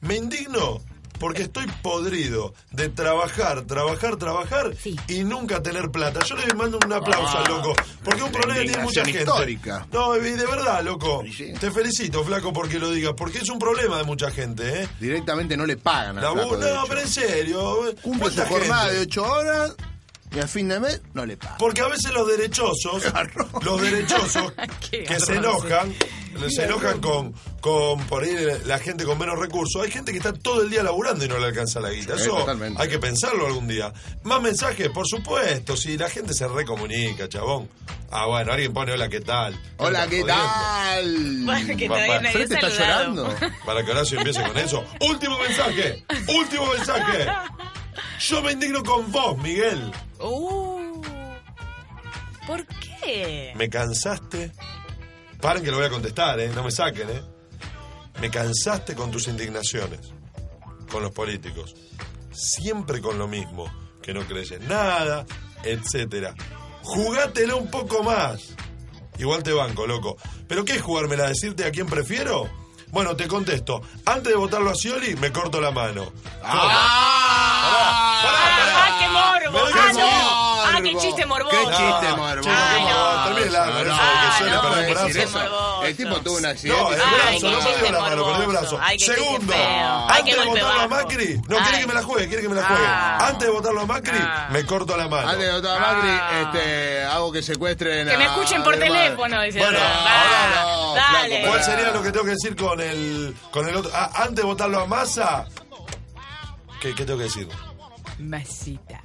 [0.00, 0.80] Me indigno
[1.18, 4.72] porque estoy podrido de trabajar, trabajar, trabajar
[5.08, 6.20] y nunca tener plata.
[6.24, 9.18] Yo le mando un aplauso Ah, loco, porque es un problema que tiene mucha gente.
[9.20, 9.86] histórica.
[9.92, 11.22] No, de verdad, loco.
[11.60, 14.88] Te felicito, flaco, porque lo digas, porque es un problema de mucha gente, ¿eh?
[15.00, 17.94] Directamente no le pagan al La flaco, no, pero en serio.
[18.02, 18.96] Cumple su ¿cuánta jornada gente?
[18.96, 19.76] de 8 horas
[20.34, 21.56] y al fin de mes no le pagan.
[21.58, 23.02] Porque a veces los derechosos,
[23.62, 24.52] los derechosos
[24.90, 25.94] que se enojan,
[26.48, 28.34] se enojan con, con por ahí
[28.66, 29.82] la gente con menos recursos.
[29.82, 32.16] Hay gente que está todo el día laburando y no le alcanza la guita.
[32.16, 32.80] Sí, Eso totalmente.
[32.82, 33.92] hay que pensarlo algún día.
[34.24, 37.68] Más mensajes, por supuesto, si la gente se recomunica, chabón.
[38.10, 39.60] Ah, bueno, alguien pone hola, ¿qué tal?
[39.76, 40.42] Hola, ¿qué Jodiendo.
[40.42, 41.40] tal?
[41.44, 43.34] Bueno, que nadie Frente está llorando.
[43.66, 44.84] Para que Horacio empiece con eso.
[45.00, 47.26] Último mensaje, último mensaje.
[48.20, 49.92] Yo me indigno con vos, Miguel.
[50.20, 51.02] Uh,
[52.46, 53.52] ¿Por qué?
[53.56, 54.52] Me cansaste.
[55.40, 56.50] Paren que lo voy a contestar, ¿eh?
[56.54, 57.22] No me saquen, ¿eh?
[58.20, 60.12] Me cansaste con tus indignaciones.
[60.90, 61.74] Con los políticos.
[62.32, 63.72] Siempre con lo mismo.
[64.02, 65.26] Que no crees en nada,
[65.62, 66.34] etcétera.
[66.82, 68.54] Jugátela un poco más.
[69.18, 70.16] Igual te banco, loco.
[70.48, 71.28] ¿Pero qué es jugármela?
[71.28, 72.48] ¿Decirte a quién prefiero?
[72.90, 73.82] Bueno, te contesto.
[74.06, 76.10] Antes de votarlo a Scioli, me corto la mano.
[76.42, 78.16] ¡Ah,
[78.98, 79.58] qué morbo!
[79.74, 80.08] ¡Ah, no!
[80.64, 81.50] ¡Ah, qué chiste morboso!
[81.56, 82.50] ¡Qué chiste morboso!
[82.50, 83.17] Ay, no.
[83.66, 85.38] Largo, No, eso, porque Scioli no, perdió un decir brazo.
[85.46, 85.82] eso.
[85.84, 86.80] El tipo tuvo un accidente.
[86.82, 87.08] No, el Ay,
[87.40, 88.78] brazo, no chiste perdió la mano, perdió el brazo.
[88.82, 89.54] Ay, Segundo,
[90.08, 90.88] antes de votarlo a.
[90.88, 92.84] Macri, no quiere que me la juegue, quiere que me la juegue.
[92.86, 93.18] Ah.
[93.28, 94.48] Antes de votarlo a Macri, Ah.
[94.50, 95.28] me corto la mano.
[95.28, 96.40] Antes de votar a Macri, Ah.
[96.52, 99.58] este, hago que secuestren Que me escuchen por teléfono, dice.
[99.60, 101.42] Bueno, Ah, ahora Dale.
[101.46, 103.90] ¿Cuál sería lo que tengo que decir con el, con el otro?
[103.94, 105.46] Ah, antes de votarlo a Massa,
[106.80, 107.48] ¿qué, qué tengo que decir?
[108.18, 109.00] Masita.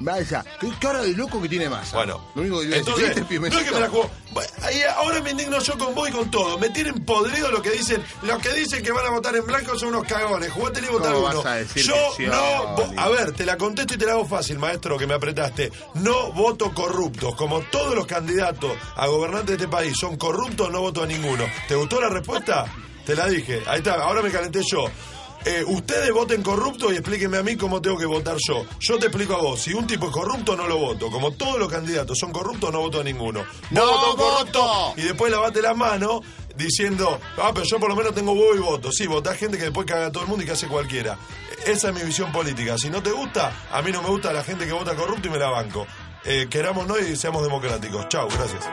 [0.00, 1.96] Vaya, qué cara de loco que tiene masa.
[1.96, 3.90] Bueno, lo único que yo entonces, decir, no ¿viste, es que me la
[4.62, 6.58] ahí ahora me indigno yo con vos y con todo.
[6.58, 8.02] Me tienen podrido lo que dicen.
[8.22, 10.50] Los que dicen que van a votar en blanco son unos cagones.
[10.50, 11.22] Jugátele y ¿Cómo uno.
[11.22, 12.76] vas a decir Yo que no.
[12.96, 15.70] A ver, te la contesto y te la hago fácil, maestro, que me apretaste.
[15.94, 17.34] No voto corruptos.
[17.36, 21.44] Como todos los candidatos a gobernantes de este país son corruptos, no voto a ninguno.
[21.68, 22.66] ¿Te gustó la respuesta?
[23.06, 23.62] Te la dije.
[23.66, 24.86] Ahí está, ahora me calenté yo.
[25.46, 28.64] Eh, ustedes voten corrupto y explíquenme a mí cómo tengo que votar yo.
[28.80, 29.60] Yo te explico a vos.
[29.60, 31.10] Si un tipo es corrupto, no lo voto.
[31.10, 33.44] Como todos los candidatos son corruptos, no voto a ninguno.
[33.70, 34.94] ¡No un corrupto voto!
[34.96, 36.22] Y después lavate las manos
[36.56, 38.90] diciendo, ah, pero yo por lo menos tengo huevo y voto.
[38.90, 41.18] Sí, votá gente que después caga a todo el mundo y que hace cualquiera.
[41.66, 42.78] Esa es mi visión política.
[42.78, 45.30] Si no te gusta, a mí no me gusta la gente que vota corrupto y
[45.30, 45.86] me la banco.
[46.24, 48.08] Eh, querámonos y seamos democráticos.
[48.08, 48.64] Chau, gracias.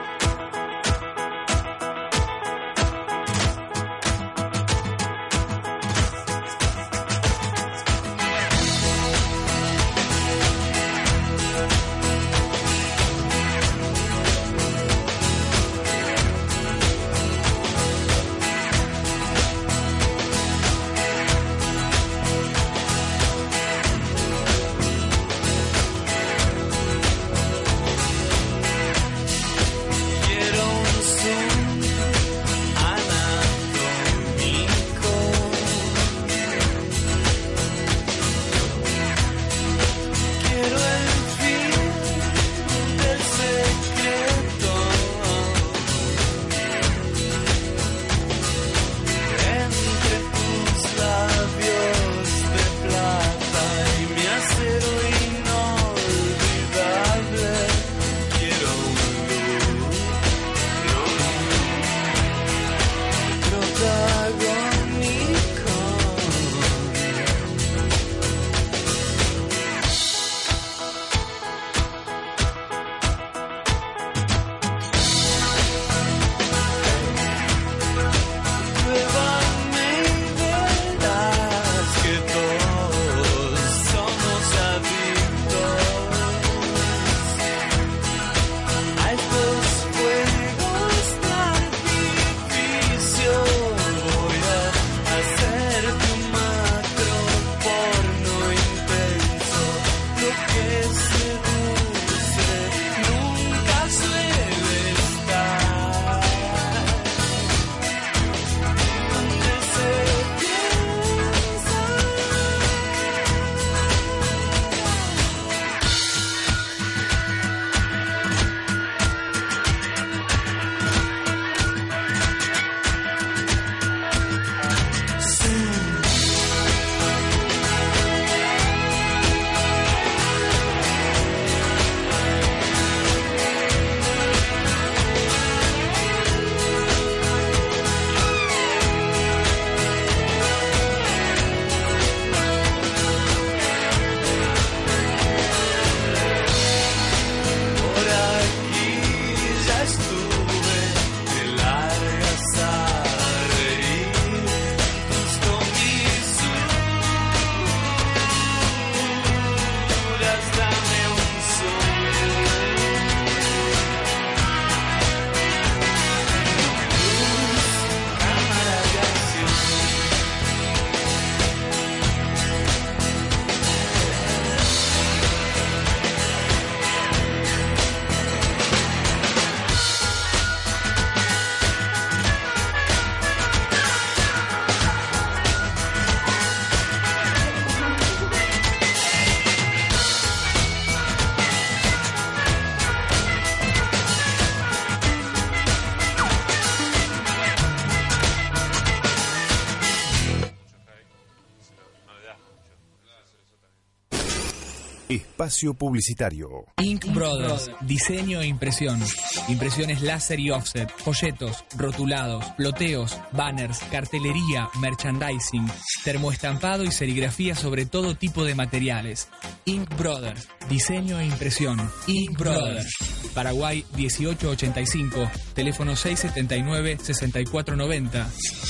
[205.42, 206.68] Espacio Publicitario.
[206.78, 209.02] Ink Brothers, diseño e impresión.
[209.48, 215.66] Impresiones láser y offset, folletos, rotulados, ploteos, banners, cartelería, merchandising,
[216.04, 219.30] termoestampado y serigrafía sobre todo tipo de materiales.
[219.66, 221.80] Ink Brothers, diseño e impresión.
[222.06, 222.96] Ink Brothers.
[223.34, 228.28] Paraguay 1885, teléfono 679-6490,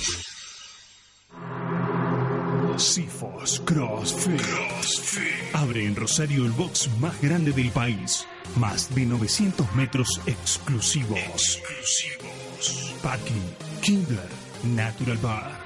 [5.84, 8.26] En Rosario el box más grande del país.
[8.56, 11.20] Más de 900 metros exclusivos.
[11.20, 12.96] Exclusivos.
[13.02, 13.42] Parking,
[13.82, 14.30] Kindler,
[14.64, 15.66] Natural Bar,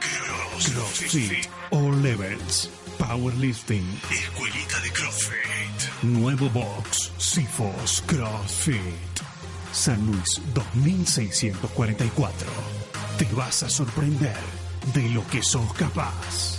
[0.57, 6.01] CrossFit, All Levels, Powerlifting, Escuelita de CrossFit.
[6.01, 9.21] Nuevo box, Cifos CrossFit.
[9.71, 12.47] San Luis 2644.
[13.19, 14.35] Te vas a sorprender
[14.95, 16.56] de lo que sos capaz.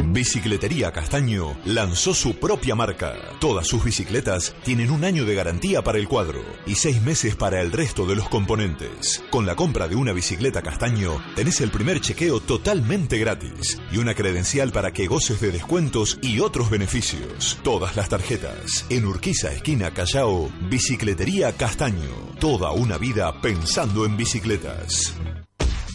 [0.04, 3.14] Bicicletería Castaño lanzó su propia marca.
[3.40, 7.60] Todas sus bicicletas tienen un año de garantía para el cuadro y seis meses para
[7.60, 9.22] el resto de los componentes.
[9.30, 14.14] Con la compra de una bicicleta Castaño, tenés el primer chequeo totalmente gratis y una
[14.14, 17.58] credencial para que goces de descuentos y otros beneficios.
[17.62, 18.86] Todas las tarjetas.
[18.88, 22.34] En Urquiza, esquina Callao, Bicicletería Castaño.
[22.38, 25.14] Toda una vida pensando en bicicletas.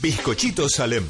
[0.02, 1.06] Bizcochito Salem.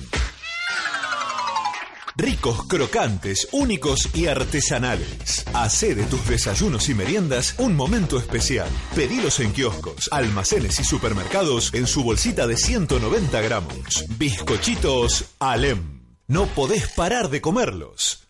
[2.15, 5.45] Ricos, crocantes, únicos y artesanales.
[5.53, 8.67] Hacé de tus desayunos y meriendas un momento especial.
[8.95, 14.05] Pedilos en kioscos, almacenes y supermercados en su bolsita de 190 gramos.
[14.17, 16.01] Bizcochitos Alem.
[16.27, 18.25] No podés parar de comerlos.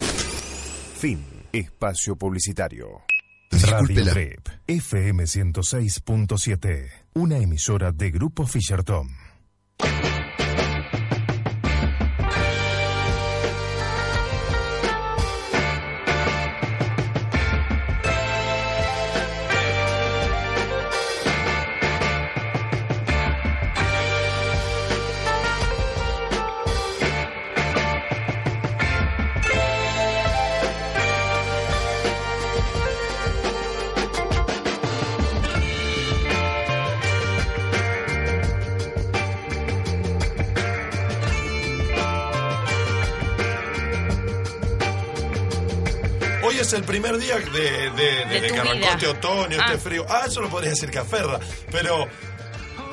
[0.98, 1.26] Fin.
[1.52, 3.04] Espacio Publicitario.
[3.52, 6.90] Radio Trip, FM 106.7.
[7.14, 9.10] Una emisora de Grupo Fisherton.
[46.74, 49.66] Es el primer día de, de, de- De que arrancó este otoño, Ah.
[49.74, 50.06] este frío.
[50.10, 51.40] Ah, eso lo podría decir Caferra,
[51.72, 52.08] pero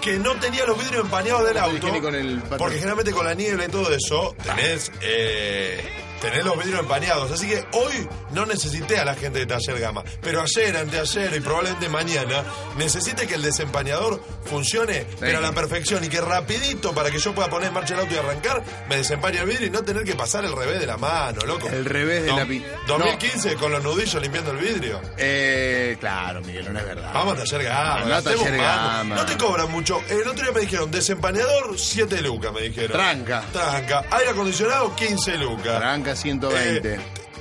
[0.01, 1.89] que no tenía los vidrios empañados del auto.
[1.93, 5.83] Ni con el porque generalmente con la niebla y todo eso, tenés, eh,
[6.21, 7.31] tenés los vidrios empañados.
[7.31, 10.03] Así que hoy no necesité a la gente de Taller Gama.
[10.23, 12.45] Pero ayer, anteayer y probablemente mañana,
[12.77, 17.35] necesite que el desempañador funcione, pero a la perfección y que rapidito para que yo
[17.35, 20.05] pueda poner en marcha el auto y arrancar, me desempañe el vidrio y no tener
[20.05, 21.69] que pasar el revés de la mano, loco.
[21.69, 25.01] El revés de No, la pi- 2015 con los nudillos limpiando el vidrio.
[25.17, 27.11] Eh, claro, Miguel, no es verdad.
[27.13, 28.05] Vamos a taller gama.
[28.05, 29.15] No, taller gama.
[29.17, 30.03] No te cobran mucho.
[30.09, 32.93] El otro día me dijeron, desempañador, 7 lucas, me dijeron.
[32.93, 33.43] Tranca.
[33.53, 34.05] Tranca.
[34.11, 35.79] Aire acondicionado, 15 lucas.
[35.79, 36.95] Tranca 120.
[36.95, 37.01] Eh,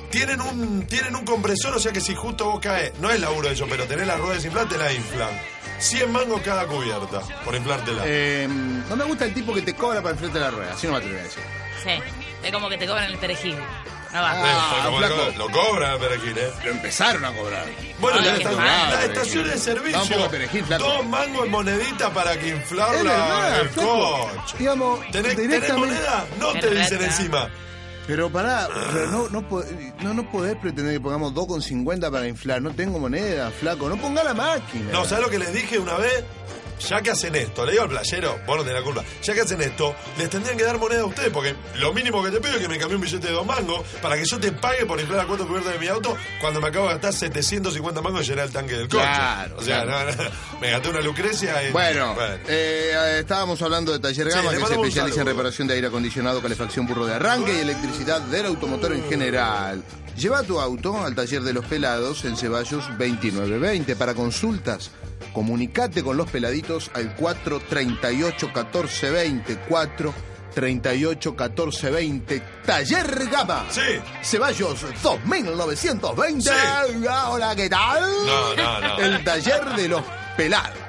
[0.10, 3.48] tienen un, tienen un compresor, o sea que si justo vos caes, no es laburo
[3.48, 5.30] de eso, pero tenés las ruedas infladas, te la inflan.
[5.80, 8.04] 100 mangos cada cubierta por inflártela.
[8.06, 8.48] Eh,
[8.90, 10.74] no me gusta el tipo que te cobra para de la rueda.
[10.74, 11.44] Así no me atrevo a decir.
[11.84, 11.92] Sí,
[12.44, 13.56] es como que te cobran el perejil.
[14.12, 14.34] No va.
[14.36, 15.16] Eh, como flaco.
[15.38, 16.52] lo, cobran el perejil, ¿eh?
[16.66, 17.66] Lo empezaron a cobrar.
[18.00, 20.18] Bueno, Ah, esta- las estaciones de un servicio.
[20.24, 20.84] de perejil, flaco.
[20.84, 24.56] Dos mangos en monedita para que inflarla el coche.
[24.58, 26.26] Digamos, ¿Tenés, ¿Tenés moneda?
[26.40, 27.50] No te dicen encima.
[28.08, 29.44] Pero pará, pero no, no,
[30.02, 32.62] no, no podés pretender que pongamos 2,50 para inflar.
[32.62, 33.88] No tengo moneda, flaco.
[33.88, 34.92] No ponga la máquina.
[34.92, 36.24] No, ¿sabes lo que les dije una vez?
[36.80, 39.42] Ya que hacen esto, le digo al playero, vos no tenés la culpa, ya que
[39.42, 42.56] hacen esto, les tendrían que dar moneda a ustedes, porque lo mínimo que te pido
[42.56, 45.00] es que me cambie un billete de dos mangos para que yo te pague por
[45.00, 48.28] inflar a cuatro cubiertas de mi auto cuando me acabo de gastar 750 mangos en
[48.28, 49.04] llenar el tanque del coche.
[49.04, 50.12] Claro, o sea, claro.
[50.16, 50.30] no, no,
[50.62, 51.74] me gasté una lucrecia en...
[51.74, 52.16] Bueno,
[52.48, 56.88] eh, estábamos hablando de Taller Gama, que se especializa en reparación de aire acondicionado, calefacción,
[56.88, 59.84] burro de arranque y electricidad del automotor en general.
[60.18, 64.92] Lleva tu auto al taller de los pelados en Ceballos 2920 para consultas.
[65.34, 70.14] Comunicate con los peladitos al 438 1420 4
[70.54, 73.66] 38 1420 Taller Gama.
[73.70, 73.82] Sí.
[74.22, 76.42] Ceballos 2920.
[76.42, 77.06] Sí.
[77.28, 78.04] Hola, ¿qué tal?
[78.26, 78.98] No, no, no.
[79.00, 80.04] El taller de los
[80.36, 80.89] pelados.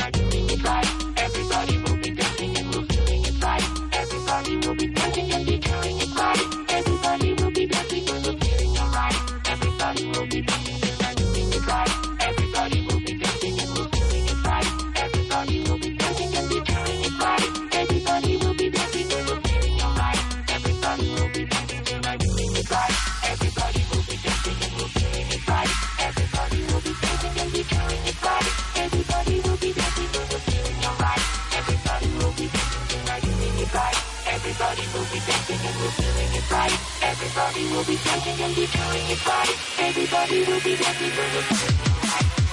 [34.61, 36.79] Everybody will be dancing and we're feeling it right.
[37.01, 39.49] Everybody will be dancing and be feeling it right.
[39.79, 42.51] Everybody will be dancing and we're feeling it right.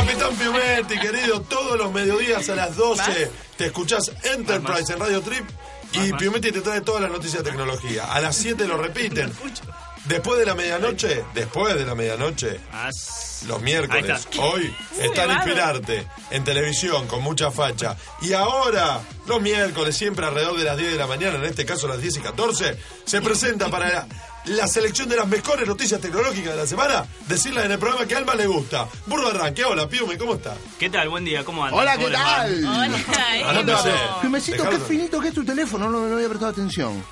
[0.00, 5.44] Capitán Piumetti, querido, todos los mediodías a las 12 te escuchás Enterprise en Radio Trip
[5.92, 8.10] y Piumetti te trae todas las noticias de tecnología.
[8.10, 9.30] A las 7 lo repiten.
[10.06, 12.58] Después de la medianoche, después de la medianoche,
[13.46, 14.40] los miércoles, está.
[14.40, 15.32] hoy, están elevado.
[15.32, 17.96] Inspirarte en televisión con mucha facha.
[18.22, 21.86] Y ahora, los miércoles, siempre alrededor de las 10 de la mañana, en este caso
[21.86, 24.06] las 10 y 14, se presenta para
[24.50, 28.14] la, selección de las mejores noticias tecnológicas de la semana, decirlas en el programa que
[28.14, 28.88] a Alma le gusta.
[29.06, 30.56] Burro Arranque, hola, Piume, ¿cómo está?
[30.78, 31.08] ¿Qué tal?
[31.08, 31.80] Buen día, ¿cómo andan?
[31.80, 32.62] Hola, ¿Cómo ¿qué tal?
[32.62, 34.20] ¿Cómo te va?
[34.20, 37.02] Primecito, qué finito que es tu teléfono, no, no había prestado atención.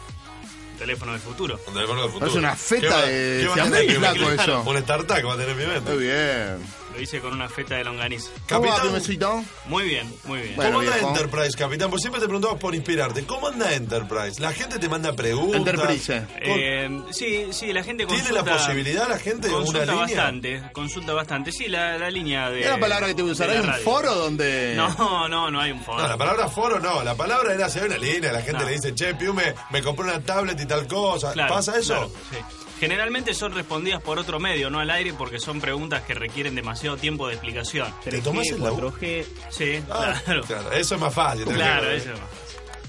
[0.78, 1.60] Teléfono del futuro.
[1.66, 2.30] Un teléfono del futuro.
[2.30, 4.62] Es una feta ¿Qué va- de qué va a tener flaco, eso.
[4.70, 5.80] Un StarTAC va a tener Piume.
[5.80, 6.77] Muy bien.
[6.98, 8.28] Lo hice con una feta de longaniza.
[8.48, 9.46] ¿Cómo va, Capitán.
[9.66, 10.56] Muy bien, muy bien.
[10.56, 11.90] ¿Cómo anda Enterprise, capitán?
[11.90, 13.22] Pues siempre te preguntaba por inspirarte.
[13.24, 14.40] ¿Cómo anda Enterprise?
[14.40, 15.58] La gente te manda preguntas.
[15.58, 16.26] Enterprise.
[16.40, 18.42] Eh, sí, sí, la gente ¿Tiene consulta...
[18.50, 20.06] la posibilidad la gente de consulta una línea?
[20.06, 21.52] bastante, consulta bastante.
[21.52, 22.62] Sí, la, la línea de...
[22.62, 23.46] ¿Es la palabra que te voy a usar?
[23.48, 23.84] de la ¿Hay un radio.
[23.84, 24.74] foro donde.?
[24.74, 26.02] No, no, no hay un foro.
[26.02, 27.04] No, la palabra foro no.
[27.04, 28.32] La palabra era hay una línea.
[28.32, 28.66] La gente No.
[28.68, 31.32] le dice, che, Piume, me compré una tablet y tal cosa.
[31.32, 31.94] Claro, ¿Pasa eso?
[31.94, 32.67] claro, sí.
[32.80, 36.96] Generalmente son respondidas por otro medio, no al aire, porque son preguntas que requieren demasiado
[36.96, 37.92] tiempo de explicación.
[38.04, 38.92] ¿Te tomás el laburo?
[38.92, 39.24] 4G.
[39.50, 40.42] Sí, Ah, claro.
[40.42, 41.44] claro, Eso es más fácil.
[41.46, 42.28] Claro, eso es más.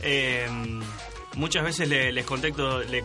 [0.01, 0.47] Eh,
[1.35, 3.03] muchas veces le- les contesto, le-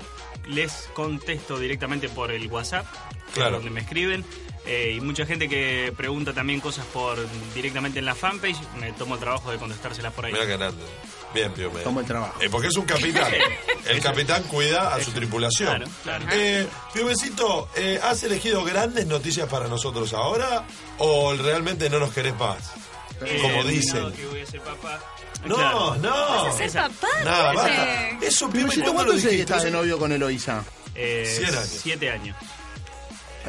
[0.48, 2.86] les contesto directamente por el WhatsApp,
[3.32, 3.52] Claro.
[3.56, 4.24] donde me escriben.
[4.66, 7.18] Eh, y mucha gente que pregunta también cosas por
[7.54, 10.32] directamente en la fanpage, me tomo el trabajo de contestárselas por ahí.
[10.32, 10.82] Mira que grande.
[11.34, 11.80] Bien, Piume.
[11.80, 12.40] Toma el trabajo.
[12.40, 13.32] Eh, porque es un capitán.
[13.86, 15.68] El capitán cuida a su tripulación.
[15.76, 16.26] Claro, claro.
[16.32, 20.64] Eh, Piumecito, eh, ¿has elegido grandes noticias para nosotros ahora
[20.98, 22.72] o realmente no nos querés más?
[23.26, 24.12] Eh, Como no, dicen.
[24.12, 25.00] que voy a ser papá.
[25.44, 25.96] No, Claro.
[25.96, 26.10] no.
[26.44, 27.08] ¿Vas a ser papá?
[27.24, 28.08] Nada, basta.
[28.22, 29.52] Eso, Piume, Piumecito, ¿cuándo ¿cuánto lo hace que dijiste?
[29.52, 30.64] estás de novio con Eloisa?
[30.94, 31.78] Eh, años.
[31.82, 32.36] Siete años.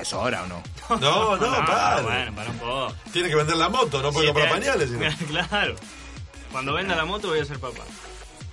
[0.02, 0.64] ¿Es hora o no?
[1.00, 2.02] No, no, para.
[2.02, 2.94] Bueno, para un poco.
[3.12, 4.90] Tiene que vender la moto, no puede Siete comprar pañales.
[4.90, 5.76] sino- claro.
[6.52, 7.84] Cuando venda la moto voy a ser papá.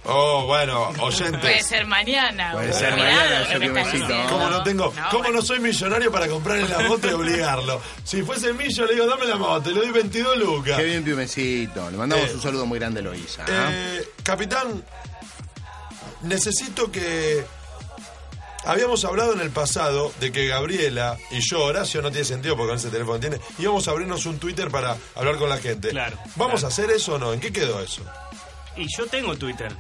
[0.05, 1.67] Oh, bueno, Puede oyentes.
[1.67, 2.51] ser mañana.
[2.55, 4.27] Puede ser mañana, lo yo que me.
[4.29, 4.93] ¿Cómo no tengo?
[4.97, 7.81] No, ¿Cómo no soy millonario para comprarle la moto y obligarlo?
[8.03, 10.77] Si fuese el millo, le digo, dame la moto, y le doy 22 lucas.
[10.77, 11.89] Qué bien, Piumecito.
[11.89, 13.45] Le mandamos Eh, un saludo muy grande a Loisa.
[13.49, 13.69] ¿ah?
[13.71, 14.83] Eh, capitán,
[16.23, 17.45] necesito que.
[18.65, 22.69] Habíamos hablado en el pasado de que Gabriela y yo, Horacio no tiene sentido porque
[22.71, 25.89] con ese teléfono tiene, íbamos a abrirnos un Twitter para hablar con la gente.
[25.91, 26.67] Claro, ¿Vamos claro.
[26.67, 27.33] a hacer eso o no?
[27.33, 28.03] ¿En qué quedó eso?
[28.77, 29.73] Y yo tengo Twitter.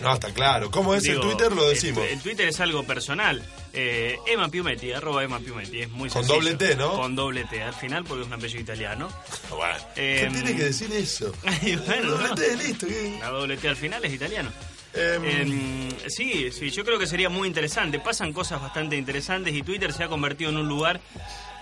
[0.00, 0.70] No, está claro.
[0.70, 1.52] ¿Cómo es Digo, el Twitter?
[1.52, 2.04] Lo decimos.
[2.04, 3.42] El, el Twitter es algo personal.
[3.72, 5.80] Eh, Emma Piumetti, arroba Emma Piumetti.
[5.80, 6.34] Es muy Con sencillo.
[6.34, 6.92] doble T, ¿no?
[6.96, 9.08] Con doble T al final porque es un apellido italiano.
[9.48, 11.32] Bueno, ¿Qué Em, tiene que decir eso?
[11.86, 12.34] bueno, Doble ¿no?
[12.34, 12.86] T, listo.
[12.86, 13.16] ¿qué?
[13.20, 14.50] La doble T al final es italiano.
[14.96, 17.98] Em, Em, sí, sí, yo creo que sería muy interesante.
[18.00, 21.00] Pasan cosas bastante interesantes y Twitter se ha convertido en un lugar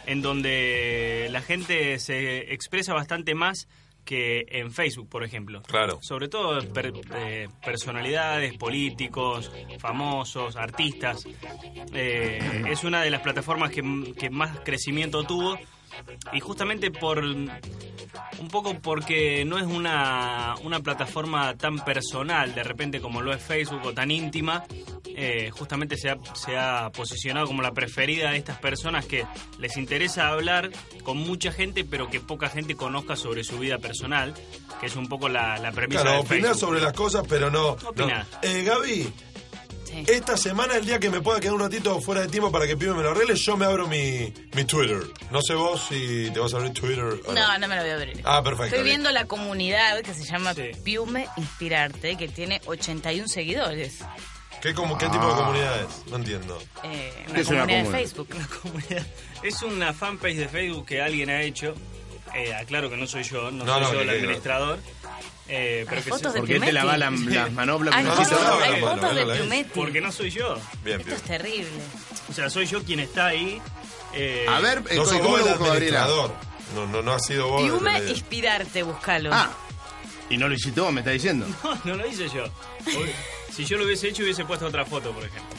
[0.06, 3.68] en donde la gente se expresa bastante más
[4.04, 5.62] que en Facebook, por ejemplo.
[5.62, 5.98] Claro.
[6.02, 11.24] Sobre todo per- eh, personalidades, políticos, famosos, artistas.
[11.94, 13.82] Eh, es una de las plataformas que,
[14.18, 15.58] que más crecimiento tuvo
[16.32, 23.00] y justamente por un poco porque no es una, una plataforma tan personal de repente
[23.00, 24.64] como lo es Facebook o tan íntima
[25.16, 29.24] eh, justamente se ha, se ha posicionado como la preferida de estas personas que
[29.58, 30.70] les interesa hablar
[31.04, 34.34] con mucha gente pero que poca gente conozca sobre su vida personal
[34.80, 36.58] que es un poco la, la premisa Claro, de opinar Facebook.
[36.60, 37.76] sobre las cosas, pero no.
[37.94, 38.08] No.
[38.42, 39.12] Eh, Gaby,
[39.94, 40.04] Sí.
[40.12, 42.76] esta semana, el día que me pueda quedar un ratito fuera de tiempo para que
[42.76, 45.00] Pibe me lo arregle, yo me abro mi, mi Twitter.
[45.30, 47.34] No sé vos si te vas a abrir Twitter o no.
[47.34, 48.20] No, no me lo voy a abrir.
[48.24, 48.64] Ah, perfecto.
[48.76, 50.70] Estoy viendo la comunidad que se llama Sí.
[50.82, 53.98] Piume Inspirarte, que tiene 81 seguidores.
[54.62, 56.06] ¿Qué, como, ¿Qué tipo de comunidad es?
[56.10, 56.58] No entiendo.
[56.84, 57.98] Eh, ¿Qué una es una comunidad de comunidad?
[57.98, 58.28] Facebook.
[58.34, 59.06] Una comunidad.
[59.42, 61.74] Es una fanpage de Facebook que alguien ha hecho.
[62.34, 64.78] Eh, aclaro que no soy yo, no, No, soy no, yo el administrador.
[65.46, 67.94] Eh, pero Hay que fotos se- de ¿Por qué te la va la- las manoplas,
[67.94, 69.66] Hay fotos, hay Bueno, fotos de.
[69.74, 70.56] Porque no soy yo.
[70.82, 71.16] Bien, Esto bien.
[71.16, 71.68] es terrible.
[72.30, 73.60] O sea, soy yo quien está ahí.
[74.14, 76.04] eh, A ver, eh, No sos ¿cómo vos lo el busco, Gabriela?
[76.04, 76.34] administrador.
[76.74, 77.62] No, no, no ha sido vos.
[77.62, 79.30] Piume Inspirarte, buscalo.
[79.32, 79.50] Ah,
[80.30, 81.46] y no lo hiciste vos, me está diciendo.
[81.62, 82.44] No, no lo hice yo.
[83.54, 85.56] Si yo lo hubiese hecho, hubiese puesto otra foto, por ejemplo.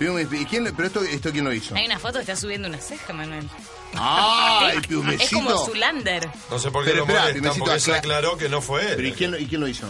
[0.00, 1.74] ¿Y quién, pero esto, esto quién lo hizo?
[1.74, 3.48] Hay una foto que está subiendo una ceja, Manuel.
[3.94, 5.36] ¡Ay, Es Piumecito!
[5.36, 6.28] como Zulander.
[6.50, 8.60] No sé por qué Pero lo espera, molesta, Piumecito, porque se acla- aclaró que no
[8.60, 8.96] fue él.
[8.96, 9.86] ¿Pero y quién, lo- y quién lo hizo?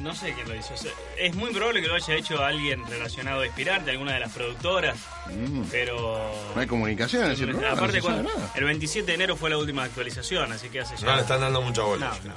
[0.00, 0.74] No sé quién lo hizo.
[0.74, 4.20] O sea, es muy probable que lo haya hecho alguien relacionado a Inspirarte, alguna de
[4.20, 4.96] las productoras.
[5.26, 6.32] Mm, Pero.
[6.54, 9.50] no hay comunicación en ese programa, Aparte, no se cuando- el 27 de enero fue
[9.50, 11.04] la última actualización, así que hace ya.
[11.04, 12.16] No le están dando mucha bola.
[12.22, 12.34] No, no.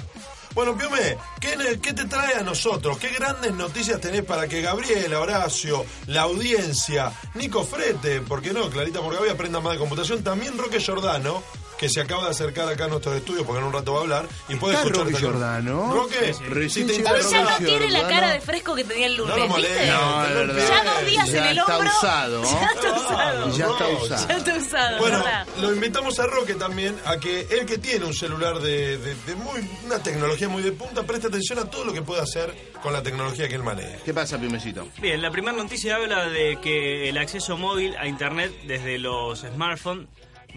[0.54, 2.98] Bueno, Piume, ¿qué, ¿qué te trae a nosotros?
[2.98, 8.70] ¿Qué grandes noticias tenés para que Gabriela, Horacio, la audiencia, Nico Frete, ¿por qué no?
[8.70, 11.42] Clarita Morgavi aprenda más de computación, también Roque Giordano,
[11.82, 14.02] que se acaba de acercar acá a nuestros estudios porque en un rato va a
[14.04, 15.92] hablar y puede ¿Está escuchar Roque Giordano?
[15.94, 16.70] Roque, Sí, sí.
[16.70, 17.30] si te interesa...
[17.32, 19.80] ya no tiene la cara de fresco que tenía el lunes, No lo molestes.
[19.82, 19.92] ¿viste?
[19.92, 20.58] No.
[20.58, 21.92] Ya dos días Ya en el está hombro.
[21.98, 22.44] usado.
[22.62, 23.58] Ya está usado.
[23.58, 24.28] Ya está usado.
[24.30, 25.24] Ya está usado, Bueno,
[25.60, 29.36] lo invitamos a Roque también a que él que tiene un celular de, de- de
[29.36, 32.94] muy una tecnología muy de punta preste atención a todo lo que puede hacer con
[32.94, 33.98] la tecnología que él maneja.
[34.06, 34.88] ¿Qué pasa, Piumecito?
[35.02, 40.08] Bien, la primera noticia habla de que el acceso móvil a Internet desde los smartphones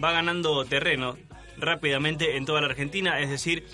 [0.03, 1.17] va ganando terreno
[1.57, 3.65] rápidamente en toda la Argentina, es decir,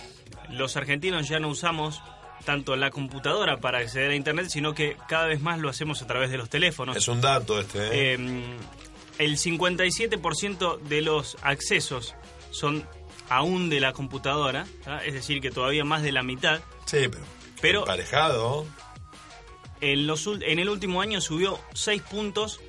[0.49, 2.02] los argentinos ya no usamos
[2.45, 6.07] tanto la computadora para acceder a Internet, sino que cada vez más lo hacemos a
[6.07, 6.95] través de los teléfonos.
[6.95, 8.15] Es un dato este, ¿eh?
[8.15, 8.57] Eh,
[9.19, 12.15] el 57% de los accesos
[12.49, 12.85] son
[13.30, 14.65] aún de la computadora,
[15.06, 16.61] es decir, que todavía más de la mitad.
[16.85, 17.23] Sí, pero,
[17.61, 18.65] Pero emparejado.
[19.80, 22.60] en, los, en el último año subió 6 puntos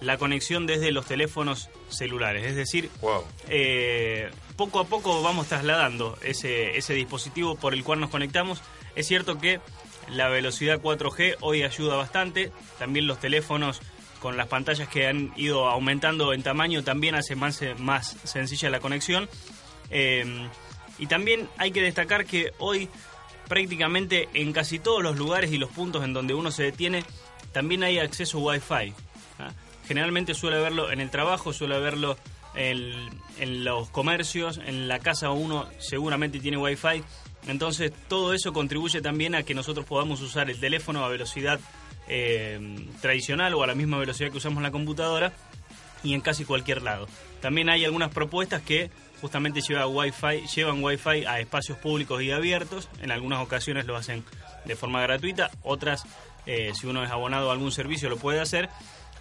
[0.00, 2.44] la conexión desde los teléfonos celulares.
[2.44, 3.24] Es decir, Wow.
[3.48, 8.60] eh, poco a poco vamos trasladando ese, ese dispositivo por el cual nos conectamos.
[8.94, 9.60] Es cierto que
[10.08, 12.52] la velocidad 4G hoy ayuda bastante.
[12.78, 13.80] También los teléfonos
[14.20, 18.80] con las pantallas que han ido aumentando en tamaño también hace más, más sencilla la
[18.80, 19.28] conexión.
[19.90, 20.48] Eh,
[20.98, 22.88] y también hay que destacar que hoy
[23.48, 27.04] prácticamente en casi todos los lugares y los puntos en donde uno se detiene
[27.52, 28.92] también hay acceso Wi-Fi.
[29.86, 32.16] Generalmente suele verlo en el trabajo, suele verlo
[32.54, 32.92] en,
[33.38, 37.02] en los comercios, en la casa uno seguramente tiene Wi-Fi.
[37.46, 41.60] Entonces todo eso contribuye también a que nosotros podamos usar el teléfono a velocidad
[42.08, 42.58] eh,
[43.00, 45.32] tradicional o a la misma velocidad que usamos la computadora
[46.02, 47.08] y en casi cualquier lado.
[47.40, 48.90] También hay algunas propuestas que
[49.20, 52.88] justamente lleva Wi-Fi, llevan Wi-Fi a espacios públicos y abiertos.
[53.00, 54.24] En algunas ocasiones lo hacen
[54.64, 56.04] de forma gratuita, otras,
[56.46, 58.68] eh, si uno es abonado a algún servicio, lo puede hacer.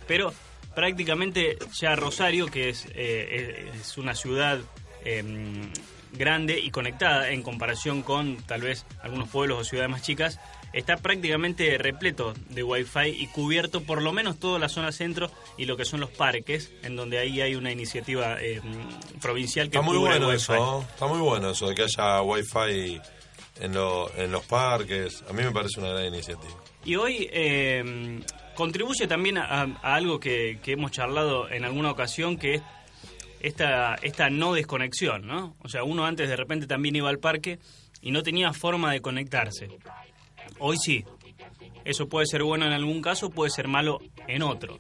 [0.08, 0.34] Pero
[0.76, 4.60] prácticamente ya Rosario, que es, eh, es una ciudad
[5.04, 5.72] em,
[6.14, 10.40] grande y conectada en comparación con tal vez algunos pueblos o ciudades más chicas,
[10.74, 15.66] está prácticamente repleto de Wi-Fi y cubierto por lo menos toda la zona centro y
[15.66, 18.62] lo que son los parques, en donde ahí hay una iniciativa eh,
[19.22, 20.54] provincial que Está muy bueno Wi-Fi.
[20.54, 23.00] eso, está muy bueno eso de que haya wifi
[23.62, 25.24] en, lo- en los parques.
[25.30, 26.54] A mí me parece una gran iniciativa.
[26.84, 28.22] Y hoy eh,
[28.56, 32.62] contribuye también a, algo que, hemos charlado en alguna ocasión, que es
[33.40, 35.56] esta, esta no desconexión, ¿no?
[35.60, 37.60] O sea, uno antes de repente también iba al parque
[38.02, 39.68] y no tenía forma de conectarse.
[40.60, 41.04] Hoy sí.
[41.84, 44.80] Eso puede ser bueno en algún caso, puede ser malo en otro.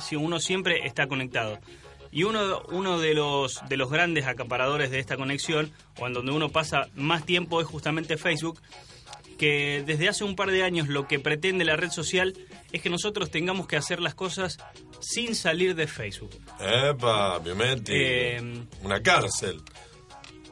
[0.00, 1.58] Si uno siempre está conectado.
[2.12, 5.70] Y uno, uno de, los, de los grandes acaparadores de esta conexión,
[6.00, 8.60] o en donde uno pasa más tiempo, es justamente Facebook,
[9.40, 12.34] que desde hace un par de años lo que pretende la red social
[12.72, 14.58] es que nosotros tengamos que hacer las cosas
[15.00, 16.30] sin salir de Facebook.
[16.60, 17.92] Epa, Biometti.
[17.94, 19.62] Eh, una cárcel.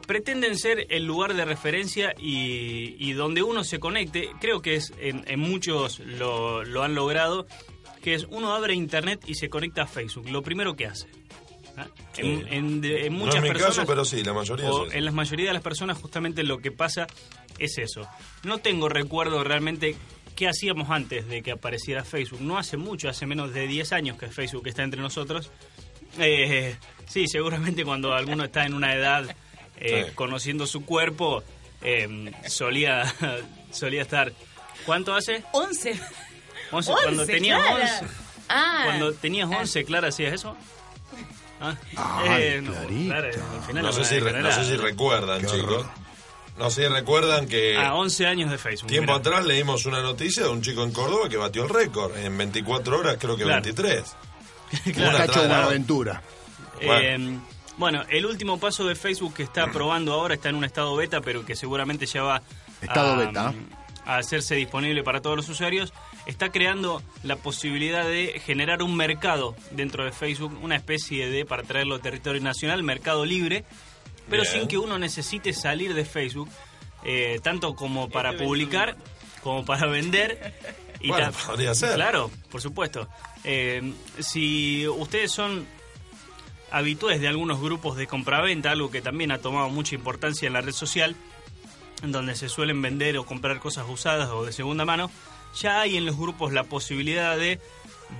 [0.06, 4.30] pretenden ser el lugar de referencia y, y donde uno se conecte.
[4.40, 7.46] Creo que es en, en muchos lo, lo han logrado,
[8.02, 10.30] que es uno abre internet y se conecta a Facebook.
[10.30, 11.08] Lo primero que hace.
[11.78, 11.86] ¿Ah?
[12.12, 12.22] Sí.
[12.22, 14.82] En, en- de- en No muchas es mi personas, caso, pero sí, la mayoría o
[14.84, 14.98] es eso.
[14.98, 17.06] en la mayoría de las personas justamente lo que pasa
[17.58, 18.08] es eso.
[18.44, 19.96] No tengo recuerdo realmente
[20.36, 22.40] qué hacíamos antes de que apareciera Facebook.
[22.40, 25.50] No hace mucho, hace menos de 10 años que Facebook está entre nosotros.
[26.18, 26.76] Eh,
[27.06, 29.24] sí, seguramente cuando alguno está en una edad
[29.80, 30.12] eh, Sí.
[30.14, 31.42] conociendo su cuerpo,
[31.82, 33.04] eh, solía,
[33.70, 34.32] solía estar...
[34.86, 35.42] ¿Cuánto hace?
[35.52, 36.00] 11.
[36.72, 36.92] 11.
[36.92, 37.98] Cuando tenías Clara.
[38.00, 38.14] 11.
[38.48, 38.82] Ah.
[38.86, 40.56] Cuando tenías 11, Clara, ¿hacías eso?
[41.60, 44.52] Ah, Ay, no, al final sé, si, re- no degenerar.
[44.52, 45.86] sé si recuerdan, chicos.
[46.56, 48.88] No sé si recuerdan que A 11 años de Facebook.
[48.88, 49.20] tiempo mirá.
[49.20, 52.16] atrás leímos una noticia de un chico en Córdoba que batió el récord.
[52.16, 53.62] En 24 horas, creo que Claro.
[53.62, 54.16] 23.
[54.94, 55.16] Claro.
[55.16, 55.38] Una Cacho.
[55.40, 56.22] Buenaventura.
[56.80, 57.38] Eh,
[57.76, 61.20] bueno, el último paso de Facebook que está probando ahora está en un estado beta,
[61.20, 62.42] pero que seguramente ya va
[62.82, 63.54] Estado a, beta.
[64.04, 65.92] a hacerse disponible para todos los usuarios.
[66.28, 71.62] Está creando la posibilidad de generar un mercado dentro de Facebook, una especie de, para
[71.62, 73.64] traerlo a territorio nacional, mercado libre,
[74.28, 74.54] pero Bien.
[74.54, 76.50] sin que uno necesite salir de Facebook,
[77.02, 78.96] eh, tanto como para publicar
[79.42, 80.54] como para vender.
[81.00, 81.94] Y Bueno, podría ser.
[81.94, 83.06] Claro, por supuesto.
[83.44, 85.64] Eh, si ustedes son
[86.72, 90.60] habitués de algunos grupos de compraventa, algo que también ha tomado mucha importancia en la
[90.60, 91.14] red social,
[92.02, 95.08] en donde se suelen vender o comprar cosas usadas o de segunda mano,
[95.56, 97.60] ya hay en los grupos la posibilidad de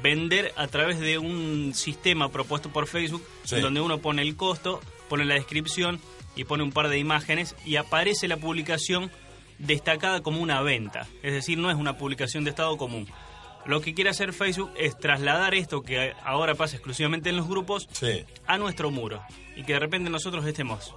[0.03, 3.57] vender a través de un sistema propuesto por Facebook, Sí.
[3.57, 6.01] en donde uno pone el costo, pone la descripción
[6.37, 9.11] y pone un par de imágenes y aparece la publicación
[9.59, 11.07] destacada como una venta.
[11.23, 13.09] Es decir, no es una publicación de estado común.
[13.67, 17.89] Lo que quiere hacer Facebook es trasladar esto que ahora pasa exclusivamente en los grupos
[17.93, 18.25] Sí.
[18.47, 19.21] a nuestro muro
[19.57, 20.95] y que de repente nosotros estemos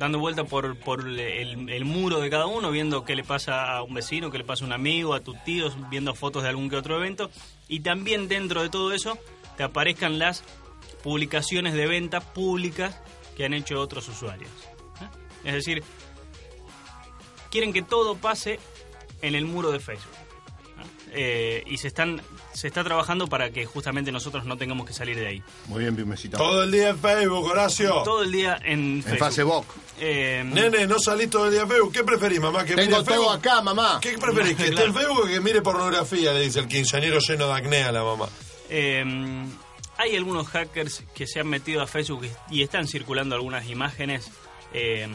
[0.00, 3.92] dando vuelta por, por el, muro de cada uno, viendo qué le pasa a un
[3.92, 6.76] vecino, qué le pasa a un amigo, a tus tíos, viendo fotos de algún que
[6.76, 7.30] otro evento
[7.68, 9.18] y también dentro de todo eso
[9.58, 10.42] te aparezcan las
[11.02, 12.98] publicaciones de venta públicas
[13.36, 14.50] que han hecho otros usuarios.
[15.02, 15.08] ¿eh?
[15.44, 15.84] Es decir,
[17.50, 18.58] quieren que todo pase
[19.20, 20.14] en el muro de Facebook.
[21.12, 21.12] ¿eh?
[21.12, 22.22] Eh, y se están
[22.52, 25.42] se está trabajando para que justamente nosotros no tengamos que salir de ahí.
[25.66, 26.36] Muy bien, Pimecito.
[26.36, 28.02] Todo el día en Facebook, Horacio.
[28.02, 29.28] Todo el día en En Facebook.
[29.32, 29.66] Facebook.
[30.00, 31.92] Eh, Nene, no salís todo el día en Facebook.
[31.92, 32.64] ¿Qué preferís, mamá?
[32.64, 33.32] ¿Que Tengo mire todo Facebook?
[33.34, 33.98] acá, mamá.
[34.00, 34.56] ¿Qué preferís?
[34.56, 36.32] ¿Que esté en Facebook o que mire pornografía?
[36.32, 38.28] Le dice el quinceañero lleno de acné a la mamá.
[38.68, 39.04] Eh,
[39.98, 44.30] hay algunos hackers que se han metido a Facebook y están circulando algunas imágenes
[44.72, 45.06] eh,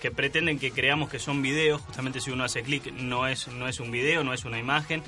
[0.00, 1.82] que pretenden que creamos que son videos.
[1.82, 5.02] Justamente si uno hace clic no es, no es un video, no es una imagen.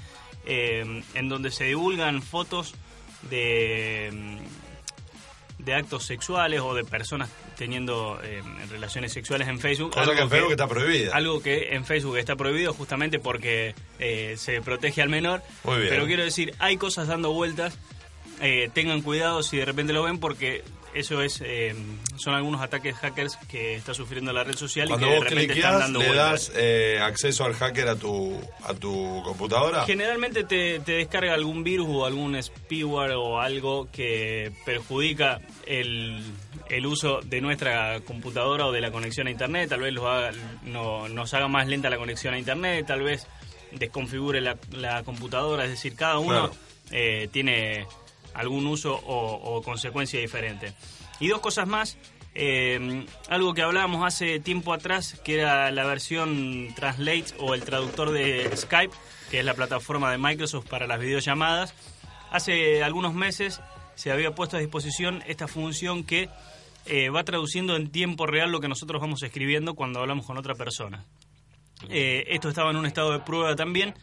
[0.46, 2.74] Eh, en donde se divulgan fotos
[3.30, 9.92] de, mm, de actos sexuales o de personas teniendo eh, relaciones sexuales en Facebook.
[9.92, 11.14] Cosa que en Facebook está prohibida.
[11.16, 15.42] Algo que en Facebook está prohibido justamente porque eh, se protege al menor.
[15.64, 15.88] Muy bien.
[15.90, 17.78] Pero quiero decir, hay cosas dando vueltas.
[18.74, 20.62] tengan cuidado si de repente lo ven porque
[20.98, 21.74] eso es eh,
[22.16, 25.28] son algunos ataques hackers que está sufriendo la red social Cuando y que de vos
[25.30, 29.84] repente están dando le das eh, acceso al hacker a tu, a tu computadora.
[29.84, 36.22] Generalmente te, te descarga algún virus o algún spyware o algo que perjudica el,
[36.68, 39.68] el uso de nuestra computadora o de la conexión a internet.
[39.68, 40.32] Tal vez los haga-
[40.64, 43.26] no- nos haga más lenta la conexión a internet, tal vez
[43.72, 45.64] desconfigure la, la computadora.
[45.64, 46.52] Es decir, cada uno Claro.
[46.90, 47.86] eh, tiene
[48.36, 50.72] algún uso o, o consecuencia diferente.
[51.20, 51.96] Y dos cosas más.
[52.38, 58.10] eh, algo que hablábamos hace tiempo atrás, que era la versión Translate o el traductor
[58.10, 58.94] de Skype,
[59.30, 61.74] que es la plataforma de Microsoft para las videollamadas.
[62.30, 63.60] Hace algunos meses
[63.94, 66.28] se había puesto a disposición esta función que
[66.84, 70.54] eh, va traduciendo en tiempo real lo que nosotros vamos escribiendo cuando hablamos con otra
[70.54, 71.04] persona.
[71.88, 73.94] Eh, esto estaba en un estado de prueba también.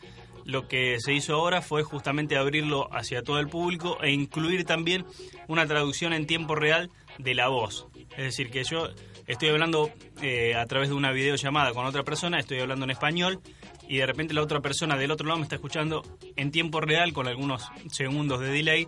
[0.46, 5.06] Lo que se hizo ahora fue justamente abrirlo hacia todo el público e incluir también
[5.48, 7.88] una traducción en tiempo real de la voz.
[8.12, 8.90] Es decir, que yo
[9.28, 9.90] estoy hablando
[10.22, 13.40] eh, a través de una videollamada con otra persona, estoy hablando en español
[13.88, 16.04] y de repente la otra persona del otro lado me está escuchando
[16.36, 18.88] en tiempo real con algunos segundos de delay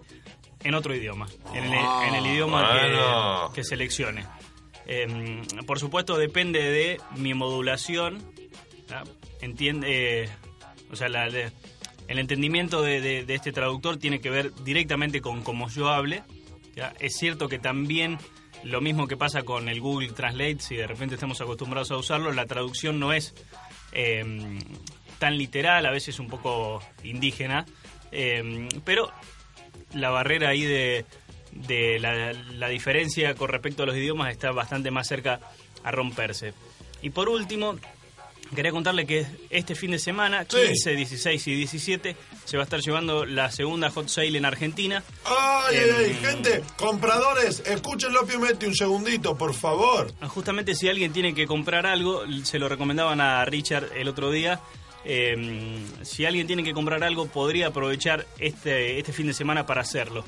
[0.64, 1.74] en otro idioma, en el,
[2.08, 3.52] en el idioma que- Bueno.
[3.54, 4.26] que, seleccione.
[4.88, 8.22] Em, por supuesto depende de mi modulación,
[8.88, 9.04] ¿tá?
[9.42, 10.30] entiende, eh,
[10.92, 15.90] o sea, la- el entendimiento de, este traductor tiene que ver directamente con cómo yo
[15.90, 16.24] hable.
[16.76, 16.94] ¿ya?
[17.00, 18.18] Es cierto que también
[18.64, 22.32] lo mismo que pasa con el Google Translate, si de repente estamos acostumbrados a usarlo,
[22.32, 23.34] la traducción no es
[23.92, 24.60] em,
[25.20, 27.66] tan literal, a veces un poco indígena,
[28.12, 29.12] em, pero
[29.94, 31.06] la barrera ahí de,
[31.52, 35.40] de la, la diferencia con respecto a los idiomas está bastante más cerca
[35.84, 36.54] a romperse.
[37.02, 37.76] Y por último,
[38.56, 42.16] quería contarle que este fin de semana, 15, 16 y 17,
[42.46, 45.04] se va a estar llevando la segunda hot sale en Argentina.
[45.26, 50.12] Ay, Em, ay, ay, gente, compradores, escúchenlo Piumetti un segundito, por favor.
[50.28, 54.60] Justamente si alguien tiene que comprar algo, se lo recomendaban a Richard el otro día.
[55.08, 59.82] eh, si alguien tiene que comprar algo, podría aprovechar este, este fin de semana para
[59.82, 60.26] hacerlo.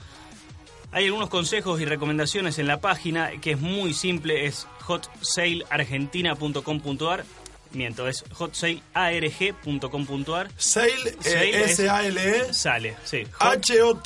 [0.92, 7.26] Hay algunos consejos y recomendaciones en la página que es muy simple, es hotsaleargentina.com.ar.
[7.74, 10.52] Miento, es hotsalearg.com.ar.
[10.58, 12.54] Sale, eh, S-A-L-E.
[12.54, 13.26] Sale, sí.
[13.40, 13.98] H-O-T-S-A-L-E.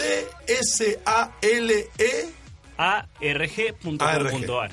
[2.78, 4.72] arg.com.ar.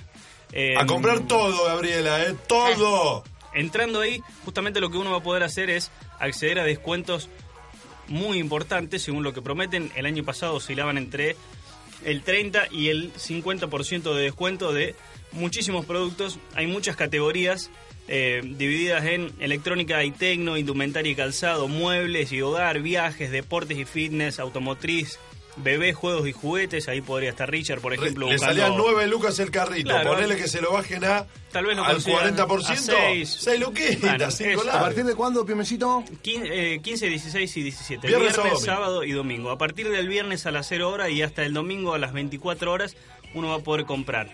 [0.53, 2.35] Eh, A comprar todo, Gabriela, ¿eh?
[2.47, 3.25] Todo.
[3.55, 7.29] Entrando ahí, justamente lo que uno va a poder hacer es acceder a descuentos
[8.07, 9.93] muy importantes, según lo que prometen.
[9.95, 11.37] El año pasado oscilaban entre
[12.05, 14.95] el 30 y el 50% de descuento de
[15.33, 16.39] muchísimos productos.
[16.55, 17.71] Hay muchas categorías
[18.09, 23.85] eh, divididas en electrónica y tecno, indumentaria y calzado, muebles y hogar, viajes, deportes y
[23.85, 25.19] fitness, automotriz,
[25.57, 26.89] bebés, juegos y juguetes.
[26.89, 29.91] Ahí podría estar Richard, por ejemplo, Le buscando- salían 9 lucas el carrito.
[29.91, 30.13] Claro.
[30.15, 32.71] Ponele que se lo bajen a, Tal vez lo al consigan 40%.
[32.71, 33.37] a seis.
[33.41, 34.73] 6 luquitas, Bueno.
[34.73, 36.05] ¿A partir de cuándo, Piumecito?
[36.23, 38.07] 15, 15, 16 y 17.
[38.07, 39.51] Viernes, Viernes, sábado, sábado y domingo.
[39.51, 42.71] A partir del viernes a las 0 horas y hasta el domingo a las 24
[42.73, 42.97] horas
[43.35, 44.31] uno va a poder comprar.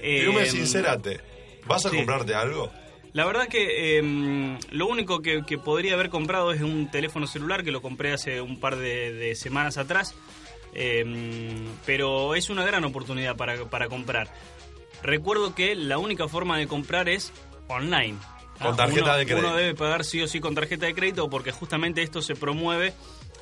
[0.00, 1.20] Eh, Piume, sincerate.
[1.66, 1.96] ¿Vas a sí.
[1.96, 2.72] comprarte algo?
[3.12, 7.62] La verdad que eh, lo único que, que podría haber comprado es un teléfono celular
[7.62, 10.14] que lo compré hace un par de, de semanas atrás.
[10.74, 11.04] Eh,
[11.84, 14.32] pero es una gran oportunidad para, para comprar.
[15.02, 17.32] Recuerdo que la única forma de comprar es
[17.68, 18.16] online.
[18.60, 19.46] Con tarjeta Uno- de crédito.
[19.46, 22.94] Uno debe pagar sí o sí con tarjeta de crédito porque justamente esto se promueve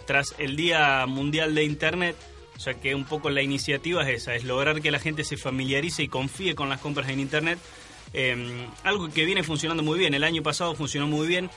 [0.07, 2.17] tras el Día Mundial de Internet.
[2.57, 5.37] O sea que un poco la iniciativa es esa, es lograr que la gente se
[5.37, 7.59] familiarice y confíe con las compras en Internet.
[8.13, 10.15] Eh, algo que viene funcionando muy bien.
[10.15, 11.51] El año pasado funcionó muy bien.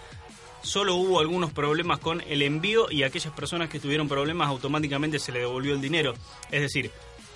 [0.62, 5.32] Solo hubo algunos problemas con el envío y aquellas personas que tuvieron problemas automáticamente se
[5.32, 6.14] le devolvió el dinero.
[6.52, 6.90] Es decir,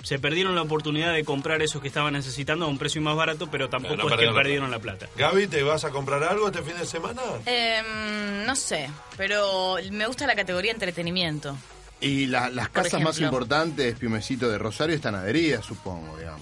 [0.03, 3.49] se perdieron la oportunidad de comprar esos que estaban necesitando a un precio más barato,
[3.52, 5.10] pero tampoco Pero no es que perdieron la perdieron la plata.
[5.18, 7.22] Gaby, ¿te vas a comprar algo este fin de semana?
[7.45, 11.57] Em, no sé, pero me gusta la categoría entretenimiento.
[11.99, 16.41] Y la- las Por casas más importantes, Piumecito, de Rosario están adheridas, supongo, digamos.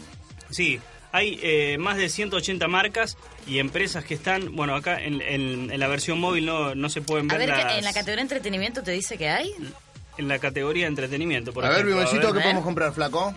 [0.52, 0.80] Sí,
[1.15, 3.17] hay eh, más de 180 marcas
[3.47, 7.01] y empresas que están, bueno, acá en, en- en la versión móvil no, no se
[7.01, 9.53] pueden A ver, ver, ¿qué- las- en la categoría entretenimiento te dice que hay?
[10.17, 11.51] en la categoría de entretenimiento.
[11.51, 12.43] Por a ver, ejemplo, Piumecito, ¿qué ver.
[12.43, 13.33] podemos comprar, flaco?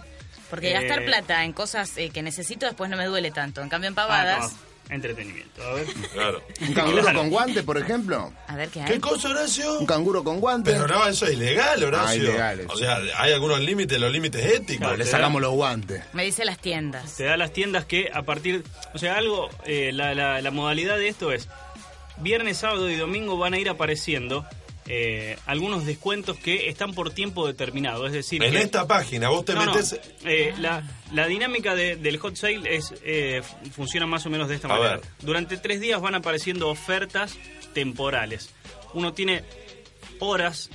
[0.48, 3.62] Porque Eh, gastar plata en cosas eh, que necesito después no me duele tanto.
[3.62, 4.52] En cambio, en Ah, pavadas...
[4.52, 4.58] no,
[4.90, 5.86] entretenimiento, a ver.
[6.12, 6.42] Claro.
[6.60, 8.32] ¿Un canguro con guante, por ejemplo?
[8.46, 8.92] A ver qué hay.
[8.92, 9.78] ¿Qué cosa, Horacio?
[9.78, 10.72] ¿Un canguro con guante?
[10.72, 12.08] Pero no, eso es ilegal, Horacio.
[12.08, 12.14] Ah,
[12.54, 12.66] ilegal.
[12.68, 14.78] O sea, hay algunos límites, los límites éticos.
[14.78, 16.02] Claro, le sacamos los guantes.
[16.12, 17.16] Me dice las tiendas.
[17.16, 20.96] te da las tiendas que a partir, o sea, algo, eh, la, la- la modalidad
[20.96, 21.48] de esto es,
[22.18, 24.44] viernes, sábado y domingo van a ir apareciendo
[24.88, 29.44] eh, algunos descuentos que están por tiempo determinado, es decir, En que- esta página vos
[29.44, 30.00] te No, no, metes...
[30.24, 30.82] eh, la,
[31.12, 33.42] la dinámica de- del hot sale es eh,
[33.72, 34.96] funciona más o menos de esta A manera.
[34.96, 35.04] ver.
[35.20, 37.36] Durante tres días van apareciendo ofertas
[37.74, 38.50] temporales.
[38.94, 39.44] Uno tiene
[40.20, 40.70] horas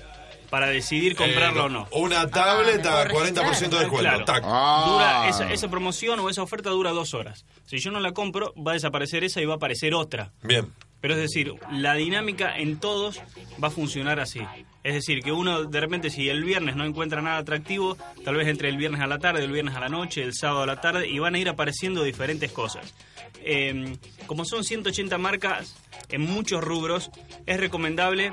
[0.49, 1.87] para decidir comprarlo Eh, o no.
[1.93, 3.99] Una tablet Ah, a me puedo 40% de descuento.
[3.99, 4.25] Claro.
[4.25, 4.43] Tac.
[4.45, 4.85] Ah.
[4.87, 7.43] Dura esa, esa promoción o esa oferta dura dos horas.
[7.65, 10.31] Si yo no la compro, va a desaparecer esa y va a aparecer otra.
[10.43, 10.71] Bien.
[11.03, 13.21] Pero es decir, la dinámica en todos
[13.61, 14.39] va a funcionar así.
[14.85, 18.47] Es decir, que uno de repente si el viernes no encuentra nada atractivo, tal vez
[18.47, 20.79] entre el viernes a la tarde, el viernes a la noche, el sábado a la
[20.79, 22.93] tarde, y van a ir apareciendo diferentes cosas.
[23.41, 23.97] Eh,
[24.27, 25.75] como son 180 marcas
[26.07, 27.11] en muchos rubros,
[27.45, 28.31] es recomendable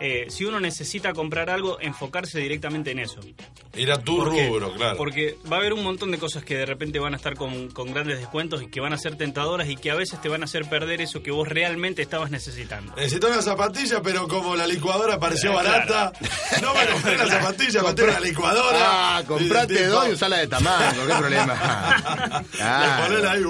[0.00, 3.20] eh, si uno necesita comprar algo, enfocarse directamente en eso.
[3.74, 4.96] Ir a tu rubro, claro.
[4.96, 7.68] Porque va a haber un montón de cosas que de repente van a estar con,
[7.70, 10.42] con grandes descuentos y que van a ser tentadoras y que a veces te van
[10.42, 12.94] a hacer perder eso que vos realmente estabas necesitando.
[12.96, 16.12] Necesito una zapatilla, pero como la licuadora pareció Eh, barata,
[16.62, 18.78] no me compré la zapatilla, compré una licuadora.
[19.16, 22.44] Ah, comprate dos y usala de tamaño, ¿qué problema?
[22.52, 23.44] Le ponés ahí.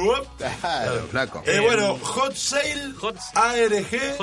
[0.60, 1.42] Claro, flaco.
[1.46, 2.92] Eh, bueno, Hot Sale
[3.34, 4.16] ARG.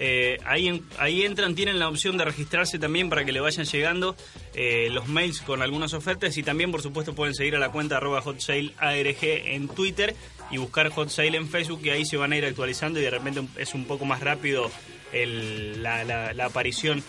[0.00, 3.64] Eh, ahí, en- ahí entran, tienen la opción de registrarse también para que le vayan
[3.66, 4.14] llegando
[4.54, 7.96] eh, los mails con algunas ofertas y también por supuesto pueden seguir a la cuenta
[7.96, 10.14] arroba hotsalearg en Twitter
[10.50, 13.10] y buscar Hot Sale en Facebook y ahí se van a ir actualizando y de
[13.10, 14.70] repente es un poco más rápido
[15.12, 17.02] el- la, la- la aparición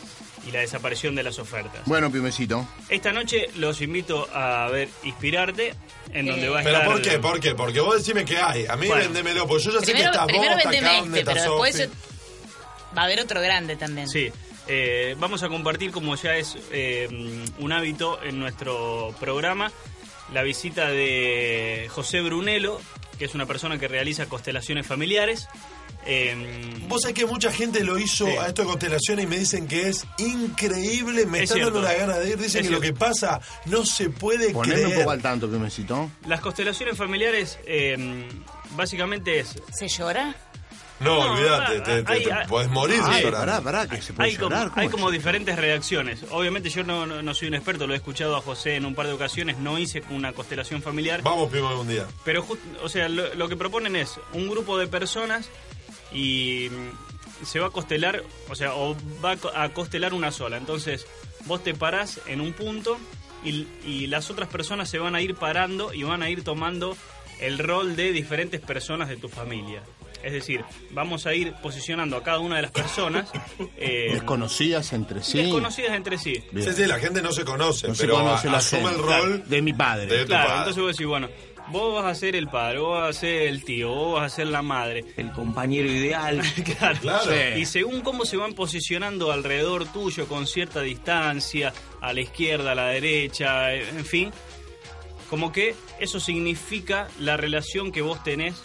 [0.48, 1.82] y la desaparición de las ofertas.
[1.86, 2.66] Bueno, Pimecito.
[2.88, 5.74] Esta noche los invito a ver Inspirarte,
[6.14, 6.92] en donde va a ¿Pero estar...
[6.92, 7.20] por qué?
[7.20, 7.56] ¿Por qué?
[7.56, 8.66] Porque vos decime qué hay.
[8.66, 9.04] A mí Bueno.
[9.04, 11.90] vendémelo, porque yo ya sé que Primero, estás primero vos, está Carne, este, pero después.
[12.98, 14.08] Va a haber otro grande también.
[14.08, 14.32] Sí,
[14.68, 17.08] eh, vamos a compartir, como ya es eh,
[17.60, 19.72] un hábito en nuestro programa,
[20.34, 22.80] la visita de José Brunello,
[23.18, 25.48] que es una persona que realiza constelaciones familiares.
[26.06, 28.32] Eh, Vos sabés que mucha gente lo hizo Sí.
[28.38, 31.26] a esto de constelaciones y me dicen que es increíble.
[31.26, 32.38] Me Es están dando la gana de ir.
[32.38, 35.00] Dicen Es que lo que pasa no se puede Poneme un creer.
[35.00, 36.10] poco al tanto, Pimecito.
[36.26, 38.26] las constelaciones familiares eh,
[38.78, 39.56] básicamente es...
[39.78, 40.36] ¿Se llora?
[41.00, 43.40] No, No, olvídate, te, te- hay- te hay- podés morir Ay, llorando.
[43.40, 44.70] pará, pará, que se puede Hay como, llorar.
[44.70, 46.26] ¿cómo hay como diferentes reacciones.
[46.32, 48.96] Obviamente yo no, no, no soy un experto, lo he escuchado a José en un
[48.96, 51.22] par de ocasiones, no hice una constelación familiar.
[51.22, 52.06] Vamos, primo, algún día.
[52.26, 55.50] Pero, just- o sea, lo, lo que proponen es un grupo de personas
[56.12, 60.58] y mm, se va a costelar, o sea, o va a costelar una sola.
[60.58, 61.08] Entonces,
[61.46, 62.98] vos te parás en un punto
[63.44, 66.98] y, y las otras personas se van a ir parando y van a ir tomando
[67.40, 69.82] el rol de diferentes personas de tu familia.
[70.24, 73.30] Es decir, vamos a ir posicionando a cada una de las personas
[73.78, 75.38] eh, Desconocidas entre sí.
[75.44, 76.44] desconocidas entre sí.
[76.52, 76.68] Bien.
[76.68, 78.96] Sí, sí, la gente no se conoce, No se pero conoce a- la asume gente.
[78.98, 80.06] el Claro, rol de mi padre.
[80.08, 80.58] de Claro, padre.
[80.60, 81.30] entonces vos decís, bueno,
[81.72, 84.36] vos vas a ser el padre, vos vas a ser el tío, vos vas a
[84.36, 85.06] ser la madre.
[85.18, 86.42] El compañero ideal.
[86.78, 87.00] claro.
[87.00, 87.32] Claro.
[87.32, 87.60] Sí.
[87.62, 91.72] Y según cómo se van posicionando alrededor tuyo con cierta distancia,
[92.02, 94.32] a la izquierda, a la derecha, eh, en fin,
[95.30, 98.56] como que eso significa la relación que vos tenés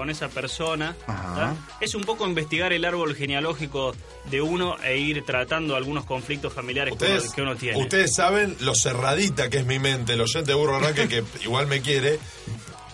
[0.00, 0.96] con esa persona.
[1.78, 3.94] Es un poco investigar el árbol genealógico
[4.30, 7.78] de uno e ir tratando algunos conflictos familiares que uno, Ustedes, que uno tiene.
[7.78, 11.66] ustedes saben lo cerradita que es mi mente, el oyente de Burro Arranque que igual
[11.66, 12.18] me quiere.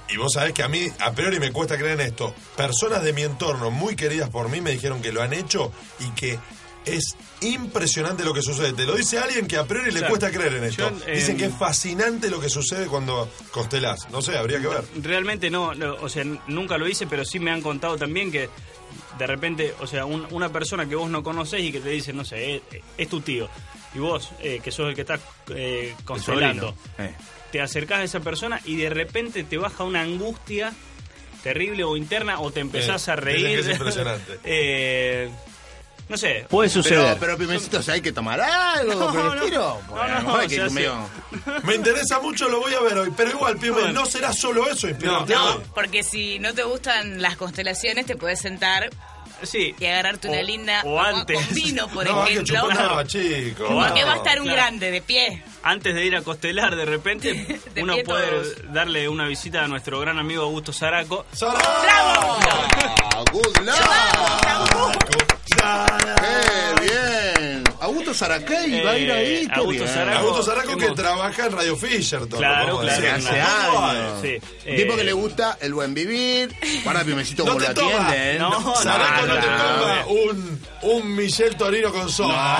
[0.08, 2.34] Y vos sabés que a mí, a priori, me cuesta creer en esto.
[2.56, 5.70] Personas de mi entorno, muy queridas por mí, me dijeron que lo han hecho
[6.00, 6.40] y que
[6.86, 8.72] es impresionante lo que sucede.
[8.72, 10.08] Te lo dice alguien que a priori le Claro.
[10.08, 10.88] cuesta creer en esto.
[10.90, 14.08] Yo, Dicen eh, que es fascinante lo que sucede cuando constelás.
[14.10, 14.84] No sé, habría que ver.
[15.02, 18.48] Realmente no, no, o sea, nunca lo hice, pero sí me han contado también que
[19.18, 22.12] de repente, o sea, un- una persona que vos no conocés y que te dice,
[22.12, 22.62] no sé, es,
[22.96, 23.48] es tu tío,
[23.94, 25.20] y vos, eh, que sos el que estás
[25.54, 26.74] eh, El constelando.
[26.98, 27.12] Eh.
[27.50, 30.72] te acercás a esa persona y de repente te baja una angustia
[31.42, 33.58] terrible o interna o te empezás Eh, a reír.
[33.60, 34.38] es impresionante.
[36.08, 36.46] No sé.
[36.48, 37.16] Puede Pero, suceder.
[37.18, 39.34] pero Pimecito, ¿hay que tomar algo No, no.
[39.34, 41.08] No, Bueno, no, hay que o sea, medio-
[41.64, 43.12] Me interesa mucho, lo voy a ver hoy.
[43.16, 45.34] Pero igual, Piume, no será solo eso inspirante.
[45.34, 48.88] No, porque si no te gustan las constelaciones, te puedes sentar
[49.42, 49.74] Sí.
[49.78, 51.44] y agarrarte una O- linda o antes.
[51.44, 52.54] con vino, por no, ejemplo.
[52.62, 53.64] chupar nada, chico.
[53.66, 54.06] Porque no.
[54.06, 54.62] va a estar un Claro.
[54.62, 55.42] grande de pie.
[55.64, 57.32] Antes de ir a costelar, de repente,
[57.74, 58.72] De uno puede todos.
[58.72, 61.26] darle una visita a nuestro gran amigo Augusto Zaraco.
[61.32, 61.58] ¡Sara!
[61.58, 65.35] Ah, good luck.
[65.56, 67.25] ¡Qué bien!
[67.86, 69.26] Augusto Saracay va a ir ahí.
[69.34, 69.94] Eh, qué Augusto bien.
[69.94, 70.18] Zaraco.
[70.18, 72.26] Augusto Zaraco que trabaja en Radio Fisher.
[72.26, 73.06] todo, Claro, claro.
[73.16, 74.20] Hace años.
[74.22, 74.38] Sí.
[74.70, 76.54] Un tipo eh, que le gusta el buen vivir.
[76.84, 78.38] Guarda, Pimecito, No como lo atienden.
[78.38, 82.58] No, Zaraco no, no, te toma un, un Michel Torino con soda.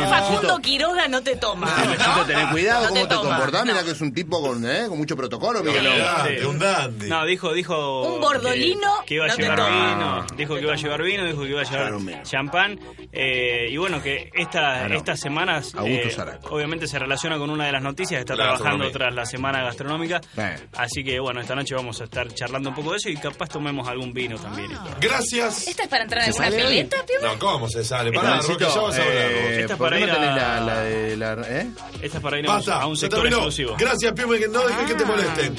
[0.00, 0.04] No.
[0.04, 0.08] ¿eh?
[0.08, 1.74] Facundo Quiroga no te toma.
[1.74, 3.64] Pimecito, tenés cuidado No cómo te te, comportás.
[3.64, 3.72] no.
[3.72, 4.84] Mira que es un tipo con, ¿eh?
[4.88, 5.62] con mucho protocolo.
[5.62, 5.86] Miguel.
[5.86, 5.98] Un Sí.
[6.00, 7.08] dandy, un dandy.
[7.08, 8.02] No, dijo, dijo.
[8.14, 10.26] Un bordolino Que, que iba a llevar vino.
[10.36, 12.80] Dijo que iba a llevar vino, dijo que iba a llevar champán.
[13.12, 14.94] eh, y bueno, que esta, Claro.
[14.96, 15.74] estas semanas.
[15.74, 18.20] Augusto eh, obviamente se relaciona con una de las noticias.
[18.20, 20.20] Está La trabajando tras la semana gastronómica.
[20.36, 20.56] Eh.
[20.76, 23.48] Así que bueno, esta noche vamos a estar charlando un poco de eso y capaz
[23.48, 24.70] tomemos algún vino también.
[25.00, 25.66] Gracias.
[25.68, 26.96] ¿Esta es para entrar en ¿Se alguna pileta?
[27.22, 28.12] No, ¿cómo se sale?
[28.12, 29.16] Pará, Roque, ya vas a hablar.
[29.16, 31.32] eh, Esta es ¿por para ir no tenés a- la, la de la...
[31.48, 31.66] ¿eh?
[32.02, 33.76] Esta es para ir a un, sector exclusivo.
[33.78, 35.56] Gracias, Piume, que no dejes que te molesten.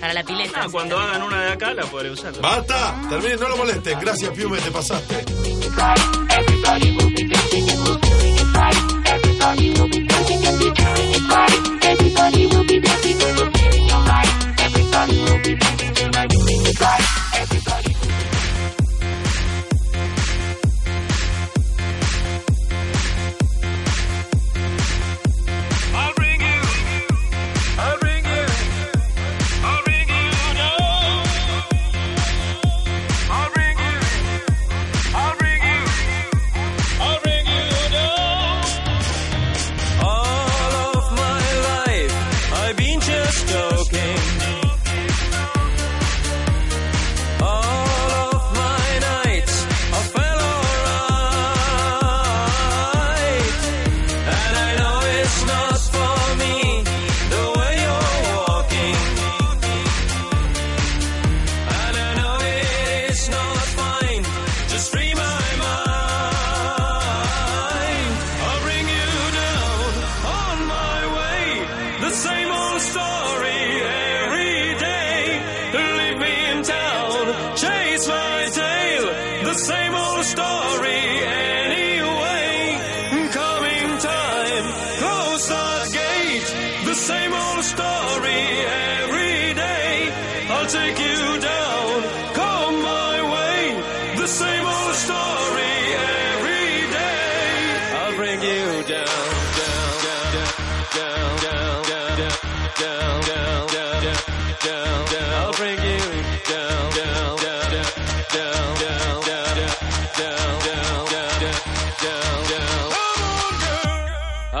[0.00, 0.62] Para la pileta.
[0.62, 2.32] Ah, cuando hagan una de acá la podré usar.
[2.40, 3.98] Basta, termine, no lo molesten.
[4.00, 5.24] Gracias, Piume, te pasaste.
[11.28, 13.92] Everybody will be dancing to the beat.
[14.60, 16.04] Everybody will be dancing to
[16.48, 17.34] in your life.
[17.34, 17.85] Everybody.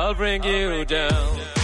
[0.06, 1.55] I'll bring you down.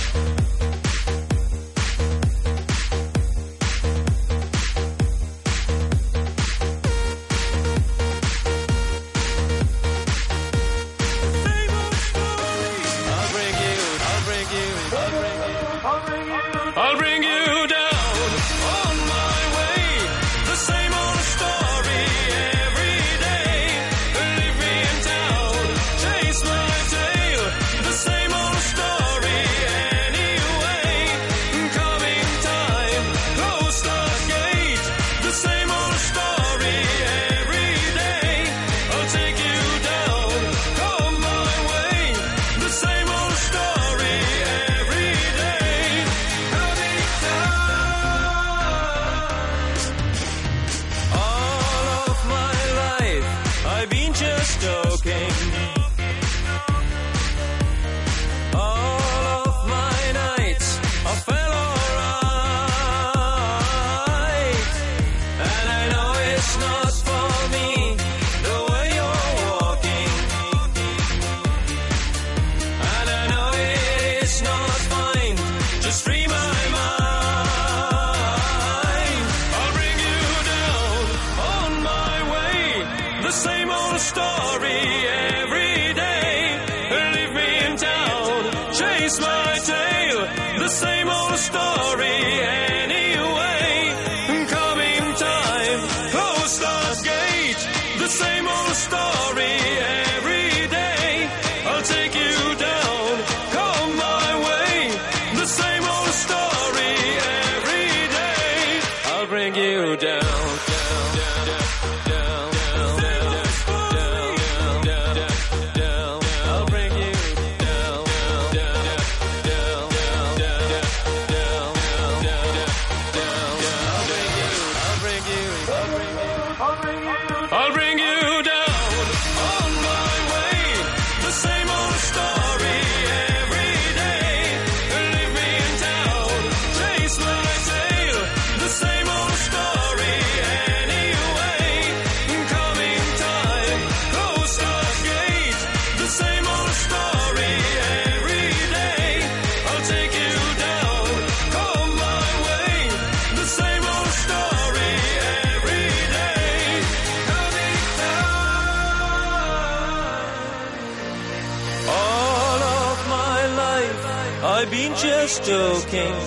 [165.93, 166.22] king.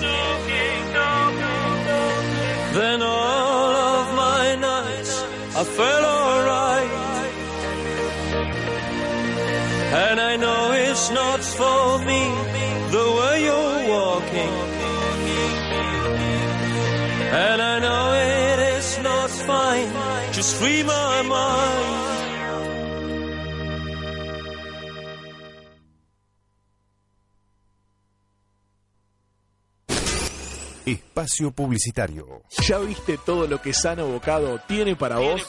[31.26, 32.43] espacio publicitario.
[32.61, 35.45] ¿Ya viste todo lo que Sano Bocado tiene para, vos?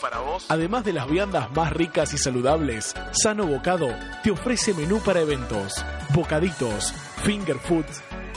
[0.49, 3.89] Además de las viandas más ricas y saludables, Sano Bocado
[4.23, 5.85] te ofrece menú para eventos,
[6.15, 6.93] bocaditos,
[7.25, 7.87] finger food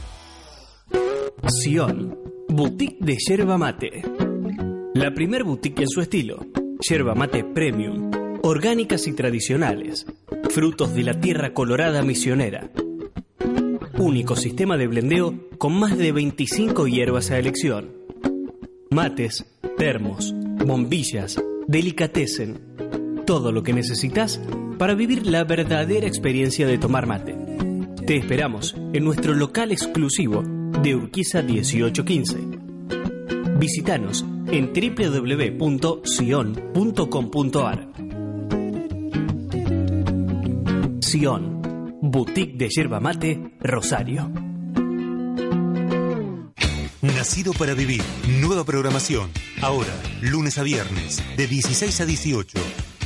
[1.49, 4.01] Sion, boutique de yerba mate.
[4.93, 6.39] La primer boutique en su estilo.
[6.79, 8.11] Yerba mate premium,
[8.43, 10.05] orgánicas y tradicionales.
[10.51, 12.69] Frutos de la tierra colorada misionera
[13.97, 18.05] único sistema de blendeo con más de 25 hierbas a elección.
[18.91, 20.33] Mates, termos,
[20.65, 24.39] bombillas, delicatessen, todo lo que necesitas
[24.77, 27.35] para vivir la verdadera experiencia de tomar mate.
[28.05, 30.43] Te esperamos en nuestro local exclusivo
[30.81, 32.37] de Urquiza 1815.
[33.57, 35.55] Visítanos en www.sion.com.ar.
[40.99, 44.54] Sion, Boutique de Yerba Mate, Rosario.
[47.25, 48.03] Nacido para vivir.
[48.39, 49.31] Nueva programación.
[49.59, 49.91] Ahora,
[50.21, 52.59] lunes a viernes, de 16 a 18.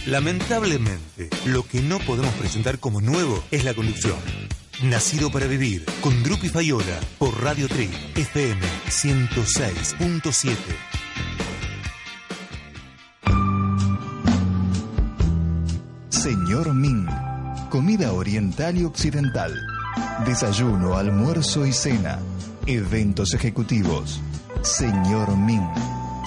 [0.07, 4.17] Lamentablemente, lo que no podemos presentar como nuevo es la conducción.
[4.83, 8.59] Nacido para vivir, con Drupi Fayola, por Radio Tri, FM
[8.89, 10.57] 106.7.
[16.09, 17.07] Señor Ming.
[17.69, 19.57] Comida oriental y occidental.
[20.25, 22.19] Desayuno, almuerzo y cena.
[22.69, 24.21] Eventos ejecutivos.
[24.61, 25.67] Señor Ming.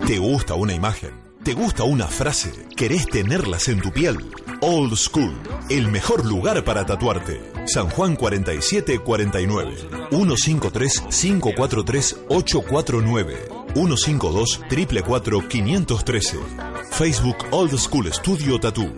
[0.07, 1.11] ¿Te gusta una imagen?
[1.43, 2.53] ¿Te gusta una frase?
[2.77, 4.15] ¿Querés tenerlas en tu piel?
[4.61, 5.35] Old School,
[5.69, 7.41] el mejor lugar para tatuarte.
[7.65, 9.75] San Juan 4749
[10.11, 16.39] 153 543 849 152 444 513
[16.91, 18.95] Facebook Old School Studio Tattoo.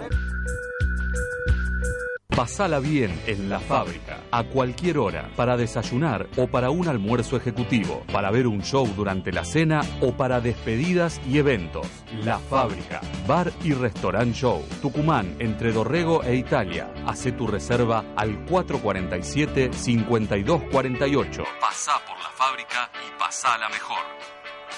[2.28, 8.04] Pasala bien en la fábrica, a cualquier hora, para desayunar o para un almuerzo ejecutivo,
[8.14, 11.88] para ver un show durante la cena o para despedidas y eventos.
[12.24, 14.64] La fábrica, bar y restaurant show.
[14.84, 16.94] Tucumán, entre Dorrego e Italia.
[17.08, 21.44] Hace tu reserva al 447-5248.
[21.60, 24.37] Pasá por la fábrica y pasala mejor.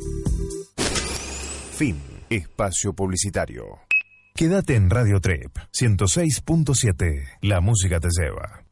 [1.78, 2.02] Fin.
[2.28, 3.82] Espacio publicitario.
[4.34, 7.38] Quédate en Radio Trep 106.7.
[7.42, 8.64] La música te lleva.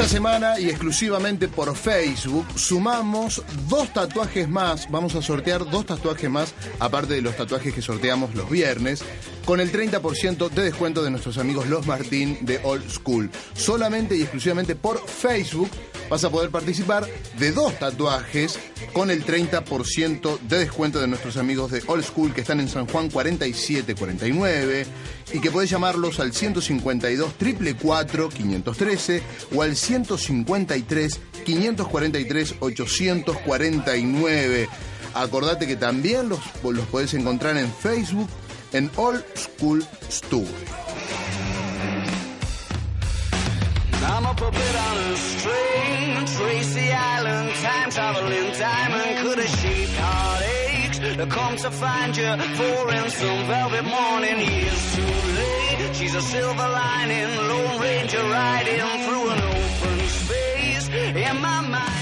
[0.00, 4.90] Esta semana y exclusivamente por Facebook sumamos dos tatuajes más.
[4.90, 9.04] Vamos a sortear dos tatuajes más, aparte de los tatuajes que sorteamos los viernes,
[9.44, 13.30] con el 30% de descuento de nuestros amigos Los Martín de Old School.
[13.52, 15.68] Solamente y exclusivamente por Facebook
[16.08, 17.06] vas a poder participar
[17.38, 18.58] de dos tatuajes
[18.94, 22.86] con el 30% de descuento de nuestros amigos de Old School que están en San
[22.86, 24.86] Juan 4749
[25.32, 29.22] y que podés llamarlos al 152 444 513
[29.54, 34.68] o al 153 543 849.
[35.14, 38.28] Acordate que también los, los podés encontrar en Facebook
[38.72, 40.48] en Old School Studio.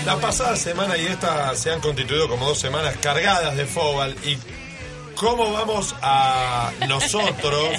[0.05, 4.37] La pasada semana y esta se han constituido como dos semanas cargadas de fútbol y
[5.15, 7.71] cómo vamos a nosotros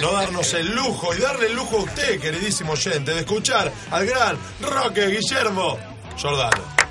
[0.00, 4.06] no darnos el lujo y darle el lujo a usted, queridísimo oyente, de escuchar al
[4.06, 5.78] gran Roque Guillermo
[6.20, 6.83] Jordano.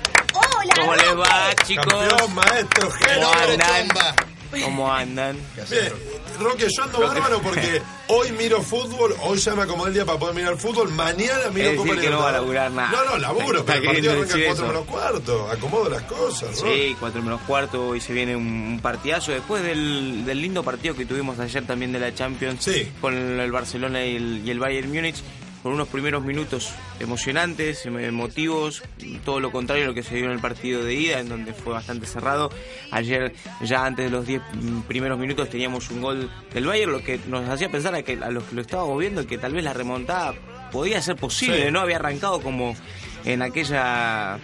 [0.64, 1.86] Hola, ¿Cómo les va, chicos?
[1.86, 3.26] Campeón, maestro, genio.
[3.26, 3.32] ¿Cómo
[3.72, 4.14] andan?
[4.62, 5.36] ¿Cómo andan?
[5.70, 5.92] Bien,
[6.40, 10.18] Roque, yo ando bárbaro porque hoy miro fútbol, hoy ya me acomodé el día para
[10.18, 12.90] poder mirar fútbol, mañana miro Es decir que no va a laburar nada.
[12.90, 14.72] No, no, laburo, Está pero el partido arranca decir 4 eso.
[14.72, 16.68] menos cuarto, acomodo las cosas, ¿no?
[16.68, 21.04] Sí, 4 menos cuarto, hoy se viene un, partidazo después del, del lindo partido que
[21.04, 22.68] tuvimos ayer también de la Champions
[23.00, 25.16] con el Barcelona y el, y el Bayern Múnich,
[25.64, 28.82] con unos primeros minutos emocionantes, em- emotivos,
[29.24, 31.54] todo lo contrario a lo que se dio en el partido de ida, en donde
[31.54, 32.50] fue bastante cerrado.
[32.90, 33.32] Ayer,
[33.62, 34.42] ya antes de los 10
[34.86, 38.30] primeros minutos, teníamos un gol del Bayern, lo que nos hacía pensar a, que, a
[38.30, 40.34] los que lo estábamos viendo que tal vez la remontada
[40.70, 41.70] podía ser posible, Sí.
[41.72, 41.80] ¿no?
[41.80, 42.76] Había arrancado como
[43.24, 44.38] en aquella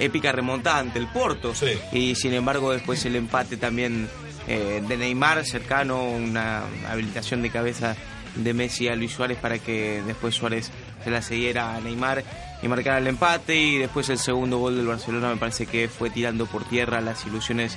[0.00, 1.52] épica remontada ante el Porto.
[1.92, 4.08] Y sin embargo después el empate también
[4.48, 7.96] eh, de Neymar cercano, una habilitación de cabeza
[8.36, 10.70] de Messi a Luis Suárez para que después Suárez
[11.02, 12.24] se la siguiera a Neymar
[12.62, 16.10] y marcara el empate y después el segundo gol del Barcelona me parece que fue
[16.10, 17.76] tirando por tierra las ilusiones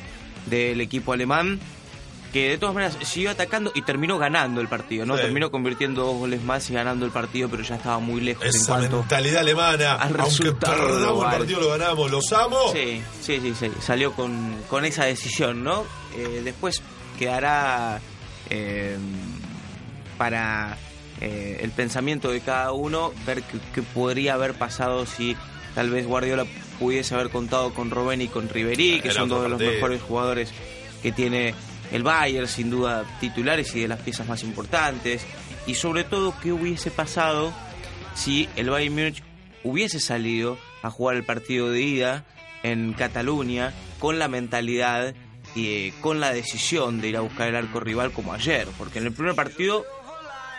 [0.49, 1.59] del equipo alemán
[2.31, 5.15] que de todas maneras siguió atacando y terminó ganando el partido, ¿no?
[5.15, 5.23] Sí.
[5.23, 8.49] Terminó convirtiendo dos goles más y ganando el partido, pero ya estaba muy lejos en
[8.49, 12.71] Esa cuanto mentalidad alemana, al aunque perdamos el partido, lo ganamos, los amo.
[12.71, 13.71] Sí, sí, sí, sí.
[13.81, 15.85] Salió con, con esa decisión, ¿no?
[16.15, 16.81] Eh, después
[17.17, 17.99] quedará
[18.49, 18.97] eh,
[20.19, 20.77] para
[21.21, 23.41] eh, el pensamiento de cada uno, ver
[23.73, 25.37] qué, podría haber pasado si
[25.73, 26.45] tal vez Guardiola
[26.77, 30.01] pudiese haber contado con Robben y con Ribery, que Era son dos de los mejores
[30.01, 30.51] jugadores
[31.01, 31.55] que tiene
[31.93, 35.25] el Bayern, sin duda titulares y de las piezas más importantes.
[35.65, 37.53] Y sobre todo, qué hubiese pasado
[38.13, 39.23] si el Bayern Múnich
[39.63, 42.25] hubiese salido a jugar el partido de ida
[42.63, 45.15] en Cataluña con la mentalidad
[45.55, 48.99] y eh, con la decisión de ir a buscar el arco rival como ayer, porque
[48.99, 49.85] en el primer partido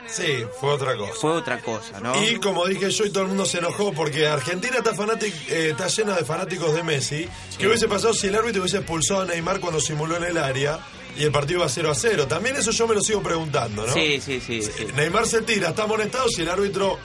[0.09, 1.12] Sí, fue otra cosa.
[1.14, 2.12] fue otra cosa, ¿no?
[2.24, 5.70] Y como dije yo, y todo el mundo se enojó porque Argentina está, fanátic- eh,
[5.70, 7.28] está llena de fanáticos de Messi.
[7.59, 10.81] ¿Qué hubiese pasado si el árbitro hubiese expulsado a Neymar cuando simuló en el área
[11.16, 12.27] y el partido iba 0 a 0?
[12.27, 13.93] También eso yo me lo sigo preguntando, ¿no?
[13.93, 14.62] Sí, sí, sí.
[14.62, 14.86] sí.
[14.97, 16.98] Neymar se tira, está amonestado si el árbitro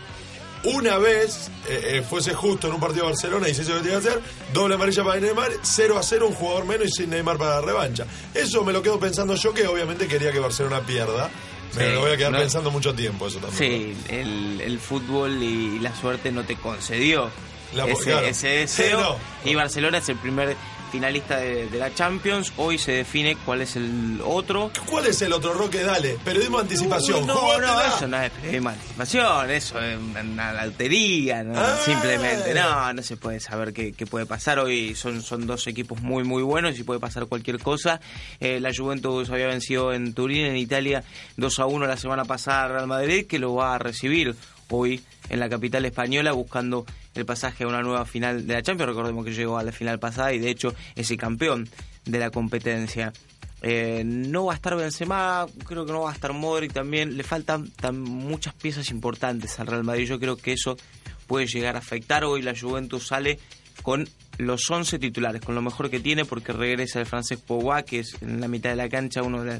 [0.63, 3.77] una vez eh, eh, fuese justo en un partido de Barcelona y se hizo lo
[3.77, 6.91] que tenía que hacer, doble amarilla para Neymar, 0 a 0, un jugador menos y
[6.91, 8.07] sin Neymar para la revancha.
[8.33, 11.29] Eso me lo quedo pensando yo, que obviamente quería que Barcelona pierda.
[11.75, 13.57] Me lo voy a quedar no- pensando mucho tiempo eso también.
[13.57, 17.29] Sí, el, el fútbol y la suerte no te concedió
[17.73, 18.25] La- ese, claro.
[18.27, 18.97] ese deseo.
[18.99, 19.51] Sí, no.
[19.51, 20.55] Y Barcelona es el primer
[20.95, 22.53] finalista de, de la Champions.
[22.55, 24.71] Hoy se define cuál es el otro.
[24.85, 25.83] ¿Cuál es el otro Roque?
[25.83, 27.27] Dale, periodismo de anticipación.
[27.27, 31.59] No, no, eso no es periodismo de anticipación, eso es una lotería, ¿no?
[31.59, 31.77] Ah.
[31.83, 32.53] simplemente.
[32.53, 34.57] No, no se puede saber qué, qué puede pasar.
[34.59, 37.99] Hoy son, son dos equipos muy, muy buenos y puede pasar cualquier cosa.
[38.39, 41.03] Eh, la Juventus había vencido en Turín, en Italia,
[41.35, 44.33] 2 a 1 la semana pasada al Real Madrid, que lo va a recibir
[44.69, 48.89] hoy en la capital española buscando el pasaje a una nueva final de la Champions.
[48.89, 51.67] Recordemos que llegó a la final pasada y de hecho es el campeón
[52.05, 53.13] de la competencia.
[53.61, 57.17] Eh, no va a estar Benzema, creo que no va a estar Modric también.
[57.17, 60.05] Le faltan tan- muchas piezas importantes al Real Madrid.
[60.07, 60.77] Yo creo que eso
[61.25, 62.23] puede llegar a afectar.
[62.25, 63.39] Hoy la Juventus sale
[63.81, 67.99] con los 11 titulares, con lo mejor que tiene, porque regresa el francés Pogba, que
[67.99, 69.59] es en la mitad de la cancha uno de,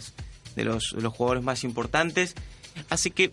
[0.56, 2.36] de los jugadores más importantes.
[2.90, 3.32] Así que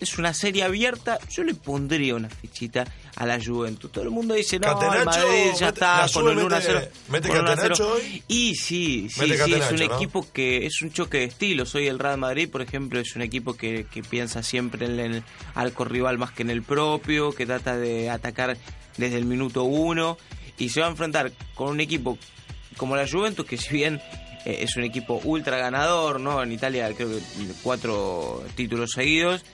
[0.00, 1.18] es una serie abierta.
[1.30, 2.84] Yo le pondría una fichita
[3.16, 3.90] a la Juventus.
[3.90, 6.80] Todo el mundo dice, no, el Madrid ya mete- está con el 1 a 0.
[6.80, 7.74] mete- mete con el 1 a 0.
[7.76, 8.22] Catenaccio hoy.
[8.28, 11.74] Y sí, sí, sí, es un equipo que es un choque de estilos.
[11.74, 15.22] Hoy el Real Madrid, por ejemplo, es un equipo que, que piensa siempre en el
[15.54, 18.56] arco rival más que en el propio, que trata de atacar
[18.96, 20.16] desde el minuto uno
[20.58, 22.18] y se va a enfrentar con un equipo
[22.76, 24.00] como la Juventus, que si bien
[24.44, 26.40] eh, es un equipo ultra ganador, ¿no?
[26.42, 27.18] En Italia creo que
[27.62, 29.44] cuatro títulos seguidos.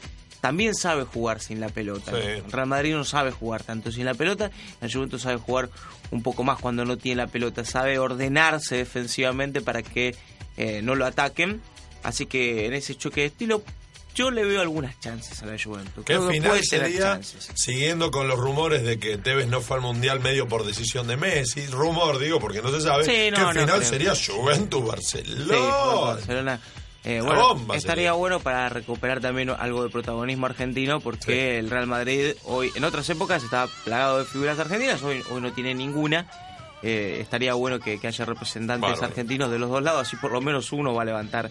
[0.45, 2.13] También sabe jugar sin la pelota.
[2.13, 2.19] Sí.
[2.45, 4.51] El Real Madrid no sabe jugar tanto sin la pelota.
[4.83, 5.71] La Juventus sabe jugar
[6.11, 7.65] un poco más cuando no tiene la pelota.
[7.65, 10.15] Sabe ordenarse defensivamente para que
[10.59, 11.63] eh, no lo ataquen.
[12.03, 13.63] Así que en ese choque de estilo,
[14.15, 16.05] yo le veo algunas chances a la Juventus.
[16.05, 17.21] ¿Qué Creo que final puede sería,
[17.55, 21.17] siguiendo con los rumores de que Tevez no fue al Mundial medio por decisión de
[21.17, 21.67] Messi?
[21.69, 23.07] Rumor, digo, porque no se sabe.
[23.07, 26.05] Sí, no, ¿Qué no final sería Sí, Juventus-Barcelona?
[26.05, 26.61] Barcelona.
[27.05, 31.87] Eh, bueno, bomba estaría bueno para recuperar también algo de protagonismo argentino porque el Real
[31.87, 36.27] Madrid hoy, en otras épocas estaba plagado de figuras argentinas, hoy, hoy no tiene ninguna.
[36.83, 39.07] Eh, estaría bueno que, que haya representantes Bárbaro.
[39.07, 41.49] argentinos de los dos lados, así por lo menos uno va a levantar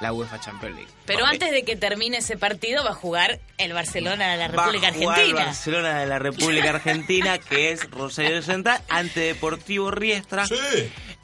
[0.00, 0.90] la UEFA Champions League.
[1.06, 4.64] Pero antes de que termine ese partido va a jugar el Barcelona de la Va
[4.64, 5.44] a República jugar Argentina.
[5.46, 10.44] Barcelona de la República Argentina, que es Rosario Central, ante Deportivo Riestra,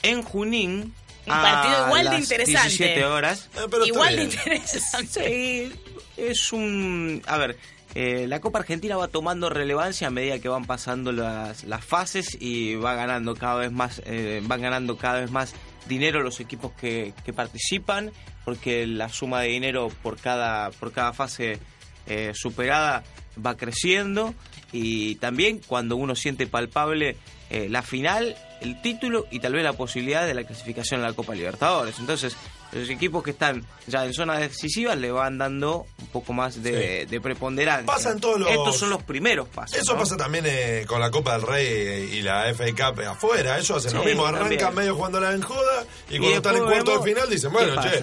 [0.02, 0.94] en Junín.
[1.26, 2.68] Un partido igual de interesante.
[2.68, 3.48] 17 horas.
[3.86, 5.28] Igual de interesante.
[5.28, 5.72] Sí,
[6.16, 7.22] es un...
[7.26, 7.58] A ver,
[7.94, 12.36] eh, la Copa Argentina va tomando relevancia a medida que van pasando las, las fases
[12.40, 15.54] y va ganando cada vez más, eh, van ganando cada vez más
[15.88, 18.12] dinero los equipos que, que participan,
[18.44, 21.58] porque la suma de dinero por cada, por cada fase
[22.06, 23.04] eh, superada
[23.44, 24.34] va creciendo
[24.72, 27.16] y también cuando uno siente palpable
[27.50, 31.12] eh, la final, el título y tal vez la posibilidad de la clasificación a la
[31.14, 31.98] Copa Libertadores.
[31.98, 32.36] Entonces,
[32.72, 37.06] los equipos que están ya en zona decisiva le van dando un poco más de,
[37.06, 37.86] de preponderancia.
[37.86, 39.76] Pasan todos los- Estos son los primeros pasos.
[39.78, 39.98] Eso ¿no?
[40.00, 43.58] pasa también eh, con la Copa del Rey y la FA Cup afuera.
[43.58, 44.24] Eso hacen lo Sí, mismo.
[44.26, 44.74] Arrancan también.
[44.74, 48.00] medio jugándola en joda y, Y cuando están en cuarto de final dicen, bueno, che.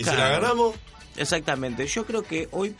[0.00, 0.74] ¿y si la ganamos?
[1.16, 1.86] Exactamente.
[1.86, 2.74] Yo creo que hoy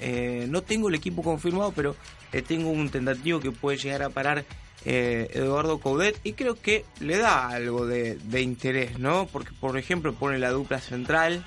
[0.00, 1.96] eh, no tengo el equipo confirmado, pero
[2.32, 4.44] eh, tengo un tentativo que puede llegar a parar
[4.84, 9.26] eh, Eduardo Coudet y creo que le da algo de, de interés, ¿no?
[9.32, 11.44] Porque, por ejemplo, pone la dupla central,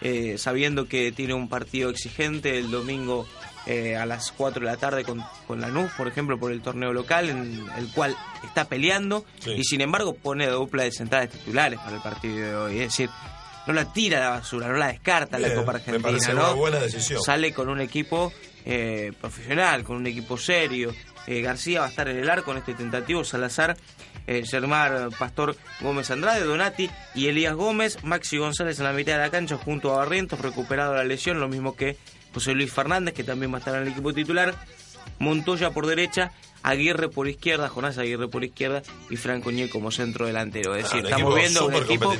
[0.00, 3.26] eh, sabiendo que tiene un partido exigente el domingo
[3.66, 6.92] eh, a las 4 de la tarde con, con Lanús, por ejemplo, por el torneo
[6.94, 9.50] local, en el cual está peleando, Sí.
[9.52, 12.72] y sin embargo pone dupla de centrales titulares para el partido de hoy.
[12.80, 13.10] Es decir,
[13.66, 16.02] no la tira a la basura, no la descarta la Bien, Copa me Argentina.
[16.08, 16.40] parece ¿no?
[16.46, 17.22] una buena decisión.
[17.22, 18.32] Sale con un equipo
[18.64, 20.94] eh, profesional, con un equipo serio.
[21.26, 23.76] Eh, García va a estar en el arco en este tentativo, Salazar,
[24.26, 29.18] eh, Germán Pastor Gómez Andrade, Donati y Elías Gómez, Maxi González en la mitad de
[29.18, 31.96] la cancha junto a Barrientos, recuperado la lesión, lo mismo que
[32.32, 34.54] José Luis Fernández, que también va a estar en el equipo titular,
[35.18, 36.32] Montoya por derecha,
[36.62, 40.74] Aguirre por izquierda, Jonás Aguirre por izquierda y Franco Ñe como centro delantero.
[40.74, 42.14] Es decir, estamos viendo un equipo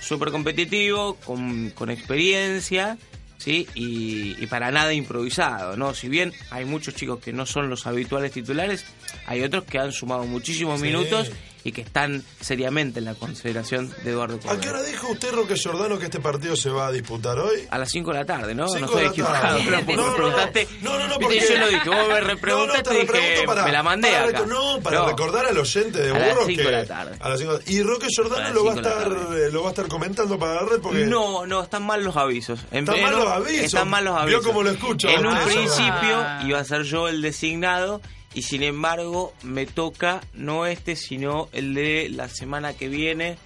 [0.00, 2.96] súper competitivo, con, con experiencia,
[3.38, 3.66] ¿sí?
[3.74, 5.94] Y, y para nada improvisado, ¿no?
[5.94, 8.84] Si bien hay muchos chicos que no son los habituales titulares,
[9.26, 10.86] hay otros que han sumado muchísimos Sí.
[10.86, 11.30] minutos
[11.66, 14.70] y que están seriamente en la consideración de Eduardo ¿A qué Cordero.
[14.70, 17.66] hora dijo usted, Roque Giordano, que este partido se va a disputar hoy?
[17.70, 18.66] A las 5 de la tarde, ¿no?
[18.66, 20.68] No estoy equivocado, pero porque No, me no, preguntaste.
[20.82, 21.40] No, no, no, porque...
[21.40, 24.10] yo lo dije, vos me No, no, repreguntaste te y dije, para- me la mandé
[24.12, 24.46] para acá.
[24.46, 25.06] No, para No.
[25.08, 26.66] recordar al oyente de A las Burros cinco que...
[26.68, 27.16] de la tarde.
[27.20, 29.06] a las cinco Y Roque Giordano lo va, a estar,
[29.36, 31.06] eh, lo va a estar comentando para la red porque...
[31.06, 32.60] No, no, están mal los avisos.
[32.70, 33.64] En Están mal los avisos.
[33.64, 34.46] Están mal los Vio avisos.
[34.46, 36.42] cómo lo escucho, En un usted, principio Ah.
[36.46, 38.00] iba a ser yo el designado
[38.36, 43.38] y sin embargo me toca no este, sino el de la semana que viene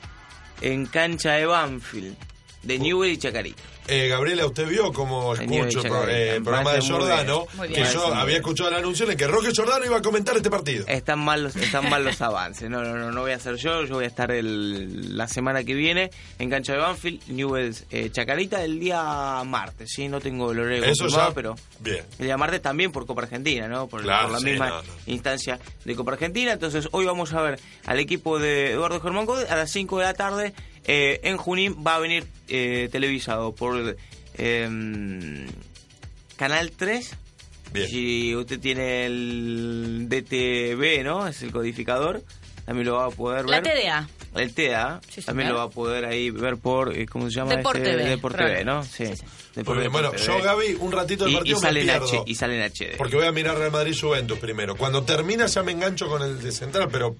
[0.60, 2.16] en cancha de Banfield,
[2.62, 3.62] de Newell y Chacarita.
[3.88, 6.80] Eh, Gabriela, usted vio cómo escucho eh, el programa de.
[7.56, 10.36] Muy que yo había escuchado el anuncio en el que Roque Giordano iba a comentar
[10.36, 10.84] este partido.
[10.86, 12.70] Están mal los, están mal los avances.
[12.70, 13.84] No, no, no, no voy a ser yo.
[13.84, 18.10] Yo voy a estar el- la semana que viene en cancha de Banfield, Newell's eh,
[18.12, 19.90] Chacarita, el día martes.
[19.92, 22.04] Sí, no tengo el horario Eso confirmado, ya, pero bien.
[22.18, 23.88] el día martes también por Copa Argentina, ¿no?
[23.88, 24.92] Por, Claro, por la sí, misma no, no.
[25.06, 26.52] instancia de Copa Argentina.
[26.52, 30.04] Entonces, hoy vamos a ver al equipo de Eduardo Germán Code a las 5 de
[30.04, 30.54] la tarde.
[30.92, 33.96] Eh, en Junín va a venir eh, televisado por
[34.34, 35.46] eh,
[36.36, 37.16] Canal 3.
[37.72, 37.86] Bien.
[37.88, 41.28] Si usted tiene el DTV, ¿no?
[41.28, 42.22] Es el codificador.
[42.64, 43.72] También lo va a poder La ver.
[43.74, 44.08] TDA.
[44.34, 45.00] El TDA.
[45.08, 45.52] Sí, también señor.
[45.52, 47.54] lo va a poder ahí ver por, eh, ¿cómo se llama?
[47.56, 47.90] Deporte este?
[47.96, 48.52] TV, Deporte claro.
[48.52, 48.84] TV, ¿no?
[48.84, 49.04] Sí.
[49.04, 50.22] Deporte Muy bien, bueno, TV.
[50.24, 52.06] yo, Gaby, un ratito del Y- partido y, sale me en pierdo.
[52.06, 52.96] H, y sale en HD.
[52.96, 54.76] Porque voy a mirar Real Madrid Juventus primero.
[54.76, 57.16] Cuando termina ya me engancho con el de Central, pero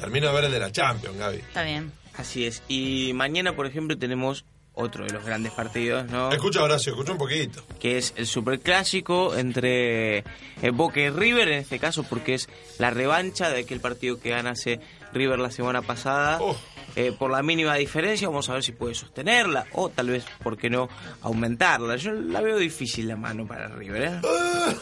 [0.00, 1.36] termino de ver el de la Champions, Gaby.
[1.38, 1.92] Está bien.
[2.18, 2.62] Así es.
[2.68, 6.30] Y mañana, por ejemplo, tenemos otro de los grandes partidos, ¿no?
[6.30, 7.64] Escucha, Horacio, escucha un poquito.
[7.80, 10.24] que es el superclásico entre eh,
[10.72, 14.80] Boca y River, en este caso porque es la revancha de aquel partido que ganase
[15.12, 16.38] River la semana pasada.
[16.40, 16.56] Oh.
[16.96, 20.56] Eh, por la mínima diferencia, vamos a ver si puede sostenerla o tal vez, ¿por
[20.56, 20.88] qué no?,
[21.22, 21.96] aumentarla.
[21.96, 24.20] Yo la veo difícil la mano para River, ¿eh?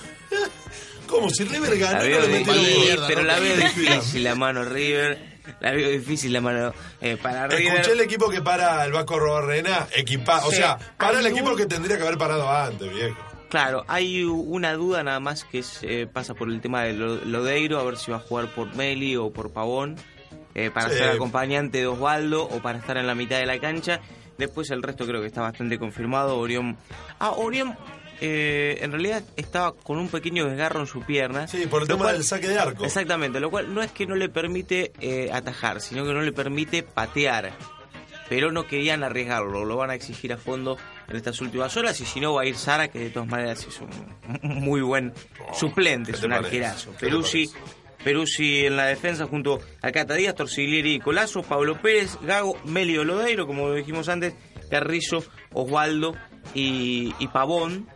[1.06, 3.04] Como si River La ganó y veo no le metieron difícil, gol.
[3.08, 5.35] pero la veo difícil la mano River.
[5.60, 7.74] La veo difícil la mano eh, para River.
[7.76, 10.56] Escuché el equipo que para el Vasco Robarrena, equipa, o Sí.
[10.56, 13.16] sea, para el equipo un- que tendría que haber parado antes, viejo.
[13.48, 17.24] Claro, hay una duda nada más que es, eh, pasa por el tema de Lo-
[17.24, 19.96] Lodeiro, a ver si va a jugar por Meli o por Pavón,
[20.54, 20.96] eh, para Sí.
[20.98, 24.00] ser acompañante de Osvaldo o para estar en la mitad de la cancha.
[24.36, 26.36] Después el resto creo que está bastante confirmado.
[26.38, 26.76] Orión.
[27.20, 27.76] Ah, Orión
[28.20, 31.46] eh, en realidad estaba con un pequeño desgarro en su pierna.
[31.48, 32.84] Sí, por el tema del saque de arco.
[32.84, 36.32] Exactamente, lo cual no es que no le permite eh, atajar, sino que no le
[36.32, 37.52] permite patear.
[38.28, 40.76] Pero no querían arriesgarlo, lo van a exigir a fondo
[41.08, 43.64] en estas últimas horas y si no va a ir Sara, que de todas maneras
[43.64, 43.90] es un
[44.42, 45.12] muy buen
[45.54, 46.90] suplente, ¿qué es un arquerazo.
[46.92, 47.48] ¿Qué te Peruzzi,
[48.02, 53.04] Peruzzi en la defensa junto a Cata Díaz, Torsiglieri y Colazo, Pablo Pérez, Gago, Melio
[53.04, 54.34] Lodeiro, como dijimos antes,
[54.70, 56.14] Carrizo, Osvaldo
[56.54, 57.88] y, y Pavón.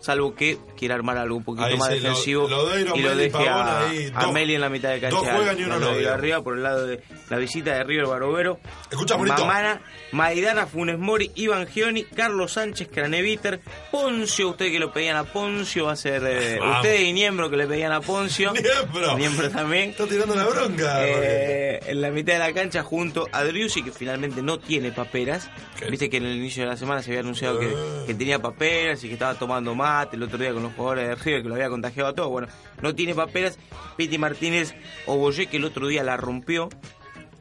[0.00, 2.48] Salvo que quiera armar algo un poquito Ahí más sí, Lo- defensivo
[2.96, 5.16] y lo deje a, ahí, a dos- Meli en la mitad de cancha.
[5.16, 8.58] dos juegan y uno no, arriba por el lado de la visita de River Barovero.
[8.90, 9.44] Escucha, bonito.
[9.46, 9.80] Mamana,
[10.12, 13.60] Maidana, Funes Mori, Iván Gioni, Carlos Sánchez, Craneviter,
[13.92, 17.56] Poncio, usted que lo pedían a Poncio, va a ser eh, usted y Niembro que
[17.56, 18.52] le pedían a Poncio.
[18.54, 19.16] Niembro.
[19.18, 19.90] Niembro también.
[19.90, 21.06] Está tirando la bronca.
[21.06, 25.50] Eh, en la mitad de la cancha junto a Driussi que finalmente no tiene paperas.
[25.90, 28.04] Viste que en el inicio de la semana se había anunciado que, Ah.
[28.06, 31.14] que tenía paperas y que estaba tomando mate el otro día con los jugadores de
[31.16, 32.30] River que lo había contagiado a todos.
[32.30, 32.48] Bueno,
[32.82, 33.58] no tiene paperas.
[33.96, 34.74] Piti Martínez
[35.06, 36.68] o Boyé que el otro día la rompió.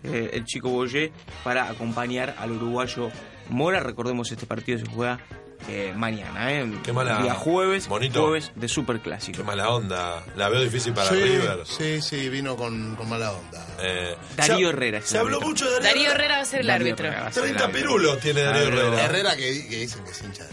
[0.04, 1.12] eh, el chico Boyé
[1.44, 3.12] para acompañar al uruguayo
[3.50, 3.80] Mora.
[3.82, 5.20] Recordemos este partido se juega
[5.68, 6.72] eh, mañana, ¿eh?
[6.84, 8.22] Qué mala- Día jueves, Bonito.
[8.24, 9.40] jueves de Superclásico.
[9.40, 10.24] Qué mala onda.
[10.38, 11.60] La veo difícil para sí, River.
[11.66, 13.68] sí, sí, vino con, con mala onda.
[13.82, 16.68] Eh, Darío se- Herrera Se habló mucho de Darío, Darío Herrera va a ser el
[16.68, 17.08] Darío árbitro.
[17.08, 17.90] Herrera va a ser el 30 árbitro.
[17.90, 18.82] pirulos tiene Darío Herrera.
[18.88, 19.04] Herrera.
[19.06, 20.50] Herrera que, que dicen que es hincha de,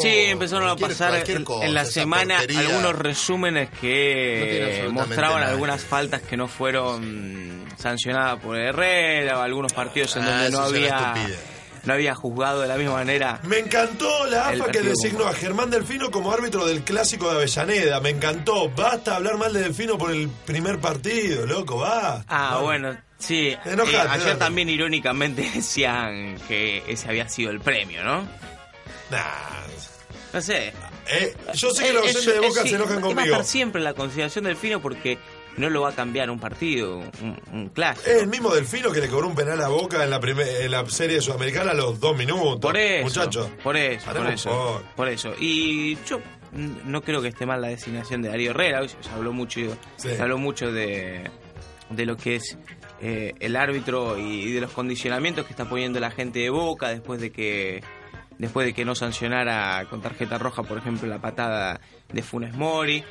[0.00, 5.82] Sí, empezaron a pasar en, cosa, en la semana algunos resúmenes que mostraban nada algunas
[5.84, 11.14] faltas que no fueron sancionadas por Herrera o algunos partidos en Ah, donde no había
[11.82, 13.40] no había juzgado de la misma manera.
[13.44, 18.00] Me encantó la AFA que designó a Germán Delfino como árbitro del clásico de Avellaneda.
[18.00, 18.68] Me encantó.
[18.68, 22.22] Basta hablar mal de Delfino por el primer partido, loco, va.
[22.28, 23.56] Ah, bueno, sí.
[23.64, 24.38] Enojate, Eh, ayer dale.
[24.38, 28.28] también irónicamente decían que ese había sido el premio, ¿no?
[29.10, 29.66] Nah.
[30.32, 30.72] No sé.
[31.08, 33.22] Eh, yo sé que los Eso- oyentes de Boca se enojan Va a conmigo.
[33.24, 35.18] estar siempre la consideración del Fino porque
[35.56, 38.08] no lo va a cambiar un partido, un, un clásico.
[38.08, 40.86] Es el mismo Delfino que le cobró un penal a Boca en la, en la
[40.88, 42.60] serie sudamericana a los dos minutos.
[42.60, 43.48] Por eso, Muchachos.
[43.62, 44.82] por eso, por eso, por.
[44.94, 45.34] por eso.
[45.40, 46.20] Y yo
[46.52, 48.80] no creo que esté mal la designación de Darío Herrera.
[48.82, 49.60] Hoy se habló mucho,
[49.96, 50.10] Sí.
[50.10, 51.28] se habló mucho de,
[51.90, 52.56] de lo que es
[53.00, 57.20] eh, el árbitro y de los condicionamientos que está poniendo la gente de Boca después
[57.20, 57.82] de que
[58.40, 61.80] después de que no sancionara con tarjeta roja, por ejemplo, la patada
[62.12, 63.04] de Funes Mori.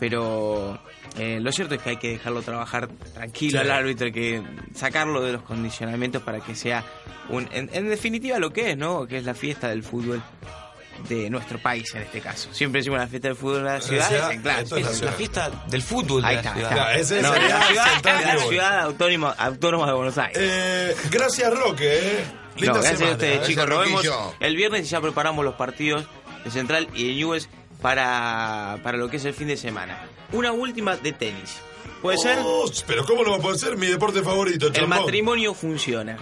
[0.00, 0.78] Pero
[1.18, 3.64] eh, lo cierto es que hay que dejarlo trabajar tranquilo Sí.
[3.66, 4.42] al árbitro, hay que
[4.74, 6.84] sacarlo de los condicionamientos para que sea,
[7.28, 9.06] un, en, en definitiva, lo que es, ¿no?
[9.06, 10.22] Que es la fiesta del fútbol
[11.08, 12.52] de nuestro país en este caso.
[12.52, 14.86] Siempre decimos la fiesta del fútbol de la ciudad, ciudad, es claro, es la es
[14.96, 15.10] ciudad.
[15.10, 16.94] la fiesta del fútbol de Ahí la está, ciudad.
[16.96, 17.20] está.
[17.22, 20.38] No, sería la ciudad, la ciudad autónoma, autónoma de Buenos Aires.
[20.40, 21.98] Eh, gracias, Roque.
[21.98, 22.24] Eh.
[22.56, 23.10] Linda No, gracias semana.
[23.10, 23.68] a ustedes, Gracias, chicos.
[23.68, 26.06] Nos vemos el viernes y ya preparamos los partidos
[26.44, 27.48] de Central y de Newell's
[27.82, 29.98] para, para lo que es el fin de semana.
[30.32, 31.56] Una última de tenis.
[32.02, 32.38] ¿Puede ser?
[32.42, 36.16] Oh, pero ¿cómo no va a poder ser mi deporte favorito, El matrimonio funciona.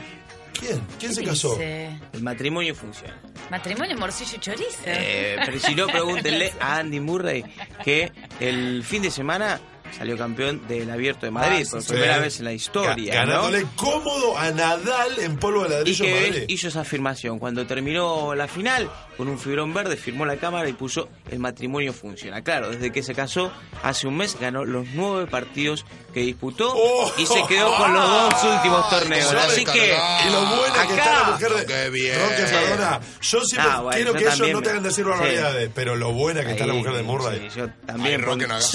[0.59, 0.80] ¿Quién?
[0.98, 1.50] ¿Quién se ¿Qué casó?
[1.52, 1.98] dice?
[2.12, 3.16] El matrimonio funciona.
[3.50, 4.78] Matrimonio, morcillo y chorizo.
[4.86, 7.44] Eh, pero si no, pregúntenle a Andy Murray
[7.84, 9.60] que el fin de semana
[9.97, 12.20] salió campeón del Abierto de Madrid Ah, por sí, primera sí.
[12.20, 13.14] vez en la historia.
[13.14, 16.44] Ganándole cómodo a Nadal en polvo de Y ladrillo en que Madrid.
[16.48, 17.39] hizo esa afirmación.
[17.39, 21.93] Cuando terminó la final, con un fibrón verde, firmó la cámara y puso el matrimonio
[21.93, 22.43] funciona.
[22.43, 23.52] Claro, desde que se casó,
[23.82, 25.84] hace un mes ganó los nueve partidos
[26.14, 26.74] que disputó
[27.18, 29.32] y se quedó con los dos últimos torneos.
[29.34, 29.94] Así que.
[30.26, 31.66] Y lo buena que está la mujer de...
[31.66, 32.18] Qué bien.
[32.20, 33.01] Roque, perdona.
[33.20, 35.10] Yo siempre Ah, bueno, quiero yo que ellos no me- te hagan decir sí.
[35.10, 37.48] barbaridades, pero lo buena que está la mujer de Murray.
[37.51, 38.72] sí, yo también, Ay, Roque, no hagas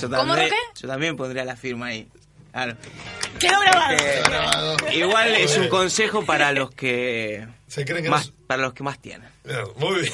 [0.00, 0.56] yo- ¿Cómo, también- Roque?
[0.80, 2.08] Yo también pondría la firma ahí.
[2.52, 2.76] Claro.
[3.38, 4.76] Quedó grabado.
[4.88, 8.72] Eh, igual es un consejo para los que Se creen que más no- para los
[8.72, 9.28] que más tienen.
[9.76, 10.12] Muy bien.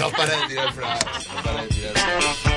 [0.00, 2.53] No para de tirar frases, no para de tirar frases.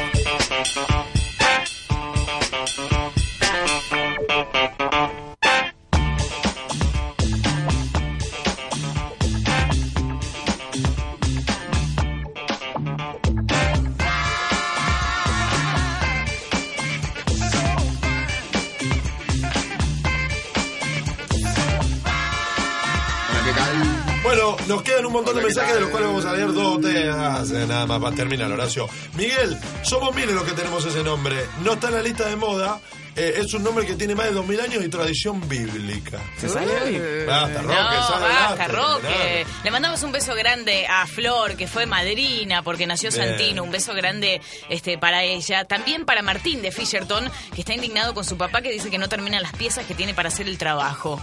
[24.68, 26.78] Nos quedan un montón de Hola, ¿qué mensajes de los cuales vamos a leer dos
[26.78, 27.08] o tres.
[27.14, 28.88] Ah, nada más para terminar, Horacio.
[29.16, 31.46] Miguel, somos miles los que tenemos ese nombre.
[31.64, 32.80] No está en la lista de moda.
[33.16, 36.20] Eh, es un nombre que tiene más de 2000 años y tradición bíblica.
[36.38, 37.26] ¿Se sale hoy?
[37.26, 39.44] Basta, Roque, no, sale basta, basta, Roque.
[39.44, 39.62] nada.
[39.64, 43.30] Le mandamos un beso grande a Flor, que fue madrina porque nació Bien.
[43.30, 43.64] Santino.
[43.64, 44.40] Un beso grande
[44.70, 45.66] este, para ella.
[45.66, 49.10] También para Martín de Fisherton, que está indignado con su papá, que dice que no
[49.10, 51.20] terminan las piezas que tiene para hacer el trabajo.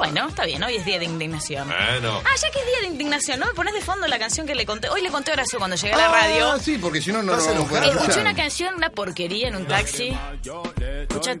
[0.00, 1.68] Bueno, está bien, hoy es día de indignación.
[1.68, 2.22] Bueno.
[2.24, 3.44] Ah, ya que es día de indignación, ¿no?
[3.44, 4.88] Me pones de fondo la canción que le conté.
[4.88, 6.52] Hoy le conté a Horacio cuando llegué a la radio.
[6.52, 7.84] Ah, sí, porque si no, no lo vamos a poder.
[7.84, 8.20] Escuché escuchar.
[8.22, 10.16] una canción, una porquería en un taxi.
[11.02, 11.38] Escucha.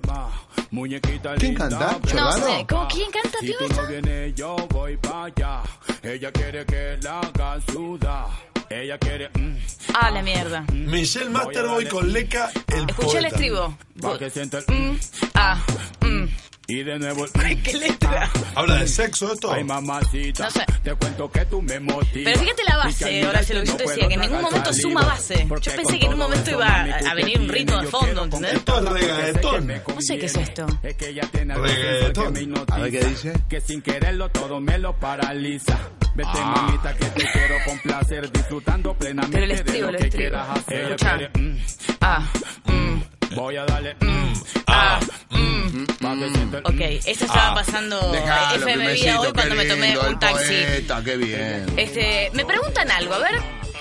[1.38, 1.98] ¿Quién canta?
[2.14, 3.58] No sé, ¿cómo quién canta, tío?
[3.60, 3.86] esto?
[3.86, 5.62] viene, yo voy para allá.
[6.02, 8.26] Ella quiere que la haga sudar.
[8.68, 9.30] Ella quiere.
[9.30, 9.56] mm,
[9.94, 10.66] Ah, la mierda.
[10.70, 13.28] Michelle Masterboy con Leca, el Escuché el poeta.
[13.28, 13.78] estribo.
[14.18, 14.64] que sienta el.
[14.68, 15.00] Mm,
[15.34, 15.58] ah,
[16.02, 16.49] mm.
[16.70, 17.62] Y de nuevo el.
[17.62, 18.30] ¿Qué letra?
[18.54, 19.52] ¿Habla de sexo esto?
[19.52, 20.44] Ay, mamacita.
[20.44, 20.64] No sé.
[20.82, 22.24] Te cuento que tú me motivas.
[22.32, 25.04] Pero fíjate la base, Horacio, lo que yo te decía, que en ningún momento suma
[25.04, 25.46] base.
[25.48, 28.54] Yo pensé con que en un momento iba a, venir un ritmo de fondo, ¿entendés?
[28.54, 29.66] Esto es reggaetón.
[29.66, 30.66] No sé qué es esto.
[30.82, 32.36] Es que ella tiene algo Reggaetón.
[32.70, 33.32] A ver qué dice.
[33.48, 35.78] Que sin quererlo todo me lo paraliza.
[36.14, 36.54] Vete, Ah.
[36.66, 40.30] mamita, que te quiero complacer, disfrutando plenamente Pero el de estribo, lo el que estribo.
[40.30, 40.76] quieras hacer.
[40.76, 41.16] Ella Escucha.
[41.16, 41.58] quiere, mm,
[42.00, 42.28] Ah,
[42.64, 43.00] mm,
[43.34, 44.32] voy a darle, mm,
[44.66, 45.00] Ah,
[45.30, 45.84] mm.
[46.00, 47.08] el, Ok, mm.
[47.08, 50.44] esto estaba pasando Dejalo, FM Vida primecito, hoy cuando me tomé lindo, un el taxi.
[50.64, 51.66] poeta, qué bien.
[51.76, 53.34] Este, me preguntan algo, a ver.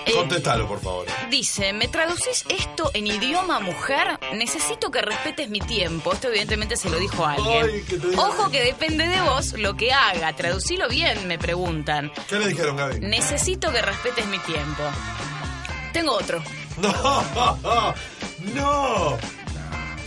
[0.05, 1.05] eh, Contestalo, por favor.
[1.29, 4.19] Dice, ¿me traducís esto en idioma mujer?
[4.33, 6.13] Necesito que respetes mi tiempo.
[6.13, 7.65] Esto evidentemente se lo dijo a alguien.
[7.73, 8.07] Ay, que te.
[8.17, 10.33] Ojo que depende de vos lo que haga.
[10.35, 12.11] Traducilo bien, me preguntan.
[12.27, 12.99] ¿Qué le dijeron, Gaby?
[13.01, 14.83] Necesito que respetes mi tiempo.
[15.93, 16.41] Tengo otro.
[16.81, 17.93] No,
[18.55, 19.17] no.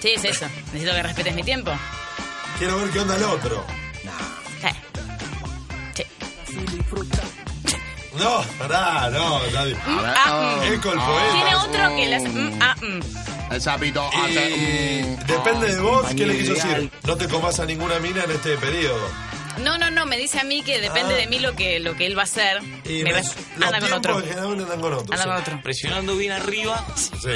[0.02, 0.46] Sí, es eso.
[0.72, 1.70] Necesito que respetes mi tiempo.
[2.58, 3.64] Quiero ver qué onda el otro.
[5.94, 6.02] Sí.
[8.18, 9.76] No, pará, no, nadie.
[9.76, 10.72] Mm, ah, mm.
[10.72, 11.32] Eco el poeta.
[11.32, 12.28] Tiene otro que le hace...
[12.28, 13.52] mm, ah, mm.
[13.52, 14.50] El sapito hace...
[14.50, 16.90] Y mm, depende de vos, ¿qué le quiso decir?
[17.06, 19.08] No te comas a ninguna mina en este periodo.
[19.58, 20.06] No, no, no.
[20.06, 21.18] Me dice a mí que depende Ah.
[21.18, 22.58] de mí lo que, lo que él va a hacer.
[22.84, 23.10] Y Me
[23.66, 24.14] anda con otro.
[24.14, 24.22] con.
[24.28, 24.80] Anda sí.
[24.80, 25.60] con otro.
[25.62, 26.84] Presionando bien arriba.
[26.96, 27.30] Sí,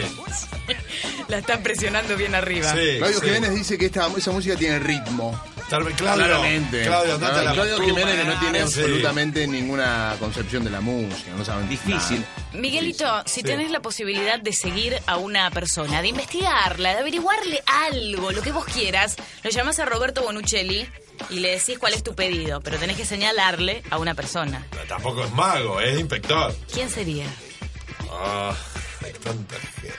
[1.29, 2.73] La están presionando bien arriba.
[2.73, 2.99] sí.
[2.99, 3.27] Claudio sí.
[3.27, 5.39] Jiménez dice que esta, esa música tiene ritmo.
[5.69, 6.83] Tal- Claudio, Claramente.
[6.85, 8.65] Claudio, la Claudio Jiménez que no tiene Sí.
[8.81, 12.25] absolutamente ninguna concepción de la música, no saben Difícil.
[12.53, 13.43] Miguelito, si Sí.
[13.43, 18.53] tenés la posibilidad de seguir a una persona, de investigarla, de averiguarle algo, lo que
[18.53, 20.89] vos quieras, lo llamás a Roberto Bonuccelli
[21.31, 24.67] y le decís cuál es tu pedido, pero tenés que señalarle a una persona.
[24.89, 26.55] Tampoco es mago, es inspector.
[26.73, 27.27] ¿Quién sería?
[28.11, 28.55] Ah,
[29.05, 29.97] hay tanta gente.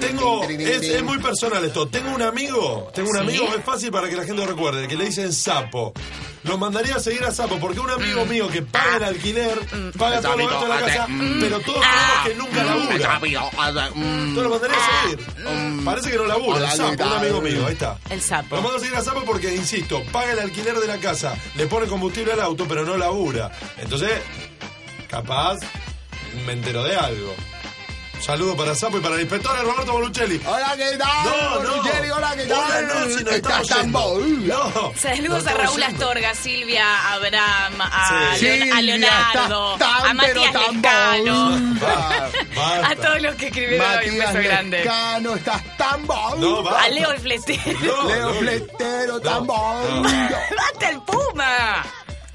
[0.00, 1.88] Tengo, es, es muy personal esto.
[1.88, 3.22] Tengo un amigo, tengo un ¿Sí?
[3.22, 5.92] amigo, es fácil para que la gente lo recuerde, que le dicen sapo.
[6.44, 8.28] Lo mandaría a seguir a sapo, porque un amigo Mm.
[8.28, 9.58] mío que paga el alquiler,
[9.98, 11.40] paga todo lo de la casa, mm.
[11.40, 12.22] pero todos Ah.
[12.24, 12.94] sabemos que nunca labura.
[13.96, 15.84] Entonces lo mandaría a seguir.
[15.84, 17.98] Parece que no labura, el sapo, un amigo mío, ahí está.
[18.08, 18.56] El sapo.
[18.56, 21.66] Lo mando a seguir a Sapo porque, insisto, paga el alquiler de la casa, le
[21.66, 23.50] pone combustible al auto, pero no labura.
[23.78, 24.12] Entonces,
[25.08, 25.56] capaz,
[26.46, 27.34] me entero de algo.
[28.20, 30.40] Saludo para Sapo y para el inspector Roberto Boluccelli.
[30.46, 31.08] Hola, ¿qué tal?
[31.24, 31.82] No, no.
[32.16, 32.58] Hola, ¿qué tal?
[32.58, 34.20] Hola, no, si Estás estamos.
[34.28, 34.92] No.
[34.96, 36.04] Saludos a Raúl yendo.
[36.04, 38.44] Astorga, Silvia, Abraham, a, Sí.
[38.46, 41.78] Leon- a Leonardo, estás tan, a Matías Lescano,
[42.84, 44.78] a todos los que escribieron hoy, un beso grande.
[44.78, 46.06] Lescano, estás tan.
[46.38, 46.82] No, va.
[46.82, 47.62] A Leo el Fletero.
[47.80, 48.34] No, Leo no.
[48.40, 50.02] Fletero, tan No.
[50.02, 51.84] ¡Basta el Puma!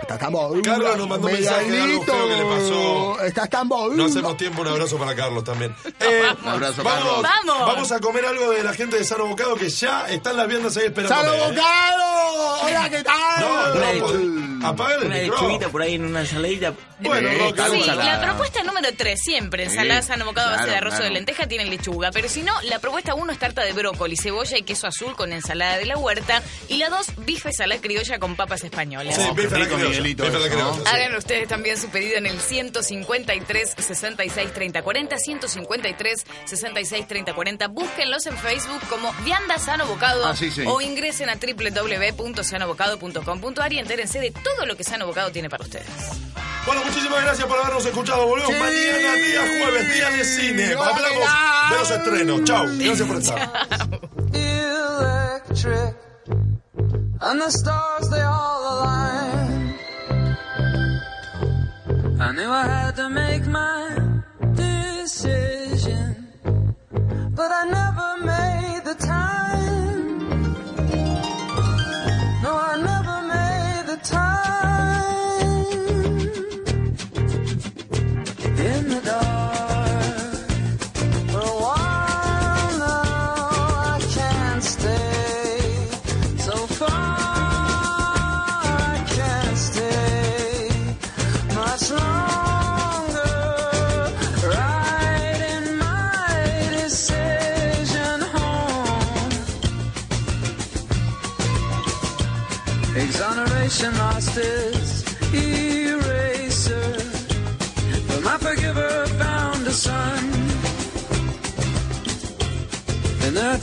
[0.04, 0.62] Estás tan bohula.
[0.62, 3.22] Carlos nos mandó un mensaje de algo feo que le pasó.
[3.24, 3.96] Estás tan bohula.
[3.96, 5.74] No hacemos tiempo, un abrazo para Carlos también.
[6.04, 7.22] Eh, Un abrazo, vamos, Carlos.
[7.48, 7.68] Vamos.
[7.68, 10.76] Vamos a comer algo de la gente de Sano Bocado que ya están las viandas
[10.76, 11.16] ahí esperando.
[11.16, 12.62] ¡Salo Bocado!
[12.64, 13.40] Hola, ¿qué tal?
[13.40, 15.48] No, no, por- apaga el Una micrófono.
[15.50, 16.74] lechuguita por ahí en una ensaladita.
[17.00, 20.64] Bueno, Eh, Roca, Sí, la propuesta número 3 siempre, ensalada Sí, sano bocado a base
[20.64, 21.06] de claro, arroz claro.
[21.06, 22.12] de lenteja, tiene lechuga.
[22.12, 25.32] Pero si no, la propuesta 1 es tarta de brócoli, cebolla y queso azul con
[25.34, 26.42] ensalada de la huerta.
[26.70, 29.16] Y la 2, bife salada criolla con papas españolas.
[29.16, 29.34] Sí, Oh,
[30.86, 37.68] Hagan ustedes también su pedido en el 153 66 30 40, 153 66 30 40.
[37.68, 40.64] Búsquenlos en Facebook como Vianda Sano Bocado Ah, sí, sí.
[40.66, 45.88] o ingresen a www.sanobocado.com.ar y entérense de todo lo que Sano Bocado tiene para ustedes.
[46.66, 48.26] Bueno, muchísimas gracias por habernos escuchado.
[48.26, 48.60] Volvemos Sí.
[48.60, 50.76] mañana, día jueves, día de cine.
[50.76, 51.28] Hola, Hablamos
[51.70, 52.44] de los estrenos.
[52.46, 52.66] Chao.
[52.78, 53.52] Gracias por estar.
[54.34, 55.96] electric,
[57.22, 59.63] and the stars they all align.
[62.26, 64.00] I knew I had to make my
[64.54, 66.34] decision,
[67.36, 69.43] but I never made the time.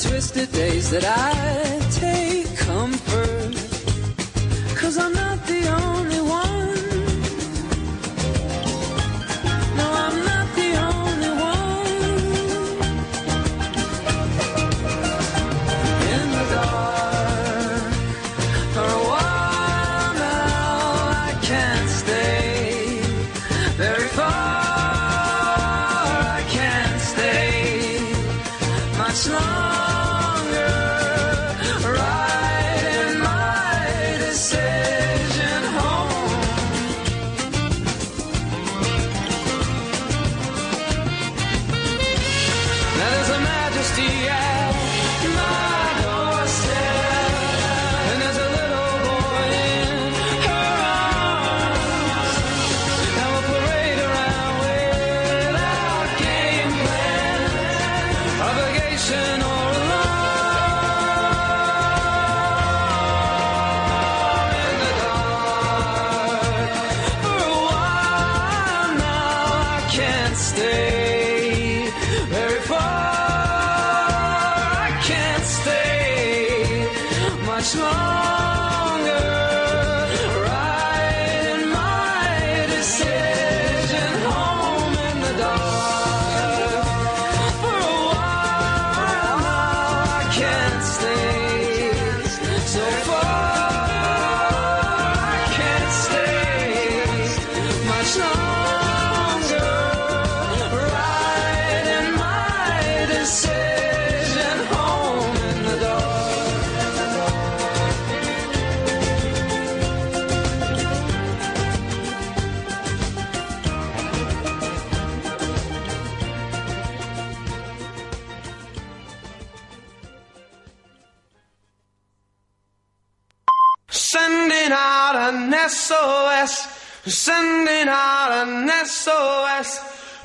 [0.03, 1.80] Twisted days that I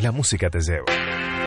[0.05, 1.04] La música te lleva.